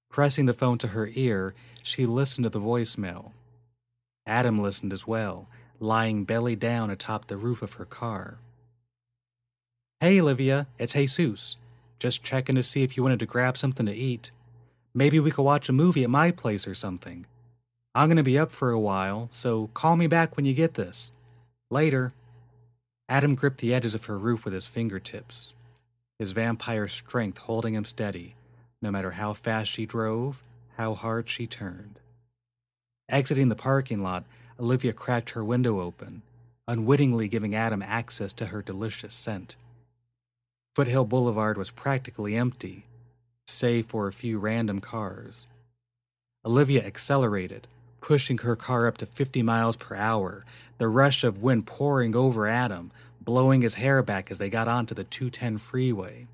Pressing 0.09 0.45
the 0.45 0.53
phone 0.53 0.77
to 0.79 0.87
her 0.87 1.09
ear, 1.13 1.53
she 1.83 2.05
listened 2.05 2.43
to 2.43 2.49
the 2.49 2.59
voicemail. 2.59 3.31
Adam 4.25 4.61
listened 4.61 4.93
as 4.93 5.07
well, 5.07 5.47
lying 5.79 6.23
belly 6.23 6.55
down 6.55 6.89
atop 6.89 7.27
the 7.27 7.37
roof 7.37 7.61
of 7.61 7.73
her 7.73 7.85
car. 7.85 8.37
Hey, 9.99 10.19
Olivia, 10.19 10.67
it's 10.77 10.93
Jesus. 10.93 11.57
Just 11.99 12.23
checking 12.23 12.55
to 12.55 12.63
see 12.63 12.83
if 12.83 12.97
you 12.97 13.03
wanted 13.03 13.19
to 13.19 13.27
grab 13.27 13.57
something 13.57 13.85
to 13.85 13.93
eat. 13.93 14.31
Maybe 14.93 15.19
we 15.19 15.31
could 15.31 15.43
watch 15.43 15.69
a 15.69 15.73
movie 15.73 16.03
at 16.03 16.09
my 16.09 16.31
place 16.31 16.67
or 16.67 16.73
something. 16.73 17.25
I'm 17.93 18.07
going 18.07 18.17
to 18.17 18.23
be 18.23 18.39
up 18.39 18.51
for 18.51 18.71
a 18.71 18.79
while, 18.79 19.29
so 19.31 19.67
call 19.73 19.95
me 19.95 20.07
back 20.07 20.35
when 20.35 20.45
you 20.45 20.53
get 20.53 20.73
this. 20.73 21.11
Later. 21.69 22.13
Adam 23.07 23.35
gripped 23.35 23.59
the 23.59 23.73
edges 23.73 23.93
of 23.93 24.05
her 24.05 24.17
roof 24.17 24.43
with 24.45 24.53
his 24.53 24.65
fingertips, 24.65 25.53
his 26.17 26.31
vampire 26.31 26.87
strength 26.87 27.37
holding 27.37 27.75
him 27.75 27.85
steady, 27.85 28.35
no 28.81 28.89
matter 28.89 29.11
how 29.11 29.33
fast 29.33 29.69
she 29.69 29.85
drove, 29.85 30.41
how 30.77 30.93
hard 30.93 31.29
she 31.29 31.45
turned. 31.45 32.00
Exiting 33.11 33.49
the 33.49 33.55
parking 33.55 34.01
lot, 34.01 34.23
Olivia 34.57 34.93
cracked 34.93 35.31
her 35.31 35.43
window 35.43 35.81
open, 35.81 36.21
unwittingly 36.65 37.27
giving 37.27 37.53
Adam 37.53 37.81
access 37.81 38.31
to 38.31 38.45
her 38.45 38.61
delicious 38.61 39.13
scent. 39.13 39.57
Foothill 40.75 41.03
Boulevard 41.03 41.57
was 41.57 41.71
practically 41.71 42.37
empty, 42.37 42.85
save 43.45 43.87
for 43.87 44.07
a 44.07 44.13
few 44.13 44.39
random 44.39 44.79
cars. 44.79 45.45
Olivia 46.45 46.85
accelerated, 46.85 47.67
pushing 47.99 48.37
her 48.39 48.55
car 48.55 48.87
up 48.87 48.97
to 48.99 49.05
50 49.05 49.43
miles 49.43 49.75
per 49.75 49.95
hour, 49.95 50.45
the 50.77 50.87
rush 50.87 51.25
of 51.25 51.43
wind 51.43 51.67
pouring 51.67 52.15
over 52.15 52.47
Adam, 52.47 52.91
blowing 53.19 53.61
his 53.61 53.73
hair 53.73 54.01
back 54.01 54.31
as 54.31 54.37
they 54.37 54.49
got 54.49 54.69
onto 54.69 54.95
the 54.95 55.03
210 55.03 55.57
freeway. 55.57 56.27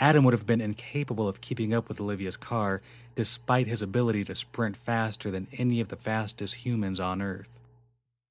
Adam 0.00 0.24
would 0.24 0.34
have 0.34 0.46
been 0.46 0.60
incapable 0.60 1.28
of 1.28 1.40
keeping 1.40 1.74
up 1.74 1.88
with 1.88 2.00
Olivia's 2.00 2.36
car, 2.36 2.80
despite 3.16 3.66
his 3.66 3.82
ability 3.82 4.24
to 4.24 4.34
sprint 4.34 4.76
faster 4.76 5.30
than 5.30 5.48
any 5.52 5.80
of 5.80 5.88
the 5.88 5.96
fastest 5.96 6.56
humans 6.66 7.00
on 7.00 7.20
Earth. 7.20 7.48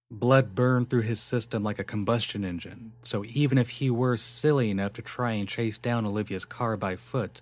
Blood 0.10 0.56
burned 0.56 0.90
through 0.90 1.02
his 1.02 1.20
system 1.20 1.64
like 1.64 1.80
a 1.80 1.84
combustion 1.84 2.46
engine, 2.46 2.94
so 3.04 3.26
even 3.28 3.58
if 3.58 3.70
he 3.70 3.90
were 3.90 4.16
silly 4.16 4.70
enough 4.70 4.94
to 4.94 5.02
try 5.02 5.34
and 5.34 5.50
chase 5.50 5.78
down 5.78 6.06
Olivia's 6.06 6.46
car 6.46 6.78
by 6.78 6.96
foot, 6.96 7.42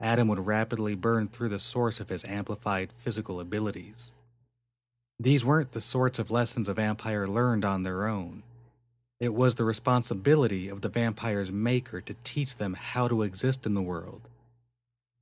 Adam 0.00 0.28
would 0.28 0.46
rapidly 0.46 0.94
burn 0.94 1.26
through 1.26 1.48
the 1.48 1.58
source 1.58 1.98
of 1.98 2.08
his 2.08 2.24
amplified 2.24 2.92
physical 2.98 3.40
abilities. 3.40 4.12
These 5.18 5.44
weren't 5.44 5.72
the 5.72 5.80
sorts 5.80 6.20
of 6.20 6.30
lessons 6.30 6.68
a 6.68 6.74
vampire 6.74 7.26
learned 7.26 7.64
on 7.64 7.82
their 7.82 8.06
own. 8.06 8.44
It 9.20 9.34
was 9.34 9.56
the 9.56 9.64
responsibility 9.64 10.68
of 10.68 10.80
the 10.80 10.88
vampire's 10.88 11.50
maker 11.50 12.00
to 12.00 12.14
teach 12.22 12.56
them 12.56 12.74
how 12.74 13.08
to 13.08 13.22
exist 13.22 13.66
in 13.66 13.74
the 13.74 13.82
world. 13.82 14.28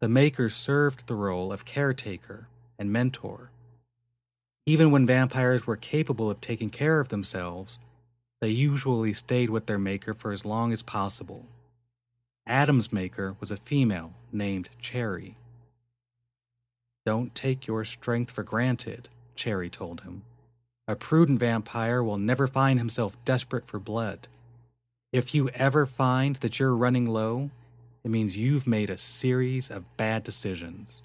The 0.01 0.09
maker 0.09 0.51
served 0.51 1.07
the 1.07 1.15
role 1.15 1.51
of 1.51 1.65
caretaker 1.65 2.49
and 2.79 2.93
mentor. 2.93 3.51
Even 4.67 4.91
when 4.91 5.07
vampires 5.07 5.67
were 5.67 5.77
capable 5.77 6.31
of 6.31 6.43
taking 6.43 6.69
care 6.69 7.01
of 7.01 7.09
themselves, 7.09 7.79
they 8.41 8.51
usually 8.51 9.15
stayed 9.15 9.49
with 9.49 9.65
their 9.65 9.79
maker 9.79 10.13
for 10.13 10.31
as 10.31 10.45
long 10.45 10.73
as 10.73 10.83
possible. 10.83 11.47
Adam's 12.47 12.93
maker 12.93 13.35
was 13.41 13.51
a 13.51 13.57
female 13.57 14.13
named 14.31 14.69
Cherry. 14.79 15.37
Don't 17.07 17.35
take 17.35 17.67
your 17.67 17.85
strength 17.85 18.31
for 18.31 18.43
granted, 18.43 19.09
Cherry 19.35 19.71
told 19.71 20.03
him. 20.03 20.23
A 20.89 20.95
prudent 20.95 21.41
vampire 21.41 22.03
will 22.03 22.19
never 22.19 22.47
find 22.47 22.79
himself 22.79 23.17
desperate 23.25 23.67
for 23.67 23.81
blood. 23.81 24.29
If 25.13 25.35
you 25.35 25.49
ever 25.51 25.85
find 25.85 26.37
that 26.37 26.61
you're 26.61 26.77
running 26.77 27.07
low, 27.07 27.51
it 28.05 28.11
means 28.11 28.37
you've 28.37 28.69
made 28.69 28.89
a 28.89 28.97
series 28.97 29.69
of 29.69 29.97
bad 29.97 30.23
decisions. 30.23 31.03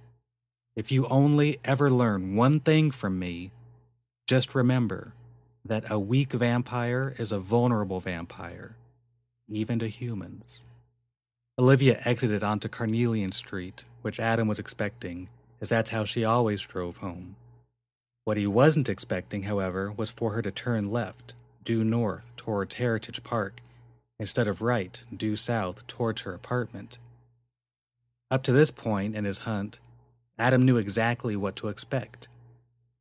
If 0.76 0.92
you 0.92 1.08
only 1.08 1.60
ever 1.66 1.90
learn 1.90 2.36
one 2.36 2.60
thing 2.60 2.92
from 2.92 3.18
me, 3.18 3.52
just 4.28 4.54
remember 4.54 5.14
that 5.66 5.90
a 5.90 6.00
weak 6.00 6.34
vampire 6.34 7.16
is 7.18 7.32
a 7.32 7.40
vulnerable 7.40 8.00
vampire, 8.00 8.76
even 9.50 9.80
to 9.80 9.88
humans. 9.88 10.62
Olivia 11.58 12.00
exited 12.06 12.44
onto 12.44 12.70
Carnelian 12.70 13.32
Street, 13.32 13.84
which 14.04 14.20
Adam 14.20 14.48
was 14.48 14.60
expecting, 14.60 15.28
as 15.60 15.70
that's 15.70 15.90
how 15.90 16.06
she 16.06 16.24
always 16.24 16.62
drove 16.62 16.98
home. 16.98 17.36
What 18.24 18.38
he 18.38 18.46
wasn't 18.46 18.90
expecting, 18.90 19.44
however, 19.44 19.92
was 19.92 20.12
for 20.12 20.34
her 20.34 20.42
to 20.42 20.52
turn 20.52 20.92
left, 20.92 21.34
due 21.64 21.84
north 21.84 22.36
towards 22.36 22.76
Heritage 22.76 23.24
Park, 23.24 23.62
instead 24.20 24.48
of 24.48 24.62
right, 24.62 25.04
due 25.16 25.36
south 25.36 25.88
towards 25.88 26.22
her 26.22 26.34
apartment. 26.34 27.00
Up 28.30 28.44
to 28.44 28.52
this 28.52 28.70
point 28.70 29.16
in 29.16 29.26
his 29.26 29.40
hunt, 29.40 29.80
Adam 30.38 30.64
knew 30.64 30.78
exactly 30.78 31.36
what 31.36 31.56
to 31.58 31.68
expect. 31.68 32.28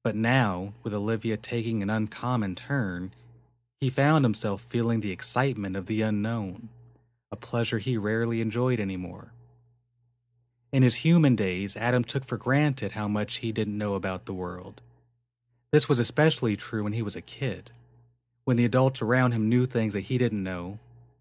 But 0.03 0.17
now, 0.17 0.73
with 0.83 0.95
Olivia 0.95 1.37
taking 1.37 1.83
an 1.83 1.91
uncommon 1.91 2.55
turn, 2.55 3.13
he 3.81 3.91
found 3.91 4.25
himself 4.25 4.63
feeling 4.63 5.01
the 5.01 5.13
excitement 5.13 5.77
of 5.77 5.87
the 5.87 6.01
unknown, 6.01 6.71
a 7.31 7.37
pleasure 7.37 7.79
he 7.79 7.99
rarely 7.99 8.41
enjoyed 8.41 8.81
anymore. 8.81 9.33
In 10.73 10.83
his 10.83 10.97
human 10.97 11.37
days, 11.37 11.77
Adam 11.77 12.05
took 12.05 12.25
for 12.25 12.39
granted 12.39 12.93
how 12.93 13.09
much 13.09 13.37
he 13.37 13.53
didn't 13.53 13.77
know 13.77 13.95
about 13.95 14.25
the 14.25 14.33
world. 14.33 14.81
This 15.73 15.89
was 15.89 16.01
especially 16.01 16.57
true 16.57 16.83
when 16.83 16.93
he 16.93 17.03
was 17.03 17.15
a 17.15 17.21
kid, 17.21 17.71
when 18.45 18.57
the 18.57 18.65
adults 18.65 19.03
around 19.03 19.33
him 19.33 19.49
knew 19.49 19.67
things 19.67 19.93
that 19.93 20.01
he 20.01 20.19
didn't 20.19 20.43
know, 20.43 20.79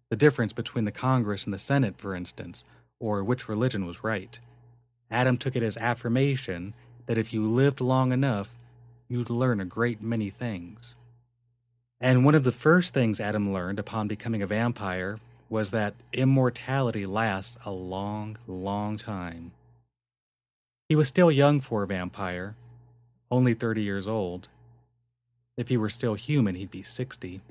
the 0.09 0.15
difference 0.15 0.53
between 0.53 0.85
the 0.85 0.91
Congress 0.91 1.45
and 1.45 1.53
the 1.53 1.59
Senate, 1.59 1.95
for 1.97 2.15
instance, 2.15 2.63
or 2.99 3.23
which 3.23 3.47
religion 3.47 3.85
was 3.85 4.03
right. 4.03 4.39
Adam 5.11 5.37
took 5.37 5.55
it 5.55 5.63
as 5.63 5.77
affirmation 5.77 6.73
that 7.05 7.17
if 7.17 7.31
you 7.33 7.47
lived 7.47 7.79
long 7.79 8.11
enough, 8.11 8.55
you'd 9.07 9.29
learn 9.29 9.59
a 9.59 9.65
great 9.65 10.01
many 10.01 10.29
things. 10.29 10.95
And 11.99 12.25
one 12.25 12.35
of 12.35 12.43
the 12.43 12.51
first 12.51 12.93
things 12.93 13.19
Adam 13.19 13.51
learned 13.51 13.77
upon 13.77 14.07
becoming 14.07 14.41
a 14.41 14.47
vampire 14.47 15.19
was 15.49 15.71
that 15.71 15.95
immortality 16.13 17.05
lasts 17.05 17.57
a 17.65 17.71
long, 17.71 18.37
long 18.47 18.97
time. 18.97 19.51
He 20.87 20.95
was 20.95 21.07
still 21.07 21.31
young 21.31 21.59
for 21.59 21.83
a 21.83 21.87
vampire, 21.87 22.55
only 23.31 23.53
30 23.53 23.81
years 23.81 24.07
old. 24.07 24.49
If 25.57 25.69
he 25.69 25.77
were 25.77 25.89
still 25.89 26.15
human, 26.15 26.55
he'd 26.55 26.71
be 26.71 26.83
60. 26.83 27.41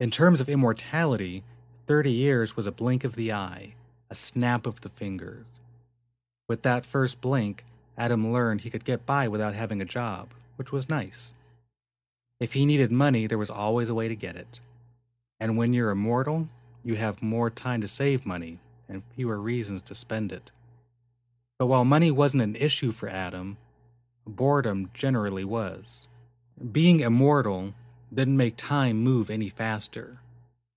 In 0.00 0.10
terms 0.10 0.40
of 0.40 0.48
immortality, 0.48 1.42
30 1.86 2.10
years 2.10 2.56
was 2.56 2.66
a 2.66 2.72
blink 2.72 3.04
of 3.04 3.16
the 3.16 3.32
eye, 3.32 3.74
a 4.10 4.14
snap 4.14 4.66
of 4.66 4.80
the 4.80 4.88
fingers. 4.88 5.44
With 6.48 6.62
that 6.62 6.86
first 6.86 7.20
blink, 7.20 7.64
Adam 7.96 8.32
learned 8.32 8.62
he 8.62 8.70
could 8.70 8.84
get 8.84 9.06
by 9.06 9.28
without 9.28 9.54
having 9.54 9.80
a 9.80 9.86
job, 9.86 10.28
which 10.56 10.72
was 10.72 10.88
nice. 10.88 11.32
If 12.40 12.52
he 12.52 12.66
needed 12.66 12.90
money, 12.90 13.26
there 13.26 13.38
was 13.38 13.50
always 13.50 13.88
a 13.88 13.94
way 13.94 14.08
to 14.08 14.16
get 14.16 14.36
it. 14.36 14.60
And 15.40 15.56
when 15.56 15.72
you're 15.72 15.90
immortal, 15.90 16.48
you 16.82 16.96
have 16.96 17.22
more 17.22 17.50
time 17.50 17.80
to 17.80 17.88
save 17.88 18.26
money 18.26 18.58
and 18.88 19.02
fewer 19.14 19.38
reasons 19.38 19.82
to 19.82 19.94
spend 19.94 20.32
it. 20.32 20.50
But 21.58 21.66
while 21.66 21.84
money 21.84 22.10
wasn't 22.10 22.42
an 22.42 22.56
issue 22.56 22.92
for 22.92 23.08
Adam, 23.08 23.56
boredom 24.26 24.90
generally 24.94 25.44
was. 25.44 26.08
Being 26.72 27.00
immortal 27.00 27.74
didn't 28.12 28.36
make 28.36 28.56
time 28.56 28.98
move 28.98 29.30
any 29.30 29.48
faster, 29.48 30.20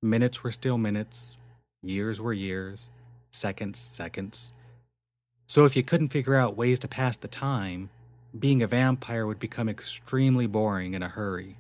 Minutes 0.04 0.44
were 0.44 0.52
still 0.52 0.78
minutes, 0.78 1.36
years 1.82 2.22
were 2.22 2.32
years, 2.32 2.92
seconds, 3.32 3.80
seconds. 3.80 4.52
So 5.48 5.66
if 5.66 5.76
you 5.76 5.82
couldn't 5.82 6.10
figure 6.10 6.36
out 6.36 6.56
ways 6.56 6.78
to 6.80 6.88
pass 6.88 7.16
the 7.18 7.28
time, 7.28 7.90
being 8.38 8.62
a 8.62 8.68
vampire 8.68 9.26
would 9.26 9.40
become 9.40 9.68
extremely 9.68 10.46
boring 10.46 10.94
in 10.94 11.02
a 11.02 11.08
hurry. 11.08 11.56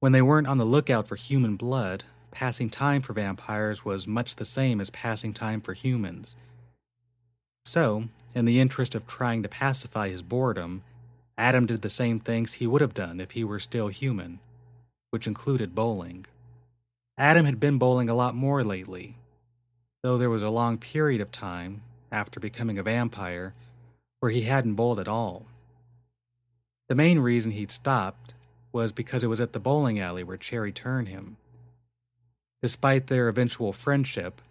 When 0.00 0.10
they 0.10 0.22
weren't 0.22 0.48
on 0.48 0.58
the 0.58 0.64
lookout 0.64 1.06
for 1.06 1.14
human 1.14 1.54
blood, 1.54 2.02
passing 2.32 2.68
time 2.68 3.00
for 3.00 3.12
vampires 3.12 3.84
was 3.84 4.08
much 4.08 4.34
the 4.34 4.44
same 4.44 4.80
as 4.80 4.90
passing 4.90 5.32
time 5.32 5.60
for 5.60 5.72
humans. 5.72 6.34
So, 7.70 8.08
in 8.34 8.46
the 8.46 8.58
interest 8.58 8.96
of 8.96 9.06
trying 9.06 9.44
to 9.44 9.48
pacify 9.48 10.08
his 10.08 10.22
boredom, 10.22 10.82
Adam 11.38 11.66
did 11.66 11.82
the 11.82 11.88
same 11.88 12.18
things 12.18 12.54
he 12.54 12.66
would 12.66 12.80
have 12.80 12.94
done 12.94 13.20
if 13.20 13.30
he 13.30 13.44
were 13.44 13.60
still 13.60 13.86
human, 13.86 14.40
which 15.10 15.28
included 15.28 15.72
bowling. 15.72 16.26
Adam 17.16 17.46
had 17.46 17.60
been 17.60 17.78
bowling 17.78 18.08
a 18.08 18.14
lot 18.16 18.34
more 18.34 18.64
lately, 18.64 19.14
though 20.02 20.18
there 20.18 20.28
was 20.28 20.42
a 20.42 20.50
long 20.50 20.78
period 20.78 21.20
of 21.20 21.30
time, 21.30 21.82
after 22.10 22.40
becoming 22.40 22.76
a 22.76 22.82
vampire, 22.82 23.54
where 24.18 24.32
he 24.32 24.42
hadn't 24.42 24.74
bowled 24.74 24.98
at 24.98 25.06
all. 25.06 25.46
The 26.88 26.96
main 26.96 27.20
reason 27.20 27.52
he'd 27.52 27.70
stopped 27.70 28.34
was 28.72 28.90
because 28.90 29.22
it 29.22 29.28
was 29.28 29.40
at 29.40 29.52
the 29.52 29.60
bowling 29.60 30.00
alley 30.00 30.24
where 30.24 30.36
Cherry 30.36 30.72
turned 30.72 31.06
him. 31.06 31.36
Despite 32.62 33.06
their 33.06 33.28
eventual 33.28 33.72
friendship, 33.72 34.42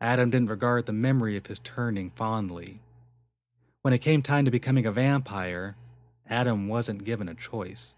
Adam 0.00 0.30
didn't 0.30 0.50
regard 0.50 0.86
the 0.86 0.92
memory 0.92 1.36
of 1.36 1.46
his 1.46 1.58
turning 1.58 2.10
fondly. 2.10 2.80
When 3.82 3.94
it 3.94 3.98
came 3.98 4.22
time 4.22 4.44
to 4.44 4.50
becoming 4.50 4.86
a 4.86 4.92
vampire, 4.92 5.76
Adam 6.28 6.68
wasn't 6.68 7.04
given 7.04 7.28
a 7.28 7.34
choice. 7.34 7.94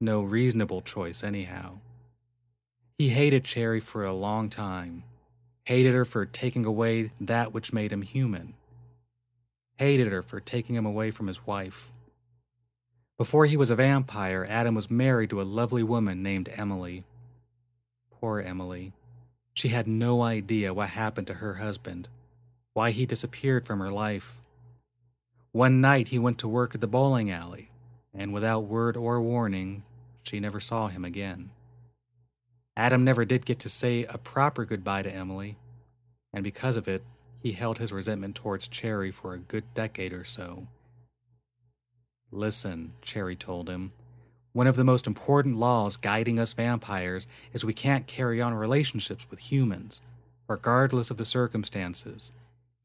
No 0.00 0.22
reasonable 0.22 0.80
choice, 0.80 1.22
anyhow. 1.22 1.78
He 2.98 3.10
hated 3.10 3.44
Cherry 3.44 3.80
for 3.80 4.04
a 4.04 4.14
long 4.14 4.48
time, 4.48 5.04
hated 5.64 5.94
her 5.94 6.04
for 6.04 6.24
taking 6.24 6.64
away 6.64 7.12
that 7.20 7.52
which 7.52 7.72
made 7.72 7.92
him 7.92 8.02
human, 8.02 8.54
hated 9.78 10.12
her 10.12 10.22
for 10.22 10.40
taking 10.40 10.74
him 10.74 10.86
away 10.86 11.10
from 11.10 11.26
his 11.26 11.46
wife. 11.46 11.90
Before 13.18 13.44
he 13.44 13.56
was 13.58 13.68
a 13.68 13.76
vampire, 13.76 14.46
Adam 14.48 14.74
was 14.74 14.90
married 14.90 15.30
to 15.30 15.42
a 15.42 15.44
lovely 15.44 15.82
woman 15.82 16.22
named 16.22 16.48
Emily. 16.56 17.04
Poor 18.10 18.40
Emily. 18.40 18.92
She 19.60 19.68
had 19.68 19.86
no 19.86 20.22
idea 20.22 20.72
what 20.72 20.88
happened 20.88 21.26
to 21.26 21.34
her 21.34 21.56
husband, 21.56 22.08
why 22.72 22.92
he 22.92 23.04
disappeared 23.04 23.66
from 23.66 23.80
her 23.80 23.90
life. 23.90 24.38
One 25.52 25.82
night 25.82 26.08
he 26.08 26.18
went 26.18 26.38
to 26.38 26.48
work 26.48 26.74
at 26.74 26.80
the 26.80 26.86
bowling 26.86 27.30
alley, 27.30 27.70
and 28.14 28.32
without 28.32 28.60
word 28.60 28.96
or 28.96 29.20
warning, 29.20 29.82
she 30.22 30.40
never 30.40 30.60
saw 30.60 30.88
him 30.88 31.04
again. 31.04 31.50
Adam 32.74 33.04
never 33.04 33.26
did 33.26 33.44
get 33.44 33.58
to 33.58 33.68
say 33.68 34.04
a 34.04 34.16
proper 34.16 34.64
goodbye 34.64 35.02
to 35.02 35.14
Emily, 35.14 35.58
and 36.32 36.42
because 36.42 36.76
of 36.78 36.88
it, 36.88 37.04
he 37.42 37.52
held 37.52 37.76
his 37.76 37.92
resentment 37.92 38.36
towards 38.36 38.66
Cherry 38.66 39.10
for 39.10 39.34
a 39.34 39.38
good 39.38 39.74
decade 39.74 40.14
or 40.14 40.24
so. 40.24 40.68
Listen, 42.30 42.94
Cherry 43.02 43.36
told 43.36 43.68
him. 43.68 43.90
One 44.52 44.66
of 44.66 44.76
the 44.76 44.84
most 44.84 45.06
important 45.06 45.58
laws 45.58 45.96
guiding 45.96 46.40
us 46.40 46.52
vampires 46.52 47.28
is 47.52 47.64
we 47.64 47.72
can't 47.72 48.08
carry 48.08 48.40
on 48.40 48.52
relationships 48.52 49.26
with 49.30 49.38
humans, 49.38 50.00
regardless 50.48 51.10
of 51.10 51.18
the 51.18 51.24
circumstances, 51.24 52.32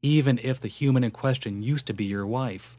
even 0.04 0.40
if 0.44 0.62
the 0.62 0.68
human 0.68 1.04
in 1.04 1.10
question 1.10 1.64
used 1.64 1.88
to 1.88 1.94
be 1.94 2.06
your 2.06 2.28
wife. 2.28 2.78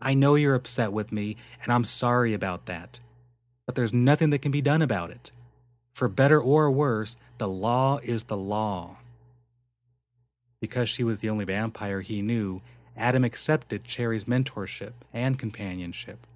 I 0.00 0.14
know 0.14 0.34
you're 0.34 0.56
upset 0.56 0.92
with 0.92 1.12
me, 1.12 1.36
and 1.62 1.72
I'm 1.72 1.84
sorry 1.84 2.34
about 2.34 2.66
that, 2.66 2.98
but 3.64 3.76
there's 3.76 3.92
nothing 3.92 4.30
that 4.30 4.42
can 4.42 4.50
be 4.50 4.62
done 4.62 4.82
about 4.82 5.10
it. 5.10 5.30
For 5.94 6.08
better 6.08 6.40
or 6.40 6.68
worse, 6.70 7.16
the 7.38 7.48
law 7.48 7.98
is 8.02 8.24
the 8.24 8.36
law. 8.36 8.96
Because 10.60 10.88
she 10.88 11.04
was 11.04 11.18
the 11.18 11.30
only 11.30 11.44
vampire 11.44 12.00
he 12.00 12.22
knew, 12.22 12.60
Adam 12.96 13.22
accepted 13.22 13.84
Cherry's 13.84 14.24
mentorship 14.24 14.92
and 15.12 15.38
companionship. 15.38 16.26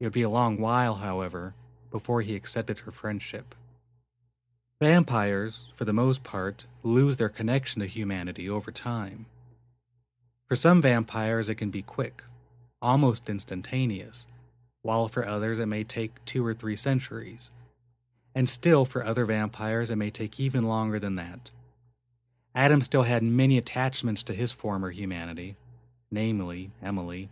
It 0.00 0.06
would 0.06 0.12
be 0.12 0.22
a 0.22 0.28
long 0.28 0.58
while, 0.58 0.96
however, 0.96 1.54
before 1.90 2.22
he 2.22 2.34
accepted 2.34 2.80
her 2.80 2.90
friendship. 2.90 3.54
Vampires, 4.80 5.66
for 5.74 5.84
the 5.84 5.92
most 5.92 6.24
part, 6.24 6.66
lose 6.82 7.16
their 7.16 7.28
connection 7.28 7.80
to 7.80 7.86
humanity 7.86 8.48
over 8.50 8.70
time. 8.70 9.26
For 10.46 10.56
some 10.56 10.82
vampires, 10.82 11.48
it 11.48 11.54
can 11.54 11.70
be 11.70 11.82
quick, 11.82 12.22
almost 12.82 13.30
instantaneous, 13.30 14.26
while 14.82 15.08
for 15.08 15.26
others, 15.26 15.58
it 15.58 15.66
may 15.66 15.84
take 15.84 16.24
two 16.24 16.44
or 16.44 16.54
three 16.54 16.76
centuries 16.76 17.50
and 18.34 18.48
still 18.48 18.84
for 18.84 19.04
other 19.04 19.24
vampires 19.24 19.90
it 19.90 19.96
may 19.96 20.10
take 20.10 20.40
even 20.40 20.64
longer 20.64 20.98
than 20.98 21.14
that. 21.16 21.50
Adam 22.54 22.80
still 22.80 23.02
had 23.02 23.22
many 23.22 23.58
attachments 23.58 24.22
to 24.22 24.34
his 24.34 24.52
former 24.52 24.90
humanity, 24.90 25.56
namely 26.10 26.70
Emily. 26.82 27.28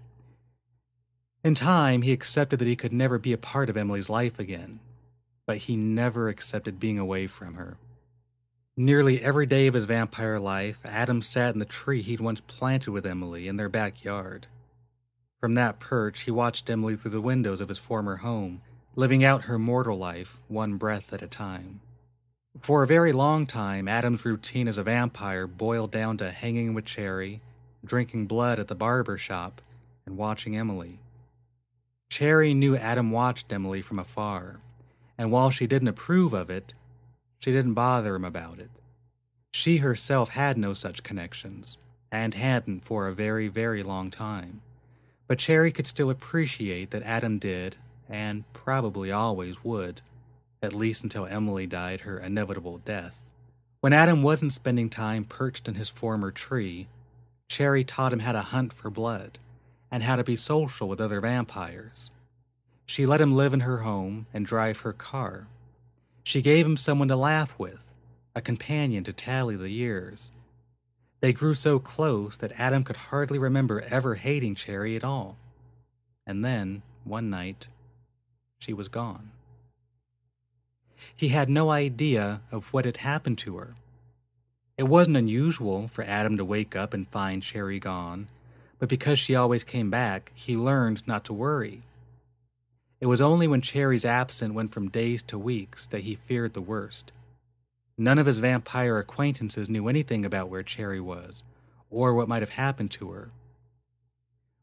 In 1.44 1.54
time, 1.54 2.02
he 2.02 2.12
accepted 2.12 2.58
that 2.58 2.68
he 2.68 2.76
could 2.76 2.92
never 2.92 3.18
be 3.18 3.32
a 3.32 3.38
part 3.38 3.68
of 3.68 3.76
Emily's 3.76 4.08
life 4.08 4.38
again, 4.38 4.78
but 5.46 5.58
he 5.58 5.76
never 5.76 6.28
accepted 6.28 6.78
being 6.78 6.98
away 6.98 7.26
from 7.26 7.54
her. 7.54 7.78
Nearly 8.76 9.20
every 9.20 9.46
day 9.46 9.66
of 9.66 9.74
his 9.74 9.84
vampire 9.84 10.38
life, 10.38 10.78
Adam 10.84 11.20
sat 11.20 11.52
in 11.52 11.58
the 11.58 11.64
tree 11.64 12.00
he'd 12.00 12.20
once 12.20 12.40
planted 12.40 12.90
with 12.90 13.04
Emily 13.04 13.48
in 13.48 13.56
their 13.56 13.68
backyard. 13.68 14.46
From 15.40 15.54
that 15.54 15.80
perch, 15.80 16.22
he 16.22 16.30
watched 16.30 16.70
Emily 16.70 16.96
through 16.96 17.10
the 17.10 17.20
windows 17.20 17.60
of 17.60 17.68
his 17.68 17.78
former 17.78 18.16
home 18.16 18.62
living 18.94 19.24
out 19.24 19.44
her 19.44 19.58
mortal 19.58 19.96
life 19.96 20.36
one 20.48 20.76
breath 20.76 21.12
at 21.12 21.22
a 21.22 21.26
time. 21.26 21.80
For 22.60 22.82
a 22.82 22.86
very 22.86 23.12
long 23.12 23.46
time, 23.46 23.88
Adam's 23.88 24.24
routine 24.24 24.68
as 24.68 24.76
a 24.76 24.82
vampire 24.82 25.46
boiled 25.46 25.90
down 25.90 26.18
to 26.18 26.30
hanging 26.30 26.74
with 26.74 26.84
Cherry, 26.84 27.40
drinking 27.84 28.26
blood 28.26 28.58
at 28.58 28.68
the 28.68 28.74
barber 28.74 29.16
shop, 29.16 29.62
and 30.04 30.18
watching 30.18 30.56
Emily. 30.56 30.98
Cherry 32.12 32.52
knew 32.52 32.76
Adam 32.76 33.10
watched 33.10 33.50
Emily 33.50 33.80
from 33.80 33.98
afar, 33.98 34.60
and 35.16 35.32
while 35.32 35.48
she 35.50 35.66
didn't 35.66 35.88
approve 35.88 36.34
of 36.34 36.50
it, 36.50 36.74
she 37.38 37.50
didn't 37.50 37.72
bother 37.72 38.14
him 38.14 38.24
about 38.26 38.58
it. 38.58 38.68
She 39.54 39.78
herself 39.78 40.28
had 40.28 40.58
no 40.58 40.74
such 40.74 41.02
connections, 41.02 41.78
and 42.10 42.34
hadn't 42.34 42.84
for 42.84 43.08
a 43.08 43.14
very, 43.14 43.48
very 43.48 43.82
long 43.82 44.10
time. 44.10 44.60
But 45.26 45.38
Cherry 45.38 45.72
could 45.72 45.86
still 45.86 46.10
appreciate 46.10 46.90
that 46.90 47.02
Adam 47.02 47.38
did 47.38 47.76
and 48.10 48.44
probably 48.52 49.10
always 49.10 49.64
would, 49.64 50.02
at 50.62 50.74
least 50.74 51.02
until 51.02 51.24
Emily 51.24 51.66
died 51.66 52.02
her 52.02 52.18
inevitable 52.18 52.76
death. 52.76 53.22
When 53.80 53.94
Adam 53.94 54.22
wasn't 54.22 54.52
spending 54.52 54.90
time 54.90 55.24
perched 55.24 55.66
in 55.66 55.76
his 55.76 55.88
former 55.88 56.30
tree, 56.30 56.88
Cherry 57.48 57.84
taught 57.84 58.12
him 58.12 58.20
how 58.20 58.32
to 58.32 58.42
hunt 58.42 58.74
for 58.74 58.90
blood 58.90 59.38
and 59.92 60.02
how 60.02 60.16
to 60.16 60.24
be 60.24 60.34
social 60.34 60.88
with 60.88 61.00
other 61.00 61.20
vampires. 61.20 62.10
She 62.86 63.04
let 63.04 63.20
him 63.20 63.36
live 63.36 63.52
in 63.52 63.60
her 63.60 63.78
home 63.78 64.26
and 64.32 64.46
drive 64.46 64.80
her 64.80 64.94
car. 64.94 65.46
She 66.24 66.40
gave 66.40 66.64
him 66.64 66.78
someone 66.78 67.08
to 67.08 67.16
laugh 67.16 67.54
with, 67.58 67.84
a 68.34 68.40
companion 68.40 69.04
to 69.04 69.12
tally 69.12 69.54
the 69.54 69.68
years. 69.68 70.30
They 71.20 71.32
grew 71.32 71.54
so 71.54 71.78
close 71.78 72.38
that 72.38 72.58
Adam 72.58 72.84
could 72.84 72.96
hardly 72.96 73.38
remember 73.38 73.82
ever 73.82 74.14
hating 74.14 74.54
Cherry 74.54 74.96
at 74.96 75.04
all. 75.04 75.36
And 76.26 76.44
then, 76.44 76.82
one 77.04 77.28
night, 77.28 77.68
she 78.58 78.72
was 78.72 78.88
gone. 78.88 79.30
He 81.14 81.28
had 81.28 81.50
no 81.50 81.70
idea 81.70 82.40
of 82.50 82.64
what 82.72 82.86
had 82.86 82.98
happened 82.98 83.38
to 83.38 83.58
her. 83.58 83.74
It 84.78 84.84
wasn't 84.84 85.16
unusual 85.16 85.88
for 85.88 86.02
Adam 86.02 86.36
to 86.38 86.44
wake 86.44 86.74
up 86.74 86.94
and 86.94 87.06
find 87.08 87.42
Cherry 87.42 87.78
gone, 87.78 88.28
but 88.82 88.88
because 88.88 89.16
she 89.16 89.36
always 89.36 89.62
came 89.62 89.90
back, 89.90 90.32
he 90.34 90.56
learned 90.56 91.06
not 91.06 91.22
to 91.24 91.32
worry. 91.32 91.82
It 93.00 93.06
was 93.06 93.20
only 93.20 93.46
when 93.46 93.60
Cherry's 93.60 94.04
absence 94.04 94.52
went 94.52 94.72
from 94.72 94.88
days 94.88 95.22
to 95.22 95.38
weeks 95.38 95.86
that 95.86 96.00
he 96.00 96.16
feared 96.16 96.52
the 96.52 96.60
worst. 96.60 97.12
None 97.96 98.18
of 98.18 98.26
his 98.26 98.40
vampire 98.40 98.98
acquaintances 98.98 99.68
knew 99.68 99.86
anything 99.86 100.24
about 100.24 100.48
where 100.48 100.64
Cherry 100.64 100.98
was, 100.98 101.44
or 101.92 102.12
what 102.12 102.26
might 102.26 102.42
have 102.42 102.50
happened 102.58 102.90
to 102.90 103.12
her. 103.12 103.30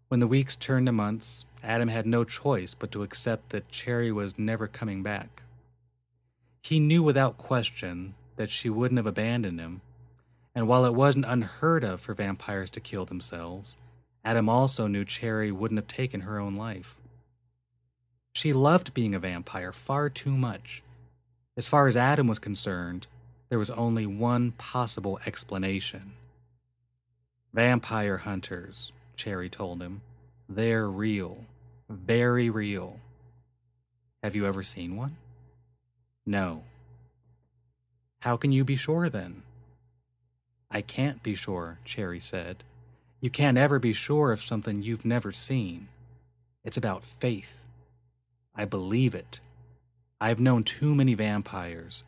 When 0.09 0.19
the 0.19 0.27
weeks 0.27 0.53
turned 0.53 0.87
to 0.87 0.91
months, 0.91 1.45
Adam 1.63 1.87
had 1.87 2.05
no 2.05 2.25
choice 2.25 2.73
but 2.73 2.91
to 2.91 3.03
accept 3.03 3.51
that 3.51 3.71
Cherry 3.71 4.11
was 4.11 4.37
never 4.37 4.67
coming 4.67 5.01
back. 5.01 5.43
He 6.61 6.81
knew 6.81 7.03
without 7.03 7.37
question 7.37 8.15
that 8.35 8.49
she 8.49 8.69
wouldn't 8.69 8.97
have 8.97 9.07
abandoned 9.07 9.61
him, 9.61 9.79
and 10.53 10.67
while 10.67 10.83
it 10.83 10.93
wasn't 10.93 11.23
unheard 11.25 11.85
of 11.85 12.01
for 12.01 12.13
vampires 12.13 12.69
to 12.71 12.81
kill 12.81 13.05
themselves, 13.05 13.77
Adam 14.23 14.49
also 14.49 14.87
knew 14.87 15.05
Cherry 15.05 15.51
wouldn't 15.51 15.77
have 15.77 15.87
taken 15.87 16.21
her 16.21 16.39
own 16.39 16.55
life. 16.55 16.97
She 18.33 18.53
loved 18.53 18.93
being 18.93 19.15
a 19.15 19.19
vampire 19.19 19.71
far 19.71 20.09
too 20.09 20.35
much. 20.35 20.81
As 21.57 21.67
far 21.67 21.87
as 21.87 21.97
Adam 21.97 22.27
was 22.27 22.39
concerned, 22.39 23.07
there 23.49 23.59
was 23.59 23.69
only 23.69 24.05
one 24.05 24.51
possible 24.51 25.19
explanation. 25.25 26.13
Vampire 27.53 28.17
hunters, 28.17 28.91
Cherry 29.15 29.49
told 29.49 29.81
him. 29.81 30.01
They're 30.47 30.87
real. 30.87 31.45
Very 31.89 32.49
real. 32.49 32.99
Have 34.23 34.35
you 34.35 34.45
ever 34.45 34.63
seen 34.63 34.95
one? 34.95 35.17
No. 36.25 36.63
How 38.19 38.37
can 38.37 38.51
you 38.51 38.63
be 38.63 38.75
sure 38.75 39.09
then? 39.09 39.43
I 40.69 40.81
can't 40.81 41.23
be 41.23 41.33
sure, 41.35 41.79
Cherry 41.83 42.19
said. 42.19 42.63
You 43.21 43.29
can't 43.29 43.57
ever 43.57 43.79
be 43.79 43.91
sure 43.91 44.31
of 44.31 44.41
something 44.41 44.81
you've 44.81 45.03
never 45.03 45.33
seen. 45.33 45.89
It's 46.63 46.77
about 46.77 47.03
faith. 47.03 47.57
I 48.55 48.63
believe 48.63 49.13
it. 49.13 49.41
I've 50.21 50.39
known 50.39 50.63
too 50.63 50.95
many 50.95 51.13
vampires, 51.15 52.03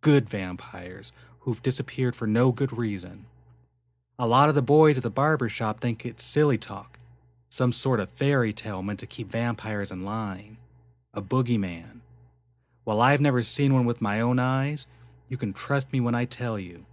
good 0.00 0.28
vampires, 0.28 1.12
who've 1.40 1.62
disappeared 1.62 2.16
for 2.16 2.26
no 2.26 2.50
good 2.50 2.76
reason. 2.76 3.26
A 4.18 4.26
lot 4.26 4.48
of 4.48 4.54
the 4.56 4.62
boys 4.62 4.96
at 4.96 5.04
the 5.04 5.10
barber 5.10 5.48
shop 5.48 5.78
think 5.78 6.04
it's 6.04 6.24
silly 6.24 6.58
talk, 6.58 6.98
some 7.48 7.72
sort 7.72 8.00
of 8.00 8.10
fairy 8.10 8.52
tale 8.52 8.82
meant 8.82 8.98
to 9.00 9.06
keep 9.06 9.30
vampires 9.30 9.92
in 9.92 10.04
line, 10.04 10.56
a 11.14 11.22
boogeyman. 11.22 12.00
While 12.82 13.00
I've 13.00 13.20
never 13.20 13.42
seen 13.42 13.72
one 13.72 13.84
with 13.84 14.00
my 14.00 14.20
own 14.20 14.40
eyes, 14.40 14.86
you 15.28 15.36
can 15.36 15.52
trust 15.52 15.92
me 15.92 16.00
when 16.00 16.14
I 16.14 16.24
tell 16.24 16.58
you, 16.58 16.86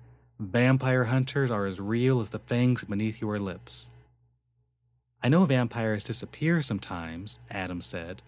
vampire 0.43 1.05
hunters 1.05 1.51
are 1.51 1.65
as 1.65 1.79
real 1.79 2.19
as 2.19 2.29
the 2.29 2.39
fangs 2.39 2.83
beneath 2.83 3.21
your 3.21 3.39
lips. 3.39 3.89
I 5.21 5.29
know 5.29 5.45
vampires 5.45 6.03
disappear 6.03 6.61
sometimes, 6.61 7.39
Adam 7.49 7.81
said, 7.81 8.21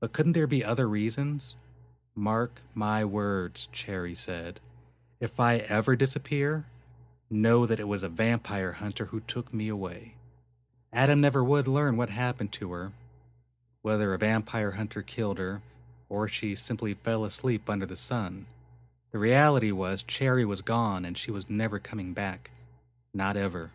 but 0.00 0.12
couldn't 0.12 0.32
there 0.32 0.46
be 0.46 0.64
other 0.64 0.88
reasons? 0.88 1.56
Mark 2.14 2.60
my 2.74 3.04
words, 3.04 3.68
Cherry 3.72 4.14
said. 4.14 4.60
If 5.20 5.40
I 5.40 5.56
ever 5.58 5.96
disappear, 5.96 6.66
know 7.28 7.66
that 7.66 7.80
it 7.80 7.88
was 7.88 8.02
a 8.02 8.08
vampire 8.08 8.72
hunter 8.72 9.06
who 9.06 9.20
took 9.20 9.52
me 9.52 9.68
away. 9.68 10.14
Adam 10.92 11.20
never 11.20 11.42
would 11.42 11.68
learn 11.68 11.96
what 11.96 12.10
happened 12.10 12.52
to 12.52 12.72
her, 12.72 12.92
whether 13.82 14.14
a 14.14 14.18
vampire 14.18 14.72
hunter 14.72 15.02
killed 15.02 15.38
her 15.38 15.60
or 16.08 16.28
she 16.28 16.54
simply 16.54 16.94
fell 16.94 17.24
asleep 17.24 17.68
under 17.68 17.86
the 17.86 17.96
sun. 17.96 18.46
The 19.10 19.18
reality 19.18 19.72
was 19.72 20.02
Cherry 20.02 20.44
was 20.44 20.60
gone 20.60 21.04
and 21.04 21.16
she 21.16 21.30
was 21.30 21.48
never 21.48 21.78
coming 21.78 22.12
back. 22.12 22.50
Not 23.14 23.36
ever. 23.36 23.70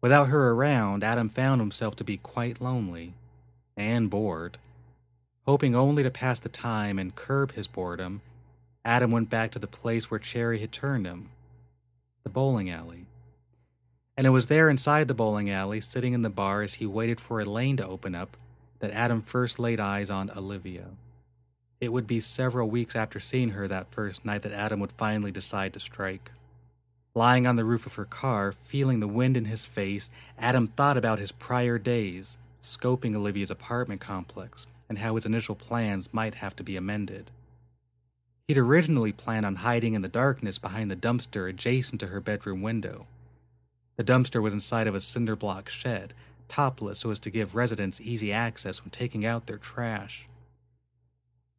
Without 0.00 0.28
her 0.28 0.50
around, 0.50 1.04
Adam 1.04 1.28
found 1.28 1.60
himself 1.60 1.96
to 1.96 2.04
be 2.04 2.16
quite 2.16 2.60
lonely 2.60 3.14
and 3.76 4.10
bored. 4.10 4.58
Hoping 5.46 5.74
only 5.74 6.02
to 6.02 6.10
pass 6.10 6.40
the 6.40 6.48
time 6.48 6.98
and 6.98 7.14
curb 7.14 7.52
his 7.52 7.66
boredom, 7.66 8.20
Adam 8.84 9.10
went 9.10 9.30
back 9.30 9.50
to 9.52 9.58
the 9.58 9.66
place 9.66 10.10
where 10.10 10.20
Cherry 10.20 10.58
had 10.58 10.72
turned 10.72 11.06
him 11.06 11.30
the 12.24 12.28
bowling 12.28 12.68
alley. 12.68 13.06
And 14.16 14.26
it 14.26 14.30
was 14.30 14.48
there 14.48 14.68
inside 14.68 15.08
the 15.08 15.14
bowling 15.14 15.48
alley, 15.48 15.80
sitting 15.80 16.12
in 16.12 16.22
the 16.22 16.28
bar 16.28 16.62
as 16.62 16.74
he 16.74 16.86
waited 16.86 17.20
for 17.20 17.40
a 17.40 17.44
lane 17.44 17.76
to 17.78 17.86
open 17.86 18.14
up, 18.14 18.36
that 18.80 18.90
Adam 18.90 19.22
first 19.22 19.58
laid 19.58 19.80
eyes 19.80 20.10
on 20.10 20.30
Olivia. 20.36 20.88
It 21.80 21.92
would 21.92 22.08
be 22.08 22.18
several 22.20 22.68
weeks 22.68 22.96
after 22.96 23.20
seeing 23.20 23.50
her 23.50 23.68
that 23.68 23.92
first 23.92 24.24
night 24.24 24.42
that 24.42 24.52
Adam 24.52 24.80
would 24.80 24.92
finally 24.92 25.30
decide 25.30 25.72
to 25.74 25.80
strike. 25.80 26.32
Lying 27.14 27.46
on 27.46 27.56
the 27.56 27.64
roof 27.64 27.86
of 27.86 27.94
her 27.94 28.04
car, 28.04 28.52
feeling 28.52 29.00
the 29.00 29.08
wind 29.08 29.36
in 29.36 29.44
his 29.44 29.64
face, 29.64 30.10
Adam 30.38 30.66
thought 30.66 30.96
about 30.96 31.18
his 31.18 31.32
prior 31.32 31.78
days, 31.78 32.36
scoping 32.62 33.14
Olivia's 33.14 33.50
apartment 33.50 34.00
complex, 34.00 34.66
and 34.88 34.98
how 34.98 35.14
his 35.14 35.26
initial 35.26 35.54
plans 35.54 36.12
might 36.12 36.36
have 36.36 36.56
to 36.56 36.64
be 36.64 36.76
amended. 36.76 37.30
He'd 38.48 38.58
originally 38.58 39.12
planned 39.12 39.46
on 39.46 39.56
hiding 39.56 39.94
in 39.94 40.02
the 40.02 40.08
darkness 40.08 40.58
behind 40.58 40.90
the 40.90 40.96
dumpster 40.96 41.48
adjacent 41.48 42.00
to 42.00 42.06
her 42.06 42.20
bedroom 42.20 42.62
window. 42.62 43.06
The 43.96 44.04
dumpster 44.04 44.40
was 44.40 44.54
inside 44.54 44.86
of 44.86 44.94
a 44.94 45.00
cinder 45.00 45.36
block 45.36 45.68
shed, 45.68 46.14
topless 46.48 47.00
so 47.00 47.10
as 47.10 47.18
to 47.20 47.30
give 47.30 47.54
residents 47.54 48.00
easy 48.00 48.32
access 48.32 48.82
when 48.82 48.90
taking 48.90 49.26
out 49.26 49.46
their 49.46 49.58
trash. 49.58 50.27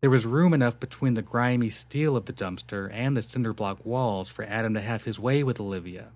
There 0.02 0.10
was 0.10 0.26
room 0.26 0.54
enough 0.54 0.80
between 0.80 1.16
the 1.16 1.22
grimy 1.22 1.70
steel 1.70 2.16
of 2.16 2.26
the 2.26 2.32
dumpster 2.32 2.90
and 2.94 3.18
the 3.18 3.22
cinder 3.22 3.54
block 3.54 3.86
walls 3.86 4.30
for 4.30 4.46
Adam 4.46 4.74
to 4.76 4.82
have 4.82 5.04
his 5.04 5.20
way 5.20 5.44
with 5.44 5.60
Olivia. 5.60 6.10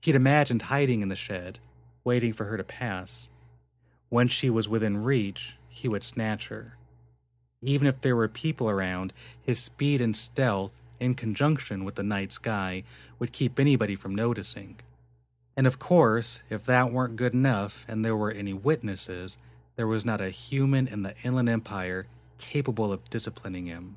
He'd 0.00 0.14
imagined 0.14 0.62
hiding 0.62 1.02
in 1.02 1.08
the 1.10 1.16
shed, 1.16 1.58
waiting 2.04 2.32
for 2.32 2.46
her 2.46 2.56
to 2.56 2.64
pass. 2.64 3.28
Once 4.08 4.32
she 4.32 4.48
was 4.48 4.66
within 4.66 5.04
reach, 5.04 5.58
he 5.68 5.88
would 5.88 6.02
snatch 6.02 6.48
her. 6.48 6.78
Even 7.60 7.86
if 7.86 8.00
there 8.00 8.16
were 8.16 8.28
people 8.28 8.70
around, 8.70 9.12
his 9.42 9.58
speed 9.58 10.00
and 10.00 10.16
stealth, 10.16 10.72
in 10.98 11.14
conjunction 11.14 11.84
with 11.84 11.96
the 11.96 12.02
night 12.02 12.32
sky, 12.32 12.82
would 13.18 13.32
keep 13.32 13.60
anybody 13.60 13.94
from 13.94 14.14
noticing. 14.14 14.80
And 15.54 15.66
of 15.66 15.78
course, 15.78 16.42
if 16.48 16.64
that 16.64 16.90
weren't 16.90 17.16
good 17.16 17.34
enough 17.34 17.84
and 17.86 18.02
there 18.02 18.16
were 18.16 18.30
any 18.30 18.54
witnesses, 18.54 19.36
there 19.76 19.86
was 19.86 20.06
not 20.06 20.22
a 20.22 20.30
human 20.30 20.88
in 20.88 21.02
the 21.02 21.14
Inland 21.22 21.50
Empire 21.50 22.06
capable 22.40 22.92
of 22.92 23.08
disciplining 23.10 23.66
him. 23.66 23.96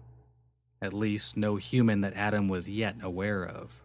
At 0.82 0.94
least, 0.94 1.38
no 1.38 1.56
human 1.56 2.02
that 2.02 2.14
Adam 2.14 2.48
was 2.48 2.70
yet 2.70 2.98
aware 3.02 3.44
of. 3.44 3.82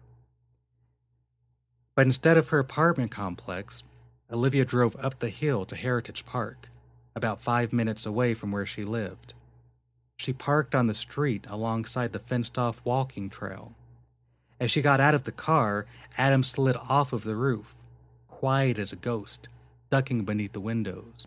But 1.95 2.05
instead 2.05 2.37
of 2.37 2.49
her 2.49 2.59
apartment 2.59 3.09
complex, 3.09 3.83
Olivia 4.31 4.65
drove 4.65 4.95
up 4.97 5.19
the 5.19 5.29
hill 5.29 5.65
to 5.65 5.75
Heritage 5.75 6.25
Park, 6.25 6.69
about 7.15 7.41
five 7.41 7.73
minutes 7.73 8.05
away 8.05 8.33
from 8.33 8.51
where 8.51 8.65
she 8.65 8.83
lived. 8.83 9.33
She 10.17 10.33
parked 10.33 10.75
on 10.75 10.87
the 10.87 10.93
street 10.93 11.45
alongside 11.49 12.11
the 12.11 12.19
fenced 12.19 12.57
off 12.57 12.81
walking 12.83 13.29
trail. 13.29 13.73
As 14.59 14.69
she 14.69 14.81
got 14.81 14.99
out 14.99 15.15
of 15.15 15.23
the 15.23 15.31
car, 15.31 15.85
Adam 16.17 16.43
slid 16.43 16.75
off 16.75 17.13
of 17.13 17.23
the 17.23 17.35
roof, 17.35 17.75
quiet 18.27 18.77
as 18.77 18.91
a 18.91 18.97
ghost, 18.97 19.47
ducking 19.89 20.25
beneath 20.25 20.51
the 20.51 20.59
windows. 20.59 21.25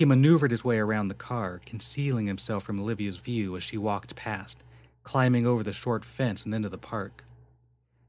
He 0.00 0.06
maneuvered 0.06 0.50
his 0.50 0.64
way 0.64 0.78
around 0.78 1.08
the 1.08 1.14
car, 1.14 1.60
concealing 1.66 2.26
himself 2.26 2.62
from 2.62 2.80
Olivia's 2.80 3.18
view 3.18 3.54
as 3.54 3.62
she 3.62 3.76
walked 3.76 4.16
past, 4.16 4.62
climbing 5.02 5.46
over 5.46 5.62
the 5.62 5.74
short 5.74 6.06
fence 6.06 6.42
and 6.42 6.54
into 6.54 6.70
the 6.70 6.78
park. 6.78 7.22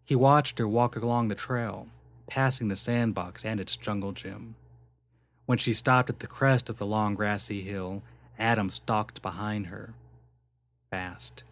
He 0.05 0.15
watched 0.15 0.57
her 0.59 0.69
walk 0.69 0.95
along 0.95 1.27
the 1.27 1.35
trail, 1.35 1.89
passing 2.27 2.69
the 2.69 2.77
sandbox 2.77 3.43
and 3.43 3.59
its 3.59 3.75
jungle 3.75 4.13
gym. 4.13 4.55
When 5.47 5.57
she 5.57 5.73
stopped 5.73 6.09
at 6.09 6.19
the 6.19 6.27
crest 6.27 6.69
of 6.69 6.77
the 6.77 6.85
long 6.85 7.13
grassy 7.13 7.61
hill, 7.61 8.03
Adam 8.39 8.69
stalked 8.69 9.21
behind 9.21 9.67
her. 9.67 9.93
Fast. 10.91 11.43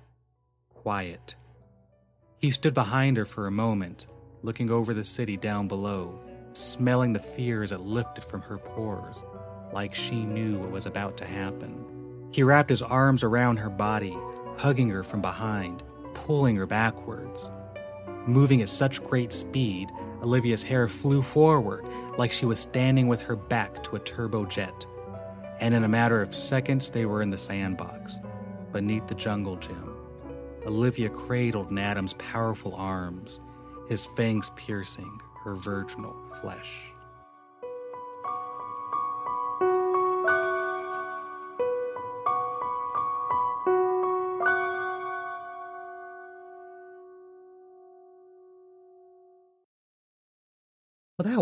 Quiet. 0.73 1.35
He 2.37 2.51
stood 2.51 2.73
behind 2.73 3.17
her 3.17 3.25
for 3.25 3.45
a 3.45 3.51
moment, 3.51 4.07
looking 4.41 4.69
over 4.69 4.93
the 4.93 5.03
city 5.03 5.35
down 5.35 5.67
below, 5.67 6.17
smelling 6.53 7.11
the 7.11 7.19
fears 7.19 7.71
that 7.71 7.81
lifted 7.81 8.23
from 8.23 8.41
her 8.43 8.57
pores 8.57 9.17
like 9.73 9.93
she 9.93 10.25
knew 10.25 10.57
what 10.57 10.71
was 10.71 10.85
about 10.85 11.17
to 11.17 11.25
happen. 11.25 11.85
He 12.31 12.43
wrapped 12.43 12.69
his 12.69 12.81
arms 12.81 13.23
around 13.23 13.57
her 13.57 13.69
body, 13.69 14.17
hugging 14.57 14.89
her 14.89 15.03
from 15.03 15.21
behind, 15.21 15.83
pulling 16.13 16.55
her 16.55 16.65
backwards. 16.65 17.49
Moving 18.25 18.61
at 18.61 18.69
such 18.69 19.03
great 19.03 19.33
speed, 19.33 19.89
Olivia's 20.21 20.63
hair 20.63 20.87
flew 20.87 21.21
forward 21.21 21.85
like 22.17 22.31
she 22.31 22.45
was 22.45 22.59
standing 22.59 23.07
with 23.07 23.21
her 23.21 23.35
back 23.35 23.83
to 23.83 23.95
a 23.95 23.99
turbojet. 23.99 24.85
And 25.59 25.73
in 25.73 25.83
a 25.83 25.89
matter 25.89 26.21
of 26.21 26.35
seconds, 26.35 26.89
they 26.89 27.05
were 27.05 27.21
in 27.21 27.29
the 27.29 27.37
sandbox, 27.37 28.19
beneath 28.71 29.07
the 29.07 29.15
jungle 29.15 29.55
gym. 29.55 29.95
Olivia 30.65 31.09
cradled 31.09 31.71
in 31.71 31.77
Adam's 31.77 32.13
powerful 32.13 32.75
arms, 32.75 33.39
his 33.87 34.05
fangs 34.05 34.51
piercing 34.55 35.19
her 35.43 35.55
virginal 35.55 36.15
flesh. 36.41 36.91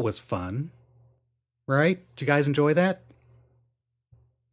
Was 0.07 0.19
fun. 0.19 0.71
Right? 1.67 1.99
Did 2.15 2.21
you 2.21 2.27
guys 2.27 2.47
enjoy 2.47 2.73
that? 2.75 3.01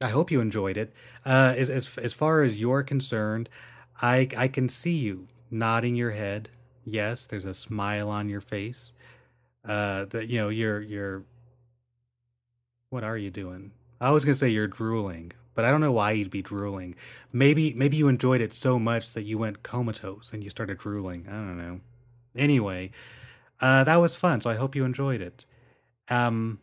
I 0.02 0.09
hope 0.09 0.32
you 0.32 0.40
enjoyed 0.40 0.76
it. 0.76 0.92
Uh, 1.24 1.55
as, 1.57 1.70
as 1.70 1.96
as 1.96 2.12
far 2.12 2.42
as 2.42 2.59
you're 2.59 2.82
concerned, 2.82 3.48
I 4.02 4.28
I 4.36 4.48
can 4.48 4.68
see 4.68 4.96
you 5.07 5.28
nodding 5.52 5.94
your 5.94 6.11
head. 6.11 6.48
Yes, 6.84 7.24
there's 7.26 7.44
a 7.44 7.55
smile 7.55 8.09
on 8.09 8.28
your 8.28 8.40
face. 8.40 8.92
Uh, 9.64 10.07
that 10.07 10.28
you 10.28 10.38
know 10.40 10.48
you're 10.48 10.80
you're. 10.80 11.22
What 12.90 13.05
are 13.05 13.16
you 13.16 13.30
doing? 13.30 13.70
I 14.00 14.11
was 14.11 14.24
gonna 14.24 14.34
say 14.34 14.48
you're 14.48 14.66
drooling, 14.66 15.30
but 15.55 15.64
I 15.64 15.70
don't 15.70 15.80
know 15.80 15.92
why 15.92 16.11
you'd 16.11 16.30
be 16.30 16.42
drooling. 16.42 16.96
Maybe 17.32 17.72
maybe 17.74 17.96
you 17.96 18.09
enjoyed 18.09 18.40
it 18.40 18.52
so 18.52 18.80
much 18.80 19.12
that 19.14 19.24
you 19.24 19.38
went 19.38 19.62
comatose 19.62 20.32
and 20.32 20.42
you 20.42 20.50
started 20.50 20.78
drooling. 20.78 21.26
I 21.28 21.32
don't 21.32 21.59
know. 21.59 21.80
Anyway, 22.36 22.90
uh, 23.64 23.82
that 23.82 23.96
was 23.96 24.14
fun. 24.14 24.42
So 24.42 24.50
I 24.50 24.56
hope 24.56 24.76
you 24.76 24.84
enjoyed 24.84 25.22
it. 25.22 25.46
Um, 26.10 26.58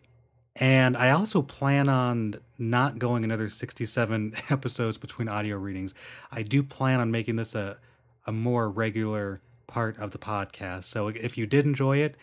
and 0.56 0.96
I 0.96 1.10
also 1.10 1.42
plan 1.42 1.90
on 1.90 2.36
not 2.60 3.00
going 3.00 3.24
another 3.24 3.50
67 3.50 4.36
episodes 4.52 5.00
between 5.00 5.28
audio 5.28 5.58
readings. 5.58 5.96
I 6.32 6.44
do 6.44 6.62
plan 6.62 7.00
on 7.00 7.10
making 7.10 7.38
this 7.38 7.56
a, 7.56 7.78
a 8.28 8.32
more 8.32 8.70
regular 8.70 9.40
part 9.66 9.98
of 9.98 10.12
the 10.12 10.20
podcast. 10.20 10.84
So 10.84 11.08
if 11.08 11.40
you 11.40 11.48
did 11.48 11.66
enjoy 11.66 11.98
it, 11.98 12.18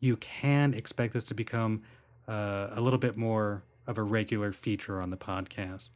you 0.00 0.16
can 0.16 0.74
expect 0.74 1.12
this 1.12 1.22
to 1.24 1.34
become 1.34 1.82
uh, 2.26 2.70
a 2.72 2.80
little 2.80 2.98
bit 2.98 3.16
more 3.16 3.62
of 3.86 3.96
a 3.96 4.02
regular 4.02 4.50
feature 4.50 5.00
on 5.00 5.10
the 5.10 5.16
podcast. 5.16 5.90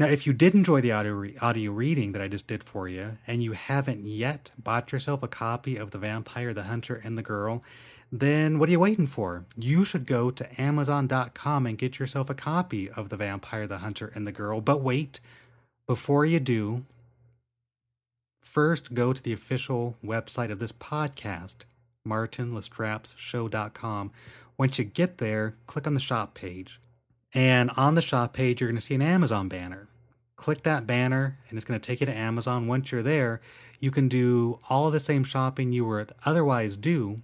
Now, 0.00 0.06
if 0.06 0.26
you 0.26 0.32
did 0.32 0.54
enjoy 0.54 0.80
the 0.80 0.92
audio, 0.92 1.12
re- 1.12 1.36
audio 1.42 1.72
reading 1.72 2.12
that 2.12 2.22
I 2.22 2.28
just 2.28 2.46
did 2.46 2.64
for 2.64 2.88
you, 2.88 3.18
and 3.26 3.42
you 3.42 3.52
haven't 3.52 4.06
yet 4.06 4.50
bought 4.56 4.92
yourself 4.92 5.22
a 5.22 5.28
copy 5.28 5.76
of 5.76 5.90
The 5.90 5.98
Vampire, 5.98 6.54
the 6.54 6.62
Hunter, 6.62 7.02
and 7.04 7.18
the 7.18 7.22
Girl, 7.22 7.62
then 8.10 8.58
what 8.58 8.70
are 8.70 8.72
you 8.72 8.80
waiting 8.80 9.06
for? 9.06 9.44
You 9.58 9.84
should 9.84 10.06
go 10.06 10.30
to 10.30 10.58
Amazon.com 10.58 11.66
and 11.66 11.76
get 11.76 11.98
yourself 11.98 12.30
a 12.30 12.34
copy 12.34 12.88
of 12.88 13.10
The 13.10 13.18
Vampire, 13.18 13.66
the 13.66 13.80
Hunter, 13.80 14.10
and 14.14 14.26
the 14.26 14.32
Girl. 14.32 14.62
But 14.62 14.80
wait, 14.80 15.20
before 15.86 16.24
you 16.24 16.40
do, 16.40 16.86
first 18.42 18.94
go 18.94 19.12
to 19.12 19.22
the 19.22 19.34
official 19.34 19.98
website 20.02 20.50
of 20.50 20.60
this 20.60 20.72
podcast, 20.72 21.56
martinlastrapesshow.com. 22.08 24.12
Once 24.56 24.78
you 24.78 24.84
get 24.86 25.18
there, 25.18 25.56
click 25.66 25.86
on 25.86 25.92
the 25.92 26.00
shop 26.00 26.32
page. 26.32 26.80
And 27.34 27.70
on 27.76 27.96
the 27.96 28.02
shop 28.02 28.32
page, 28.32 28.62
you're 28.62 28.70
going 28.70 28.80
to 28.80 28.82
see 28.82 28.94
an 28.94 29.02
Amazon 29.02 29.48
banner. 29.48 29.88
Click 30.40 30.62
that 30.62 30.86
banner, 30.86 31.36
and 31.50 31.58
it's 31.58 31.66
going 31.66 31.78
to 31.78 31.86
take 31.86 32.00
you 32.00 32.06
to 32.06 32.16
Amazon. 32.16 32.66
Once 32.66 32.90
you're 32.90 33.02
there, 33.02 33.42
you 33.78 33.90
can 33.90 34.08
do 34.08 34.58
all 34.70 34.90
the 34.90 34.98
same 34.98 35.22
shopping 35.22 35.70
you 35.70 35.84
would 35.84 36.12
otherwise 36.24 36.78
do, 36.78 37.16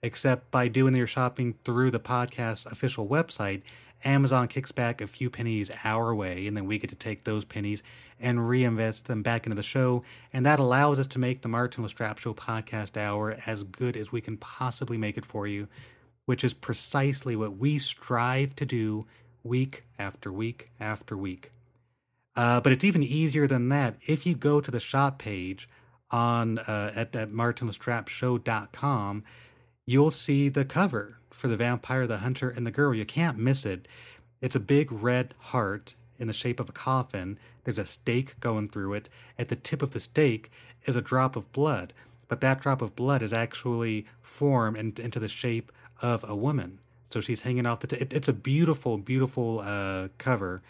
except 0.00 0.48
by 0.52 0.68
doing 0.68 0.94
your 0.94 1.08
shopping 1.08 1.56
through 1.64 1.90
the 1.90 1.98
podcast 1.98 2.70
official 2.70 3.08
website. 3.08 3.62
Amazon 4.04 4.46
kicks 4.46 4.70
back 4.70 5.00
a 5.00 5.08
few 5.08 5.28
pennies 5.28 5.72
our 5.82 6.14
way, 6.14 6.46
and 6.46 6.56
then 6.56 6.66
we 6.66 6.78
get 6.78 6.88
to 6.90 6.94
take 6.94 7.24
those 7.24 7.44
pennies 7.44 7.82
and 8.20 8.48
reinvest 8.48 9.06
them 9.06 9.24
back 9.24 9.44
into 9.44 9.56
the 9.56 9.62
show. 9.64 10.04
And 10.32 10.46
that 10.46 10.60
allows 10.60 11.00
us 11.00 11.08
to 11.08 11.18
make 11.18 11.42
the 11.42 11.48
Martin 11.48 11.82
Lastrapes 11.82 12.20
Show 12.20 12.32
podcast 12.32 12.96
hour 12.96 13.38
as 13.44 13.64
good 13.64 13.96
as 13.96 14.12
we 14.12 14.20
can 14.20 14.36
possibly 14.36 14.98
make 14.98 15.18
it 15.18 15.26
for 15.26 15.48
you, 15.48 15.66
which 16.26 16.44
is 16.44 16.54
precisely 16.54 17.34
what 17.34 17.56
we 17.56 17.76
strive 17.78 18.54
to 18.54 18.64
do 18.64 19.04
week 19.42 19.82
after 19.98 20.32
week 20.32 20.68
after 20.78 21.16
week. 21.16 21.50
Uh, 22.34 22.60
but 22.60 22.72
it's 22.72 22.84
even 22.84 23.02
easier 23.02 23.46
than 23.46 23.68
that. 23.68 23.96
If 24.06 24.24
you 24.26 24.34
go 24.34 24.60
to 24.60 24.70
the 24.70 24.80
shop 24.80 25.18
page 25.18 25.68
on 26.10 26.58
uh, 26.58 26.92
at, 26.94 27.14
at 27.14 27.30
martinlastrapesshow.com, 27.30 29.24
you'll 29.84 30.10
see 30.10 30.48
the 30.48 30.64
cover 30.64 31.18
for 31.30 31.48
the 31.48 31.56
vampire, 31.56 32.06
the 32.06 32.18
hunter, 32.18 32.48
and 32.48 32.66
the 32.66 32.70
girl. 32.70 32.94
You 32.94 33.04
can't 33.04 33.38
miss 33.38 33.66
it. 33.66 33.88
It's 34.40 34.56
a 34.56 34.60
big 34.60 34.90
red 34.90 35.34
heart 35.38 35.94
in 36.18 36.26
the 36.26 36.32
shape 36.32 36.60
of 36.60 36.68
a 36.68 36.72
coffin. 36.72 37.38
There's 37.64 37.78
a 37.78 37.84
stake 37.84 38.38
going 38.40 38.68
through 38.68 38.94
it. 38.94 39.08
At 39.38 39.48
the 39.48 39.56
tip 39.56 39.82
of 39.82 39.92
the 39.92 40.00
stake 40.00 40.50
is 40.84 40.96
a 40.96 41.02
drop 41.02 41.36
of 41.36 41.52
blood, 41.52 41.92
but 42.28 42.40
that 42.40 42.60
drop 42.60 42.80
of 42.82 42.96
blood 42.96 43.22
is 43.22 43.32
actually 43.32 44.06
formed 44.20 44.76
in, 44.76 44.94
into 44.98 45.20
the 45.20 45.28
shape 45.28 45.70
of 46.00 46.24
a 46.28 46.34
woman. 46.34 46.78
So 47.10 47.20
she's 47.20 47.42
hanging 47.42 47.66
off 47.66 47.80
the. 47.80 47.88
T- 47.88 47.96
it, 47.96 48.12
it's 48.12 48.28
a 48.28 48.32
beautiful, 48.32 48.98
beautiful 48.98 49.60
uh, 49.60 50.08
cover. 50.18 50.62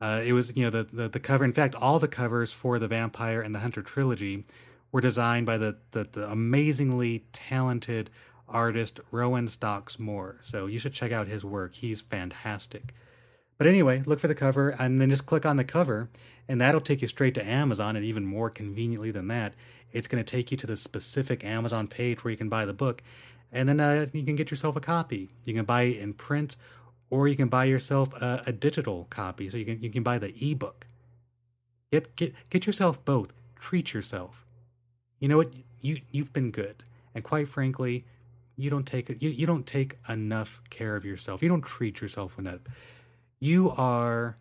Uh, 0.00 0.22
it 0.24 0.32
was, 0.32 0.56
you 0.56 0.64
know, 0.64 0.70
the, 0.70 0.84
the 0.84 1.08
the 1.08 1.20
cover. 1.20 1.44
In 1.44 1.52
fact, 1.52 1.74
all 1.74 1.98
the 1.98 2.08
covers 2.08 2.52
for 2.52 2.78
the 2.78 2.88
Vampire 2.88 3.40
and 3.42 3.54
the 3.54 3.60
Hunter 3.60 3.82
trilogy 3.82 4.44
were 4.92 5.00
designed 5.00 5.46
by 5.46 5.58
the 5.58 5.76
the, 5.90 6.08
the 6.10 6.30
amazingly 6.30 7.24
talented 7.32 8.10
artist 8.48 8.98
Rowan 9.10 9.48
Stocks 9.48 9.98
Moore. 9.98 10.38
So 10.40 10.66
you 10.66 10.78
should 10.78 10.94
check 10.94 11.12
out 11.12 11.28
his 11.28 11.44
work. 11.44 11.74
He's 11.74 12.00
fantastic. 12.00 12.94
But 13.58 13.66
anyway, 13.66 14.02
look 14.06 14.20
for 14.20 14.28
the 14.28 14.34
cover 14.34 14.70
and 14.70 15.00
then 15.00 15.10
just 15.10 15.26
click 15.26 15.44
on 15.44 15.56
the 15.56 15.64
cover, 15.64 16.08
and 16.48 16.60
that'll 16.60 16.80
take 16.80 17.02
you 17.02 17.08
straight 17.08 17.34
to 17.34 17.46
Amazon. 17.46 17.94
And 17.94 18.04
even 18.04 18.24
more 18.24 18.48
conveniently 18.48 19.10
than 19.10 19.28
that, 19.28 19.52
it's 19.92 20.08
going 20.08 20.24
to 20.24 20.30
take 20.30 20.50
you 20.50 20.56
to 20.56 20.66
the 20.66 20.76
specific 20.76 21.44
Amazon 21.44 21.86
page 21.86 22.24
where 22.24 22.30
you 22.30 22.38
can 22.38 22.48
buy 22.48 22.64
the 22.64 22.72
book 22.72 23.02
and 23.52 23.68
then 23.68 23.80
uh, 23.80 24.06
you 24.12 24.24
can 24.24 24.36
get 24.36 24.50
yourself 24.50 24.76
a 24.76 24.80
copy. 24.80 25.28
You 25.44 25.54
can 25.54 25.64
buy 25.64 25.82
it 25.82 25.98
in 25.98 26.14
print, 26.14 26.56
or 27.10 27.28
you 27.28 27.36
can 27.36 27.48
buy 27.48 27.64
yourself 27.64 28.14
a, 28.14 28.42
a 28.46 28.52
digital 28.52 29.06
copy. 29.10 29.48
So 29.50 29.56
you 29.56 29.64
can 29.64 29.82
you 29.82 29.90
can 29.90 30.02
buy 30.02 30.18
the 30.18 30.32
ebook. 30.40 30.86
Get 31.92 32.16
get 32.16 32.34
get 32.48 32.66
yourself 32.66 33.04
both. 33.04 33.32
Treat 33.56 33.92
yourself. 33.92 34.46
You 35.18 35.28
know 35.28 35.36
what? 35.36 35.52
You 35.80 36.00
you've 36.10 36.32
been 36.32 36.50
good, 36.50 36.84
and 37.14 37.24
quite 37.24 37.48
frankly, 37.48 38.04
you 38.56 38.70
don't 38.70 38.86
take 38.86 39.22
you, 39.22 39.30
you 39.30 39.46
don't 39.46 39.66
take 39.66 39.98
enough 40.08 40.62
care 40.70 40.96
of 40.96 41.04
yourself. 41.04 41.42
You 41.42 41.48
don't 41.48 41.62
treat 41.64 42.00
yourself 42.00 42.38
enough. 42.38 42.60
You 43.40 43.70
are 43.70 44.36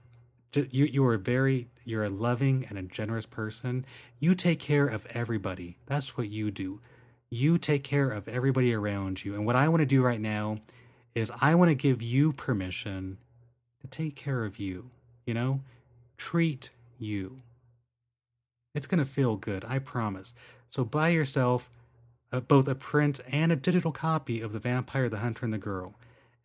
you 0.53 0.85
you 0.85 1.05
are 1.05 1.17
very 1.17 1.67
you're 1.85 2.03
a 2.03 2.09
loving 2.09 2.65
and 2.69 2.77
a 2.77 2.83
generous 2.83 3.25
person. 3.25 3.85
You 4.19 4.35
take 4.35 4.59
care 4.59 4.87
of 4.87 5.05
everybody. 5.11 5.77
That's 5.87 6.17
what 6.17 6.29
you 6.29 6.51
do 6.51 6.79
you 7.29 7.57
take 7.57 7.83
care 7.83 8.09
of 8.09 8.27
everybody 8.27 8.73
around 8.73 9.23
you. 9.23 9.33
And 9.33 9.45
what 9.45 9.55
I 9.55 9.67
want 9.67 9.81
to 9.81 9.85
do 9.85 10.01
right 10.01 10.19
now 10.19 10.57
is 11.15 11.31
I 11.41 11.55
want 11.55 11.69
to 11.69 11.75
give 11.75 12.01
you 12.01 12.33
permission 12.33 13.17
to 13.81 13.87
take 13.87 14.15
care 14.15 14.45
of 14.45 14.59
you, 14.59 14.91
you 15.25 15.33
know, 15.33 15.61
treat 16.17 16.69
you. 16.97 17.37
It's 18.75 18.87
going 18.87 18.99
to 18.99 19.05
feel 19.05 19.35
good, 19.35 19.65
I 19.65 19.79
promise. 19.79 20.33
So 20.69 20.83
buy 20.83 21.09
yourself 21.09 21.69
uh, 22.31 22.39
both 22.41 22.67
a 22.67 22.75
print 22.75 23.19
and 23.31 23.51
a 23.51 23.55
digital 23.55 23.91
copy 23.91 24.41
of 24.41 24.53
The 24.53 24.59
Vampire, 24.59 25.09
the 25.09 25.19
Hunter, 25.19 25.45
and 25.45 25.53
the 25.53 25.57
Girl. 25.57 25.95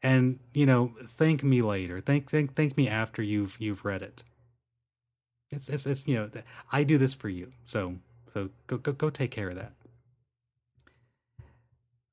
And, 0.03 0.39
you 0.53 0.67
know, 0.67 0.93
thank 1.03 1.43
me 1.43 1.63
later. 1.63 2.01
Thank 2.01 2.31
thank 2.31 2.55
thank 2.55 2.77
me 2.77 2.89
after 2.89 3.23
you've 3.23 3.57
you've 3.59 3.85
read 3.85 4.03
it. 4.03 4.23
It's 5.51 5.69
it's, 5.69 5.87
it's 5.87 6.07
you 6.07 6.15
know, 6.17 6.31
I 6.73 6.85
do 6.85 6.99
this 6.99 7.15
for 7.15 7.29
you. 7.29 7.51
So 7.65 7.97
so 8.33 8.51
go 8.67 8.77
go 8.77 8.93
go 8.93 9.11
take 9.11 9.31
care 9.31 9.51
of 9.51 9.57
that. 9.57 9.73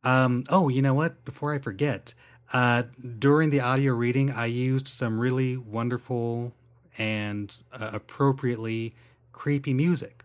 Um, 0.04 0.44
oh, 0.50 0.70
you 0.70 0.82
know 0.82 0.94
what? 0.94 1.24
Before 1.26 1.54
I 1.54 1.60
forget, 1.60 2.14
uh, 2.54 2.84
during 3.20 3.50
the 3.50 3.62
audio 3.62 3.94
reading, 3.94 4.32
I 4.32 4.46
used 4.46 4.88
some 4.88 5.20
really 5.20 5.58
wonderful 5.58 6.54
and 6.98 7.56
uh, 7.72 7.92
appropriately 7.94 8.94
creepy 9.32 9.74
music. 9.74 10.24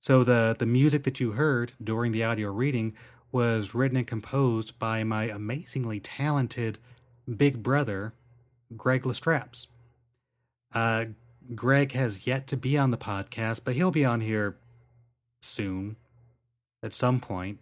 So 0.00 0.24
the 0.24 0.56
the 0.58 0.66
music 0.66 1.04
that 1.04 1.20
you 1.20 1.32
heard 1.32 1.72
during 1.82 2.12
the 2.12 2.24
audio 2.24 2.50
reading 2.50 2.94
was 3.32 3.74
written 3.74 3.98
and 3.98 4.06
composed 4.06 4.78
by 4.78 5.04
my 5.04 5.24
amazingly 5.24 6.00
talented 6.00 6.78
big 7.36 7.62
brother, 7.62 8.14
Greg 8.76 9.02
Lastrapes. 9.02 9.66
Uh, 10.74 11.06
Greg 11.54 11.92
has 11.92 12.26
yet 12.26 12.46
to 12.48 12.56
be 12.56 12.78
on 12.78 12.90
the 12.90 12.96
podcast, 12.96 13.60
but 13.64 13.74
he'll 13.74 13.90
be 13.90 14.04
on 14.04 14.20
here 14.20 14.56
soon, 15.42 15.96
at 16.82 16.94
some 16.94 17.20
point. 17.20 17.58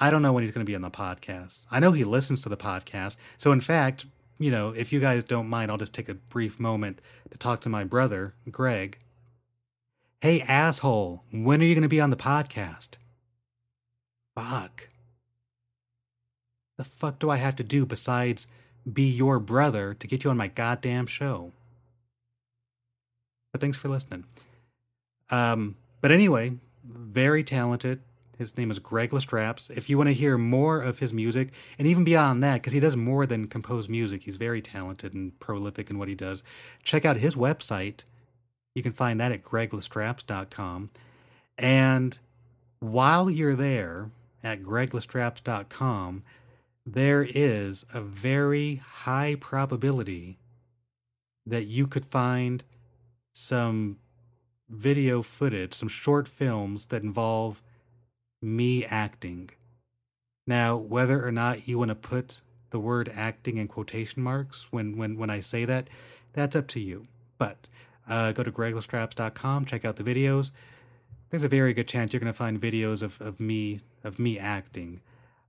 I 0.00 0.10
don't 0.10 0.22
know 0.22 0.32
when 0.32 0.42
he's 0.42 0.50
going 0.50 0.64
to 0.64 0.70
be 0.70 0.74
on 0.74 0.82
the 0.82 0.90
podcast. 0.90 1.60
I 1.70 1.78
know 1.78 1.92
he 1.92 2.04
listens 2.04 2.40
to 2.42 2.48
the 2.48 2.56
podcast. 2.56 3.16
So, 3.36 3.52
in 3.52 3.60
fact, 3.60 4.06
you 4.38 4.50
know, 4.50 4.70
if 4.70 4.92
you 4.92 5.00
guys 5.00 5.22
don't 5.22 5.48
mind, 5.48 5.70
I'll 5.70 5.76
just 5.76 5.92
take 5.92 6.08
a 6.08 6.14
brief 6.14 6.58
moment 6.58 7.00
to 7.30 7.36
talk 7.36 7.60
to 7.62 7.68
my 7.68 7.84
brother, 7.84 8.34
Greg. 8.50 8.98
Hey, 10.22 10.40
asshole, 10.40 11.24
when 11.30 11.60
are 11.60 11.64
you 11.64 11.74
going 11.74 11.82
to 11.82 11.88
be 11.88 12.00
on 12.00 12.10
the 12.10 12.16
podcast? 12.16 12.96
Fuck. 14.34 14.88
The 16.78 16.84
fuck 16.84 17.18
do 17.18 17.28
I 17.28 17.36
have 17.36 17.56
to 17.56 17.62
do 17.62 17.84
besides 17.84 18.46
be 18.90 19.02
your 19.02 19.38
brother 19.38 19.92
to 19.92 20.06
get 20.06 20.24
you 20.24 20.30
on 20.30 20.38
my 20.38 20.48
goddamn 20.48 21.06
show? 21.06 21.52
But 23.52 23.60
thanks 23.60 23.76
for 23.76 23.88
listening. 23.88 24.24
Um, 25.28 25.76
but 26.00 26.10
anyway, 26.10 26.54
very 26.84 27.44
talented, 27.44 28.00
his 28.40 28.56
name 28.56 28.70
is 28.70 28.78
Greg 28.78 29.10
Lastrapes. 29.10 29.70
If 29.70 29.90
you 29.90 29.98
want 29.98 30.08
to 30.08 30.14
hear 30.14 30.38
more 30.38 30.80
of 30.80 30.98
his 30.98 31.12
music, 31.12 31.52
and 31.78 31.86
even 31.86 32.04
beyond 32.04 32.42
that, 32.42 32.54
because 32.54 32.72
he 32.72 32.80
does 32.80 32.96
more 32.96 33.26
than 33.26 33.48
compose 33.48 33.86
music, 33.86 34.22
he's 34.22 34.36
very 34.36 34.62
talented 34.62 35.12
and 35.12 35.38
prolific 35.40 35.90
in 35.90 35.98
what 35.98 36.08
he 36.08 36.14
does, 36.14 36.42
check 36.82 37.04
out 37.04 37.18
his 37.18 37.36
website. 37.36 38.00
You 38.74 38.82
can 38.82 38.92
find 38.92 39.20
that 39.20 39.30
at 39.30 39.44
greglastrapes.com. 39.44 40.88
And 41.58 42.18
while 42.78 43.28
you're 43.28 43.54
there 43.54 44.10
at 44.42 44.62
greglastrapes.com, 44.62 46.22
there 46.86 47.22
is 47.22 47.84
a 47.92 48.00
very 48.00 48.76
high 48.76 49.36
probability 49.38 50.38
that 51.44 51.64
you 51.64 51.86
could 51.86 52.06
find 52.06 52.64
some 53.34 53.98
video 54.70 55.20
footage, 55.20 55.74
some 55.74 55.88
short 55.88 56.26
films 56.26 56.86
that 56.86 57.02
involve 57.02 57.60
me 58.42 58.84
acting. 58.84 59.50
Now, 60.46 60.76
whether 60.76 61.24
or 61.24 61.32
not 61.32 61.68
you 61.68 61.78
want 61.78 61.90
to 61.90 61.94
put 61.94 62.40
the 62.70 62.80
word 62.80 63.12
acting 63.14 63.56
in 63.56 63.68
quotation 63.68 64.22
marks 64.22 64.68
when, 64.70 64.96
when, 64.96 65.18
when 65.18 65.30
I 65.30 65.40
say 65.40 65.64
that, 65.64 65.88
that's 66.32 66.56
up 66.56 66.68
to 66.68 66.80
you. 66.80 67.04
But 67.38 67.68
uh, 68.08 68.32
go 68.32 68.42
to 68.42 68.52
greglastrapes.com, 68.52 69.64
check 69.64 69.84
out 69.84 69.96
the 69.96 70.04
videos. 70.04 70.50
There's 71.30 71.44
a 71.44 71.48
very 71.48 71.72
good 71.72 71.86
chance 71.86 72.12
you're 72.12 72.20
going 72.20 72.32
to 72.32 72.36
find 72.36 72.60
videos 72.60 73.02
of, 73.02 73.20
of 73.20 73.40
me 73.40 73.80
of 74.02 74.18
me 74.18 74.38
acting. 74.38 75.00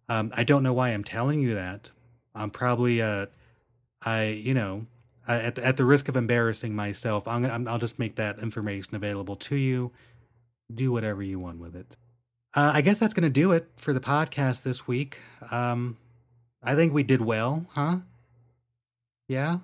Um, 0.10 0.32
I 0.36 0.44
don't 0.44 0.62
know 0.62 0.74
why 0.74 0.90
I'm 0.90 1.04
telling 1.04 1.40
you 1.40 1.56
that. 1.56 1.92
I'm 2.36 2.52
probably 2.52 3.02
uh, 3.02 3.28
I 4.04 4.26
you 4.26 4.54
know 4.54 4.86
at 5.28 5.56
the, 5.56 5.66
at 5.66 5.78
the 5.78 5.86
risk 5.86 6.08
of 6.08 6.16
embarrassing 6.16 6.76
myself, 6.76 7.28
I'm, 7.28 7.46
I'm 7.46 7.68
I'll 7.68 7.80
just 7.80 8.00
make 8.00 8.16
that 8.16 8.40
information 8.40 8.96
available 8.96 9.36
to 9.38 9.56
you. 9.56 9.92
Do 10.74 10.92
whatever 10.92 11.24
you 11.24 11.40
want 11.40 11.60
with 11.60 11.76
it. 11.76 11.98
Uh, 12.54 12.72
I 12.76 12.82
guess 12.82 12.98
that's 12.98 13.14
going 13.14 13.24
to 13.24 13.30
do 13.30 13.52
it 13.52 13.70
for 13.76 13.94
the 13.94 14.00
podcast 14.00 14.64
this 14.64 14.88
week. 14.88 15.20
Um, 15.52 15.98
I 16.62 16.76
think 16.76 16.94
we 16.94 17.04
did 17.04 17.22
well, 17.22 17.66
huh? 17.74 18.00
Yeah? 19.28 19.60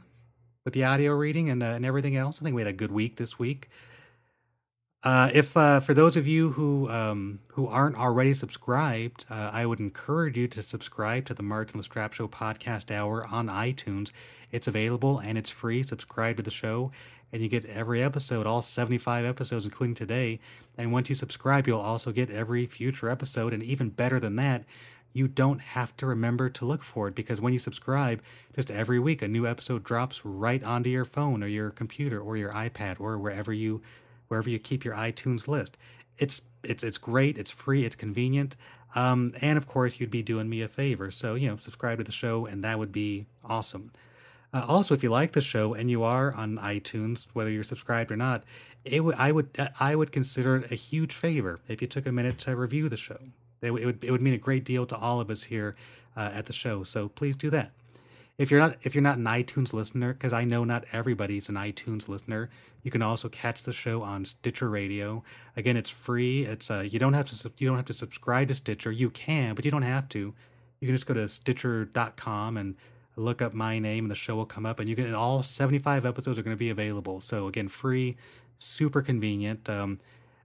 with 0.67 0.73
the 0.73 0.83
audio 0.83 1.13
reading 1.13 1.49
and 1.49 1.63
uh, 1.63 1.67
and 1.67 1.85
everything 1.85 2.17
else. 2.17 2.41
I 2.41 2.43
think 2.43 2.53
we 2.53 2.59
had 2.59 2.67
a 2.67 2.73
good 2.73 2.91
week 2.91 3.15
this 3.15 3.39
week. 3.39 3.69
Uh, 5.01 5.29
if 5.33 5.55
uh, 5.55 5.79
for 5.79 5.93
those 5.93 6.17
of 6.17 6.27
you 6.27 6.51
who 6.51 6.89
um, 6.89 7.39
who 7.53 7.67
aren't 7.67 7.95
already 7.95 8.33
subscribed, 8.33 9.23
uh, 9.29 9.49
I 9.53 9.65
would 9.65 9.79
encourage 9.79 10.37
you 10.37 10.49
to 10.49 10.61
subscribe 10.61 11.23
to 11.27 11.33
the 11.33 11.41
Martin 11.41 11.79
Lastrapes 11.79 12.15
Show 12.15 12.27
podcast 12.27 12.93
hour 12.93 13.25
on 13.31 13.47
iTunes. 13.47 14.11
It's 14.51 14.67
available 14.67 15.19
and 15.19 15.37
it's 15.37 15.49
free. 15.49 15.83
Subscribe 15.83 16.35
to 16.35 16.43
the 16.43 16.51
show, 16.51 16.91
and 17.31 17.41
you 17.41 17.49
get 17.49 17.65
every 17.65 18.01
episode, 18.01 18.45
all 18.45 18.61
seventy 18.61 18.97
five 18.97 19.25
episodes, 19.25 19.65
including 19.65 19.95
today. 19.95 20.39
And 20.77 20.91
once 20.91 21.09
you 21.09 21.15
subscribe, 21.15 21.67
you'll 21.67 21.79
also 21.79 22.11
get 22.11 22.29
every 22.29 22.65
future 22.65 23.09
episode, 23.09 23.53
and 23.53 23.63
even 23.63 23.89
better 23.89 24.19
than 24.19 24.35
that, 24.37 24.63
you 25.13 25.27
don't 25.27 25.59
have 25.59 25.97
to 25.97 26.05
remember 26.05 26.49
to 26.49 26.65
look 26.65 26.83
for 26.83 27.07
it 27.07 27.15
because 27.15 27.41
when 27.41 27.53
you 27.53 27.59
subscribe, 27.59 28.21
just 28.55 28.69
every 28.69 28.99
week 28.99 29.21
a 29.21 29.27
new 29.27 29.47
episode 29.47 29.83
drops 29.83 30.23
right 30.23 30.63
onto 30.63 30.89
your 30.89 31.05
phone 31.05 31.43
or 31.43 31.47
your 31.47 31.71
computer 31.71 32.19
or 32.19 32.37
your 32.37 32.51
iPad 32.53 32.99
or 32.99 33.17
wherever 33.17 33.51
you 33.51 33.81
wherever 34.27 34.49
you 34.49 34.59
keep 34.59 34.85
your 34.85 34.93
iTunes 34.93 35.47
list. 35.47 35.77
It's 36.17 36.41
it's 36.63 36.83
it's 36.83 36.97
great. 36.97 37.37
It's 37.37 37.51
free. 37.51 37.83
It's 37.85 37.95
convenient. 37.95 38.55
Um, 38.95 39.33
and 39.41 39.57
of 39.57 39.67
course, 39.67 39.99
you'd 39.99 40.11
be 40.11 40.23
doing 40.23 40.49
me 40.49 40.61
a 40.61 40.67
favor. 40.67 41.11
So 41.11 41.35
you 41.35 41.47
know, 41.49 41.57
subscribe 41.57 41.97
to 41.97 42.03
the 42.03 42.11
show, 42.11 42.45
and 42.45 42.63
that 42.63 42.77
would 42.79 42.91
be 42.91 43.25
awesome. 43.43 43.91
Uh, 44.53 44.65
also, 44.67 44.93
if 44.93 45.03
you 45.03 45.09
like 45.09 45.33
the 45.33 45.41
show 45.41 45.73
and 45.73 45.91
you 45.91 46.03
are 46.03 46.33
on 46.33 46.57
iTunes, 46.57 47.27
whether 47.33 47.49
you're 47.49 47.63
subscribed 47.63 48.11
or 48.11 48.15
not, 48.15 48.43
it 48.85 49.03
would 49.03 49.15
I 49.15 49.31
would 49.31 49.49
I 49.79 49.95
would 49.95 50.11
consider 50.11 50.57
it 50.57 50.71
a 50.71 50.75
huge 50.75 51.13
favor 51.13 51.59
if 51.67 51.81
you 51.81 51.87
took 51.87 52.05
a 52.05 52.11
minute 52.11 52.37
to 52.39 52.55
review 52.55 52.89
the 52.89 52.97
show. 52.97 53.19
It, 53.61 53.71
it 53.71 53.85
would 53.85 54.03
it 54.03 54.11
would 54.11 54.21
mean 54.21 54.33
a 54.33 54.39
great 54.39 54.63
deal 54.63 54.85
to 54.85 54.95
all 54.95 55.19
of 55.19 55.29
us 55.29 55.43
here 55.43 55.75
uh, 56.15 56.31
at 56.33 56.45
the 56.45 56.53
show. 56.53 56.83
So 56.83 57.09
please 57.09 57.35
do 57.35 57.49
that. 57.49 57.71
If 58.37 58.51
you're 58.51 58.59
not 58.59 58.77
if 58.83 58.93
you're 58.93 59.01
not 59.01 59.17
an 59.17 59.25
iTunes 59.25 59.73
listener, 59.73 60.13
because 60.13 60.31
I 60.31 60.43
know 60.43 60.63
not 60.63 60.85
everybody's 60.93 61.49
an 61.49 61.55
iTunes 61.55 62.07
listener, 62.07 62.49
you 62.83 62.91
can 62.91 63.01
also 63.01 63.29
catch 63.29 63.63
the 63.63 63.73
show 63.73 64.03
on 64.03 64.25
Stitcher 64.25 64.69
Radio. 64.69 65.23
Again, 65.55 65.75
it's 65.75 65.89
free. 65.89 66.45
It's 66.45 66.69
uh, 66.69 66.81
you 66.81 66.99
don't 66.99 67.13
have 67.13 67.29
to 67.29 67.51
you 67.57 67.67
don't 67.67 67.77
have 67.77 67.85
to 67.85 67.93
subscribe 67.93 68.47
to 68.49 68.53
Stitcher. 68.53 68.91
You 68.91 69.09
can, 69.09 69.55
but 69.55 69.65
you 69.65 69.71
don't 69.71 69.81
have 69.81 70.07
to. 70.09 70.33
You 70.79 70.87
can 70.87 70.95
just 70.95 71.07
go 71.07 71.15
to 71.15 71.27
Stitcher.com 71.27 72.57
and 72.57 72.75
look 73.17 73.41
up 73.41 73.53
my 73.53 73.79
name, 73.79 74.05
and 74.05 74.11
the 74.11 74.15
show 74.15 74.35
will 74.35 74.45
come 74.45 74.65
up. 74.65 74.79
And 74.79 74.87
you 74.87 74.95
can 74.95 75.13
all 75.13 75.43
75 75.43 76.05
episodes 76.05 76.39
are 76.39 76.43
going 76.43 76.55
to 76.55 76.59
be 76.59 76.69
available. 76.69 77.19
So 77.19 77.47
again, 77.47 77.67
free, 77.67 78.15
super 78.59 79.01
convenient. 79.01 79.69
Um, 79.69 79.99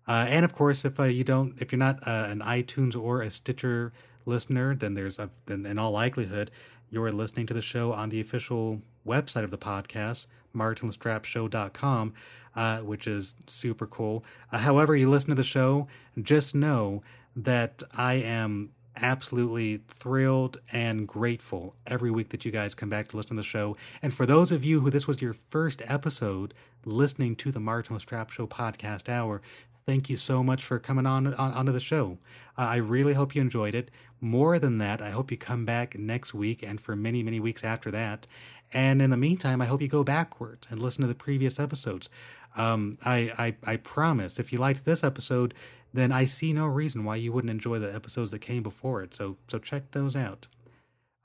uh, 0.09 0.27
and 0.29 0.45
of 0.45 0.53
course, 0.53 0.85
if 0.85 0.99
uh, 0.99 1.05
you 1.05 1.23
don't, 1.23 1.55
if 1.61 1.71
you're 1.71 1.79
not 1.79 2.07
uh, 2.07 2.27
an 2.29 2.41
iTunes 2.41 3.01
or 3.01 3.23
a 3.23 3.31
Stitcher 3.31 3.93
listener, 4.27 4.75
then 4.75 4.95
there's 4.95 5.19
a, 5.19 5.31
then 5.47 5.67
in 5.67 5.79
all 5.79 5.93
likelihood 5.93 6.51
you're 6.91 7.13
listening 7.13 7.47
to 7.47 7.55
the 7.55 7.63
show 7.63 7.93
on 7.93 8.11
the 8.11 8.21
official 8.21 8.83
website 9.07 9.45
of 9.45 9.51
the 9.51 9.59
podcast, 9.59 10.27
martinlastrapesshow.com, 10.55 12.13
uh, 12.55 12.79
which 12.81 13.07
is 13.07 13.35
super 13.47 13.87
cool. 13.87 14.25
Uh, 14.53 14.59
however, 14.59 14.95
you 14.95 15.09
listen 15.09 15.31
to 15.31 15.35
the 15.35 15.43
show, 15.43 15.89
just 16.21 16.55
know 16.55 17.03
that 17.35 17.83
I 17.97 18.15
am 18.15 18.71
absolutely 18.97 19.79
thrilled 19.89 20.59
and 20.73 21.09
grateful 21.09 21.75
every 21.87 22.11
week 22.11 22.29
that 22.31 22.45
you 22.45 22.53
guys 22.53 22.75
come 22.75 22.91
back 22.91 23.09
to 23.09 23.17
listen 23.17 23.37
to 23.37 23.43
the 23.43 23.43
show. 23.43 23.77
And 24.03 24.13
for 24.13 24.27
those 24.27 24.53
of 24.53 24.65
you 24.65 24.81
who 24.81 24.91
this 24.91 25.07
was 25.07 25.23
your 25.23 25.35
first 25.51 25.83
episode 25.85 26.55
listening 26.85 27.37
to 27.37 27.51
the 27.51 27.61
Martin 27.61 27.97
Lastrapes 27.97 28.31
Show 28.31 28.47
podcast 28.47 29.09
hour, 29.09 29.41
thank 29.87 30.11
you 30.11 30.17
so 30.17 30.43
much 30.43 30.65
for 30.65 30.79
coming 30.79 31.07
on, 31.07 31.35
on 31.35 31.53
onto 31.53 31.73
the 31.73 31.81
show. 31.81 32.19
Uh, 32.59 32.63
I 32.63 32.77
really 32.77 33.15
hope 33.15 33.35
you 33.35 33.41
enjoyed 33.41 33.75
it. 33.75 33.91
More 34.21 34.59
than 34.59 34.79
that, 34.79 35.03
I 35.03 35.11
hope 35.11 35.31
you 35.31 35.37
come 35.37 35.65
back 35.65 35.99
next 35.99 36.33
week 36.35 36.63
and 36.63 36.81
for 36.81 36.95
many, 36.95 37.23
many 37.23 37.41
weeks 37.41 37.65
after 37.65 37.91
that. 37.91 38.27
And 38.73 39.03
in 39.03 39.11
the 39.11 39.17
meantime, 39.17 39.61
I 39.61 39.67
hope 39.67 39.83
you 39.83 39.89
go 39.89 40.05
backwards 40.05 40.67
and 40.71 40.79
listen 40.79 41.03
to 41.03 41.09
the 41.09 41.15
previous 41.15 41.59
episodes. 41.59 42.09
Um, 42.57 42.99
I, 43.05 43.33
I, 43.39 43.73
I 43.73 43.77
promise, 43.77 44.39
if 44.39 44.53
you 44.53 44.59
liked 44.59 44.85
this 44.85 45.03
episode, 45.03 45.55
then 45.93 46.13
I 46.13 46.25
see 46.25 46.53
no 46.53 46.67
reason 46.67 47.05
why 47.05 47.17
you 47.17 47.33
wouldn't 47.33 47.51
enjoy 47.51 47.79
the 47.79 47.95
episodes 47.95 48.31
that 48.31 48.41
came 48.41 48.63
before 48.63 49.03
it. 49.03 49.15
So, 49.15 49.37
so 49.49 49.59
check 49.59 49.91
those 49.91 50.17
out. 50.17 50.47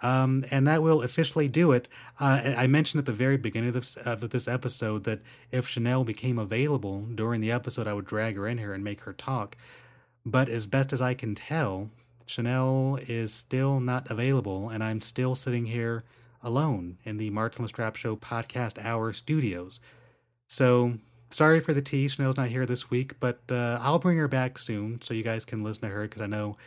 Um, 0.02 0.46
and 0.52 0.68
that 0.68 0.84
will 0.84 1.02
officially 1.02 1.48
do 1.48 1.72
it. 1.72 1.90
Uh, 2.20 2.54
I 2.56 2.68
mentioned 2.68 3.00
at 3.00 3.06
the 3.06 3.14
very 3.14 3.38
beginning 3.38 3.70
of 3.70 3.76
this, 3.76 3.96
of 3.96 4.30
this 4.30 4.48
episode 4.48 5.06
that 5.06 5.22
if 5.52 5.68
Chanel 5.68 6.04
became 6.04 6.38
available 6.38 7.02
during 7.02 7.42
the 7.42 7.52
episode, 7.52 7.88
I 7.88 7.94
would 7.94 8.06
drag 8.06 8.36
her 8.36 8.48
in 8.48 8.60
here 8.60 8.74
and 8.74 8.84
make 8.84 9.02
her 9.02 9.14
talk. 9.14 9.58
But 10.26 10.50
as 10.50 10.68
best 10.68 10.94
as 10.94 11.02
I 11.02 11.14
can 11.14 11.34
tell, 11.34 11.90
Chanel 12.28 13.00
is 13.08 13.34
still 13.34 13.80
not 13.80 14.12
available, 14.12 14.70
and 14.70 14.84
I'm 14.84 15.02
still 15.02 15.34
sitting 15.34 15.66
here 15.66 16.04
alone 16.44 16.98
in 17.04 17.18
the 17.18 17.30
Martin 17.32 17.66
Lastrapes 17.66 17.96
Show 17.96 18.16
podcast 18.18 18.84
hour 18.84 19.14
studios. 19.14 19.80
So 20.48 20.94
sorry 21.30 21.60
for 21.60 21.74
the 21.74 21.82
tea. 21.82 22.08
Chanel's 22.08 22.38
not 22.38 22.50
here 22.50 22.66
this 22.66 22.90
week, 22.90 23.20
but 23.20 23.40
uh, 23.50 23.80
I'll 23.82 24.00
bring 24.00 24.18
her 24.18 24.28
back 24.28 24.58
soon 24.58 25.02
so 25.02 25.14
you 25.14 25.24
guys 25.24 25.46
can 25.46 25.64
listen 25.64 25.84
to 25.84 25.90
her 25.90 26.04
because 26.04 26.22
I 26.22 26.28
know 26.28 26.58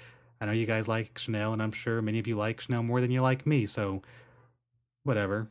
I 0.40 0.46
know 0.46 0.52
you 0.52 0.66
guys 0.66 0.88
like 0.88 1.18
Chanel, 1.18 1.52
and 1.52 1.62
I'm 1.62 1.72
sure 1.72 2.00
many 2.00 2.18
of 2.18 2.26
you 2.26 2.36
like 2.36 2.60
Chanel 2.60 2.82
more 2.82 3.00
than 3.00 3.10
you 3.10 3.20
like 3.20 3.46
me. 3.46 3.66
So 3.66 4.02
whatever. 5.04 5.48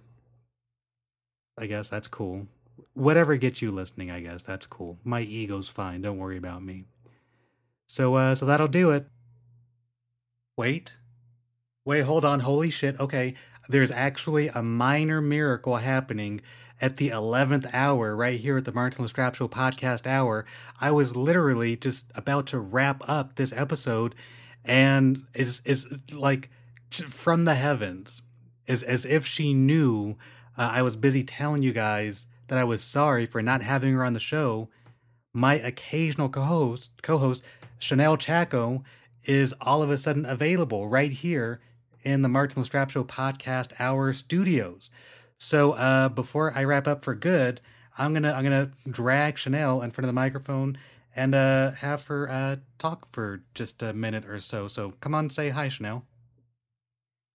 I 1.57 1.65
guess 1.67 1.89
that's 1.89 2.07
cool. 2.07 2.47
Whatever 2.93 3.35
gets 3.35 3.61
you 3.61 3.71
listening, 3.71 4.09
I 4.09 4.21
guess 4.21 4.43
that's 4.43 4.65
cool. 4.65 4.97
My 5.03 5.21
ego's 5.21 5.67
fine. 5.67 6.01
Don't 6.01 6.17
worry 6.17 6.37
about 6.37 6.63
me. 6.63 6.85
So 7.87 8.15
uh, 8.15 8.35
so 8.35 8.45
that'll 8.45 8.67
do 8.67 8.91
it. 8.91 9.07
Wait. 10.57 10.95
Wait, 11.85 12.01
hold 12.01 12.25
on. 12.25 12.41
Holy 12.41 12.69
shit. 12.69 12.99
Okay. 12.99 13.35
There's 13.67 13.91
actually 13.91 14.47
a 14.47 14.63
minor 14.63 15.21
miracle 15.21 15.77
happening 15.77 16.41
at 16.81 16.97
the 16.97 17.09
11th 17.09 17.69
hour 17.73 18.15
right 18.15 18.39
here 18.39 18.57
at 18.57 18.65
the 18.65 18.71
Martin 18.71 19.05
Lastrapes 19.05 19.35
Show 19.35 19.47
podcast 19.47 20.07
hour. 20.07 20.45
I 20.79 20.91
was 20.91 21.15
literally 21.15 21.75
just 21.75 22.11
about 22.15 22.47
to 22.47 22.59
wrap 22.59 23.07
up 23.07 23.35
this 23.35 23.53
episode 23.53 24.15
and 24.65 25.23
is 25.33 25.61
is 25.65 25.87
like 26.13 26.49
from 26.91 27.45
the 27.45 27.55
heavens 27.55 28.21
is 28.67 28.83
as 28.83 29.05
if 29.05 29.25
she 29.25 29.53
knew 29.53 30.15
uh, 30.57 30.71
I 30.73 30.81
was 30.81 30.95
busy 30.95 31.23
telling 31.23 31.63
you 31.63 31.73
guys 31.73 32.27
that 32.47 32.57
I 32.57 32.63
was 32.63 32.81
sorry 32.81 33.25
for 33.25 33.41
not 33.41 33.61
having 33.61 33.93
her 33.93 34.03
on 34.03 34.13
the 34.13 34.19
show. 34.19 34.69
My 35.33 35.55
occasional 35.55 36.29
co-host 36.29 36.91
co-host 37.01 37.43
Chanel 37.79 38.17
Chaco 38.17 38.83
is 39.23 39.53
all 39.61 39.83
of 39.83 39.89
a 39.89 39.97
sudden 39.97 40.25
available 40.25 40.87
right 40.87 41.11
here 41.11 41.59
in 42.03 42.21
the 42.21 42.29
Martin 42.29 42.63
Lastrapes 42.63 42.91
Show 42.91 43.03
podcast 43.03 43.71
hour 43.79 44.13
studios. 44.13 44.89
So 45.39 45.71
uh, 45.71 46.09
before 46.09 46.51
I 46.55 46.65
wrap 46.65 46.87
up 46.87 47.01
for 47.01 47.15
good, 47.15 47.61
I'm 47.97 48.13
gonna 48.13 48.33
I'm 48.33 48.43
gonna 48.43 48.71
drag 48.89 49.37
Chanel 49.37 49.81
in 49.81 49.91
front 49.91 50.05
of 50.05 50.09
the 50.09 50.13
microphone 50.13 50.77
and 51.15 51.33
uh, 51.33 51.71
have 51.71 52.05
her 52.07 52.29
uh, 52.29 52.55
talk 52.77 53.07
for 53.13 53.43
just 53.53 53.81
a 53.81 53.93
minute 53.93 54.25
or 54.25 54.39
so. 54.41 54.67
So 54.67 54.93
come 54.99 55.15
on, 55.15 55.29
say 55.29 55.49
hi, 55.49 55.69
Chanel. 55.69 56.05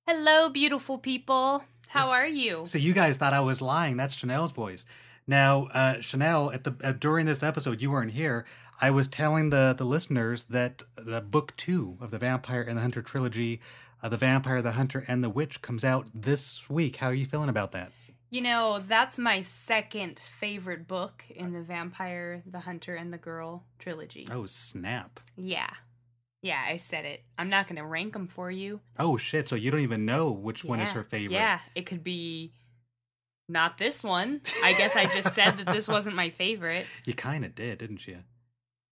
Hello, 0.06 0.50
beautiful 0.50 0.98
people. 0.98 1.64
How 1.88 2.10
are 2.10 2.26
you? 2.26 2.64
So 2.66 2.76
you 2.76 2.92
guys 2.92 3.16
thought 3.16 3.32
I 3.32 3.40
was 3.40 3.62
lying. 3.62 3.96
That's 3.96 4.14
Chanel's 4.14 4.52
voice. 4.52 4.84
Now, 5.26 5.68
uh, 5.72 6.00
Chanel, 6.02 6.50
at 6.50 6.64
the 6.64 6.76
uh, 6.84 6.92
during 6.92 7.24
this 7.24 7.42
episode, 7.42 7.80
you 7.80 7.90
weren't 7.90 8.12
here. 8.12 8.44
I 8.80 8.90
was 8.90 9.08
telling 9.08 9.48
the 9.48 9.74
the 9.76 9.84
listeners 9.84 10.44
that 10.44 10.82
the 10.96 11.22
book 11.22 11.54
two 11.56 11.96
of 12.00 12.10
the 12.10 12.18
Vampire 12.18 12.62
and 12.62 12.76
the 12.76 12.82
Hunter 12.82 13.00
trilogy, 13.00 13.60
uh, 14.04 14.08
the 14.10 14.16
Vampire, 14.18 14.60
the 14.60 14.72
Hunter, 14.72 15.04
and 15.08 15.24
the 15.24 15.30
Witch, 15.30 15.62
comes 15.62 15.82
out 15.82 16.08
this 16.14 16.68
week. 16.68 16.96
How 16.96 17.08
are 17.08 17.14
you 17.14 17.24
feeling 17.24 17.48
about 17.48 17.72
that? 17.72 17.90
You 18.30 18.42
know, 18.42 18.80
that's 18.86 19.18
my 19.18 19.40
second 19.40 20.18
favorite 20.18 20.86
book 20.86 21.24
in 21.30 21.52
the 21.52 21.62
Vampire, 21.62 22.42
the 22.44 22.60
Hunter, 22.60 22.94
and 22.94 23.12
the 23.12 23.18
Girl 23.18 23.64
trilogy. 23.78 24.28
Oh 24.30 24.44
snap! 24.44 25.20
Yeah, 25.36 25.70
yeah, 26.42 26.62
I 26.68 26.76
said 26.76 27.06
it. 27.06 27.22
I'm 27.38 27.48
not 27.48 27.66
going 27.66 27.76
to 27.76 27.86
rank 27.86 28.12
them 28.12 28.26
for 28.26 28.50
you. 28.50 28.80
Oh 28.98 29.16
shit! 29.16 29.48
So 29.48 29.56
you 29.56 29.70
don't 29.70 29.80
even 29.80 30.04
know 30.04 30.30
which 30.30 30.64
yeah. 30.64 30.70
one 30.70 30.80
is 30.80 30.90
her 30.92 31.04
favorite? 31.04 31.36
Yeah, 31.36 31.60
it 31.74 31.86
could 31.86 32.04
be 32.04 32.52
not 33.48 33.78
this 33.78 34.04
one. 34.04 34.42
I 34.62 34.74
guess 34.74 34.96
I 34.96 35.06
just 35.06 35.34
said 35.34 35.52
that 35.58 35.66
this 35.72 35.88
wasn't 35.96 36.16
my 36.16 36.28
favorite. 36.28 36.86
You 37.06 37.14
kind 37.14 37.44
of 37.44 37.54
did, 37.54 37.78
didn't 37.78 38.06
you? 38.06 38.18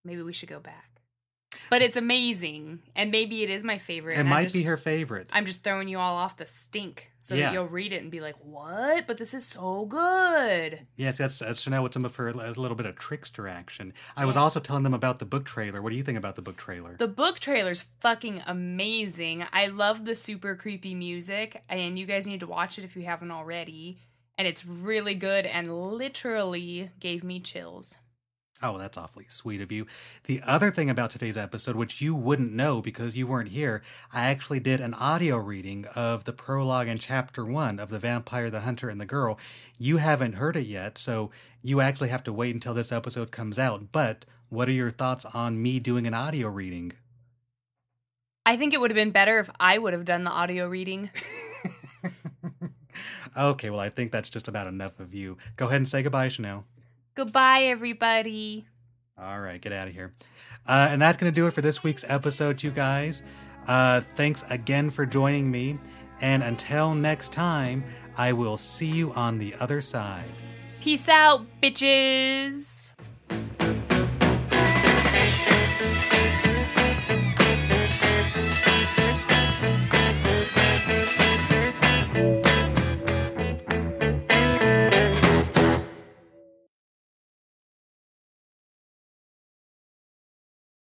Maybe 0.03 0.23
we 0.23 0.33
should 0.33 0.49
go 0.49 0.59
back. 0.59 0.92
But 1.69 1.81
it's 1.81 1.97
amazing, 1.97 2.79
and 2.95 3.11
maybe 3.11 3.43
it 3.43 3.49
is 3.49 3.63
my 3.63 3.77
favorite. 3.77 4.17
It 4.17 4.23
might 4.23 4.43
just, 4.43 4.55
be 4.55 4.63
her 4.63 4.77
favorite. 4.77 5.29
I'm 5.31 5.45
just 5.45 5.63
throwing 5.63 5.87
you 5.87 5.99
all 5.99 6.15
off 6.15 6.37
the 6.37 6.45
stink 6.45 7.11
so 7.21 7.35
Yeah. 7.35 7.47
that 7.47 7.53
you'll 7.53 7.67
read 7.67 7.93
it 7.93 8.01
and 8.01 8.11
be 8.11 8.19
like, 8.19 8.35
"What? 8.41 9.07
But 9.07 9.17
this 9.17 9.33
is 9.33 9.45
so 9.45 9.85
good." 9.85 10.85
Yes, 10.95 11.17
that's, 11.17 11.39
that's 11.39 11.61
Chanel 11.61 11.83
with 11.83 11.93
some 11.93 12.05
of 12.05 12.15
her 12.17 12.27
a 12.29 12.33
little 12.33 12.75
bit 12.75 12.85
of 12.85 12.95
trickster 12.97 13.47
action. 13.47 13.93
I 14.17 14.25
was 14.25 14.35
also 14.37 14.59
telling 14.59 14.83
them 14.83 14.93
about 14.93 15.19
the 15.19 15.25
book 15.25 15.45
trailer. 15.45 15.81
What 15.81 15.91
do 15.91 15.95
you 15.95 16.03
think 16.03 16.17
about 16.17 16.35
the 16.35 16.41
book 16.41 16.57
trailer? 16.57 16.95
The 16.97 17.07
book 17.07 17.39
trailer's 17.39 17.85
fucking 18.01 18.43
amazing. 18.45 19.45
I 19.53 19.67
love 19.67 20.05
the 20.05 20.15
super 20.15 20.55
creepy 20.55 20.93
music, 20.95 21.63
and 21.69 21.97
you 21.97 22.05
guys 22.05 22.27
need 22.27 22.41
to 22.41 22.47
watch 22.47 22.77
it 22.77 22.83
if 22.83 22.95
you 22.95 23.03
haven't 23.03 23.31
already. 23.31 23.99
And 24.37 24.47
it's 24.47 24.65
really 24.65 25.13
good 25.13 25.45
and 25.45 25.71
literally 25.93 26.89
gave 26.99 27.23
me 27.23 27.39
chills. 27.39 27.97
Oh, 28.63 28.77
that's 28.77 28.97
awfully 28.97 29.25
sweet 29.27 29.59
of 29.59 29.73
you. 29.73 29.85
The 30.23 30.41
other 30.43 30.71
thing 30.71 30.89
about 30.89 31.11
today's 31.11 31.35
episode, 31.35 31.75
which 31.75 32.01
you 32.01 32.15
wouldn't 32.15 32.53
know 32.53 32.81
because 32.81 33.17
you 33.17 33.27
weren't 33.27 33.49
here, 33.49 33.81
I 34.13 34.23
actually 34.27 34.61
did 34.61 34.79
an 34.79 34.93
audio 34.93 35.35
reading 35.35 35.85
of 35.95 36.23
the 36.23 36.31
prologue 36.31 36.87
in 36.87 36.97
chapter 36.97 37.43
one 37.43 37.77
of 37.77 37.89
The 37.89 37.99
Vampire, 37.99 38.49
the 38.49 38.61
Hunter, 38.61 38.87
and 38.87 39.01
the 39.01 39.05
Girl. 39.05 39.37
You 39.77 39.97
haven't 39.97 40.35
heard 40.35 40.55
it 40.55 40.65
yet, 40.65 40.97
so 40.97 41.29
you 41.61 41.81
actually 41.81 42.07
have 42.07 42.23
to 42.23 42.31
wait 42.31 42.55
until 42.55 42.73
this 42.73 42.93
episode 42.93 43.31
comes 43.31 43.59
out. 43.59 43.91
But 43.91 44.23
what 44.47 44.69
are 44.69 44.73
your 44.73 44.91
thoughts 44.91 45.25
on 45.25 45.61
me 45.61 45.79
doing 45.79 46.07
an 46.07 46.13
audio 46.13 46.47
reading? 46.47 46.93
I 48.45 48.55
think 48.55 48.73
it 48.73 48.79
would 48.79 48.91
have 48.91 48.95
been 48.95 49.11
better 49.11 49.39
if 49.39 49.49
I 49.59 49.77
would 49.77 49.91
have 49.91 50.05
done 50.05 50.23
the 50.23 50.31
audio 50.31 50.69
reading. 50.69 51.09
okay, 53.37 53.69
well, 53.69 53.79
I 53.79 53.89
think 53.89 54.13
that's 54.13 54.29
just 54.29 54.47
about 54.47 54.67
enough 54.67 54.99
of 55.01 55.13
you. 55.13 55.37
Go 55.57 55.67
ahead 55.67 55.77
and 55.77 55.87
say 55.87 56.01
goodbye, 56.01 56.29
Chanel. 56.29 56.65
Goodbye, 57.15 57.63
everybody. 57.63 58.65
All 59.17 59.39
right, 59.39 59.61
get 59.61 59.71
out 59.71 59.87
of 59.87 59.93
here. 59.93 60.13
Uh, 60.67 60.87
and 60.89 61.01
that's 61.01 61.17
going 61.17 61.31
to 61.31 61.35
do 61.35 61.45
it 61.45 61.51
for 61.51 61.61
this 61.61 61.83
week's 61.83 62.03
episode, 62.07 62.63
you 62.63 62.71
guys. 62.71 63.21
Uh, 63.67 64.01
thanks 64.15 64.43
again 64.49 64.89
for 64.89 65.05
joining 65.05 65.49
me. 65.49 65.77
And 66.21 66.41
until 66.41 66.95
next 66.95 67.31
time, 67.33 67.83
I 68.17 68.33
will 68.33 68.57
see 68.57 68.87
you 68.87 69.11
on 69.13 69.37
the 69.37 69.55
other 69.59 69.81
side. 69.81 70.25
Peace 70.81 71.07
out, 71.09 71.45
bitches. 71.61 72.72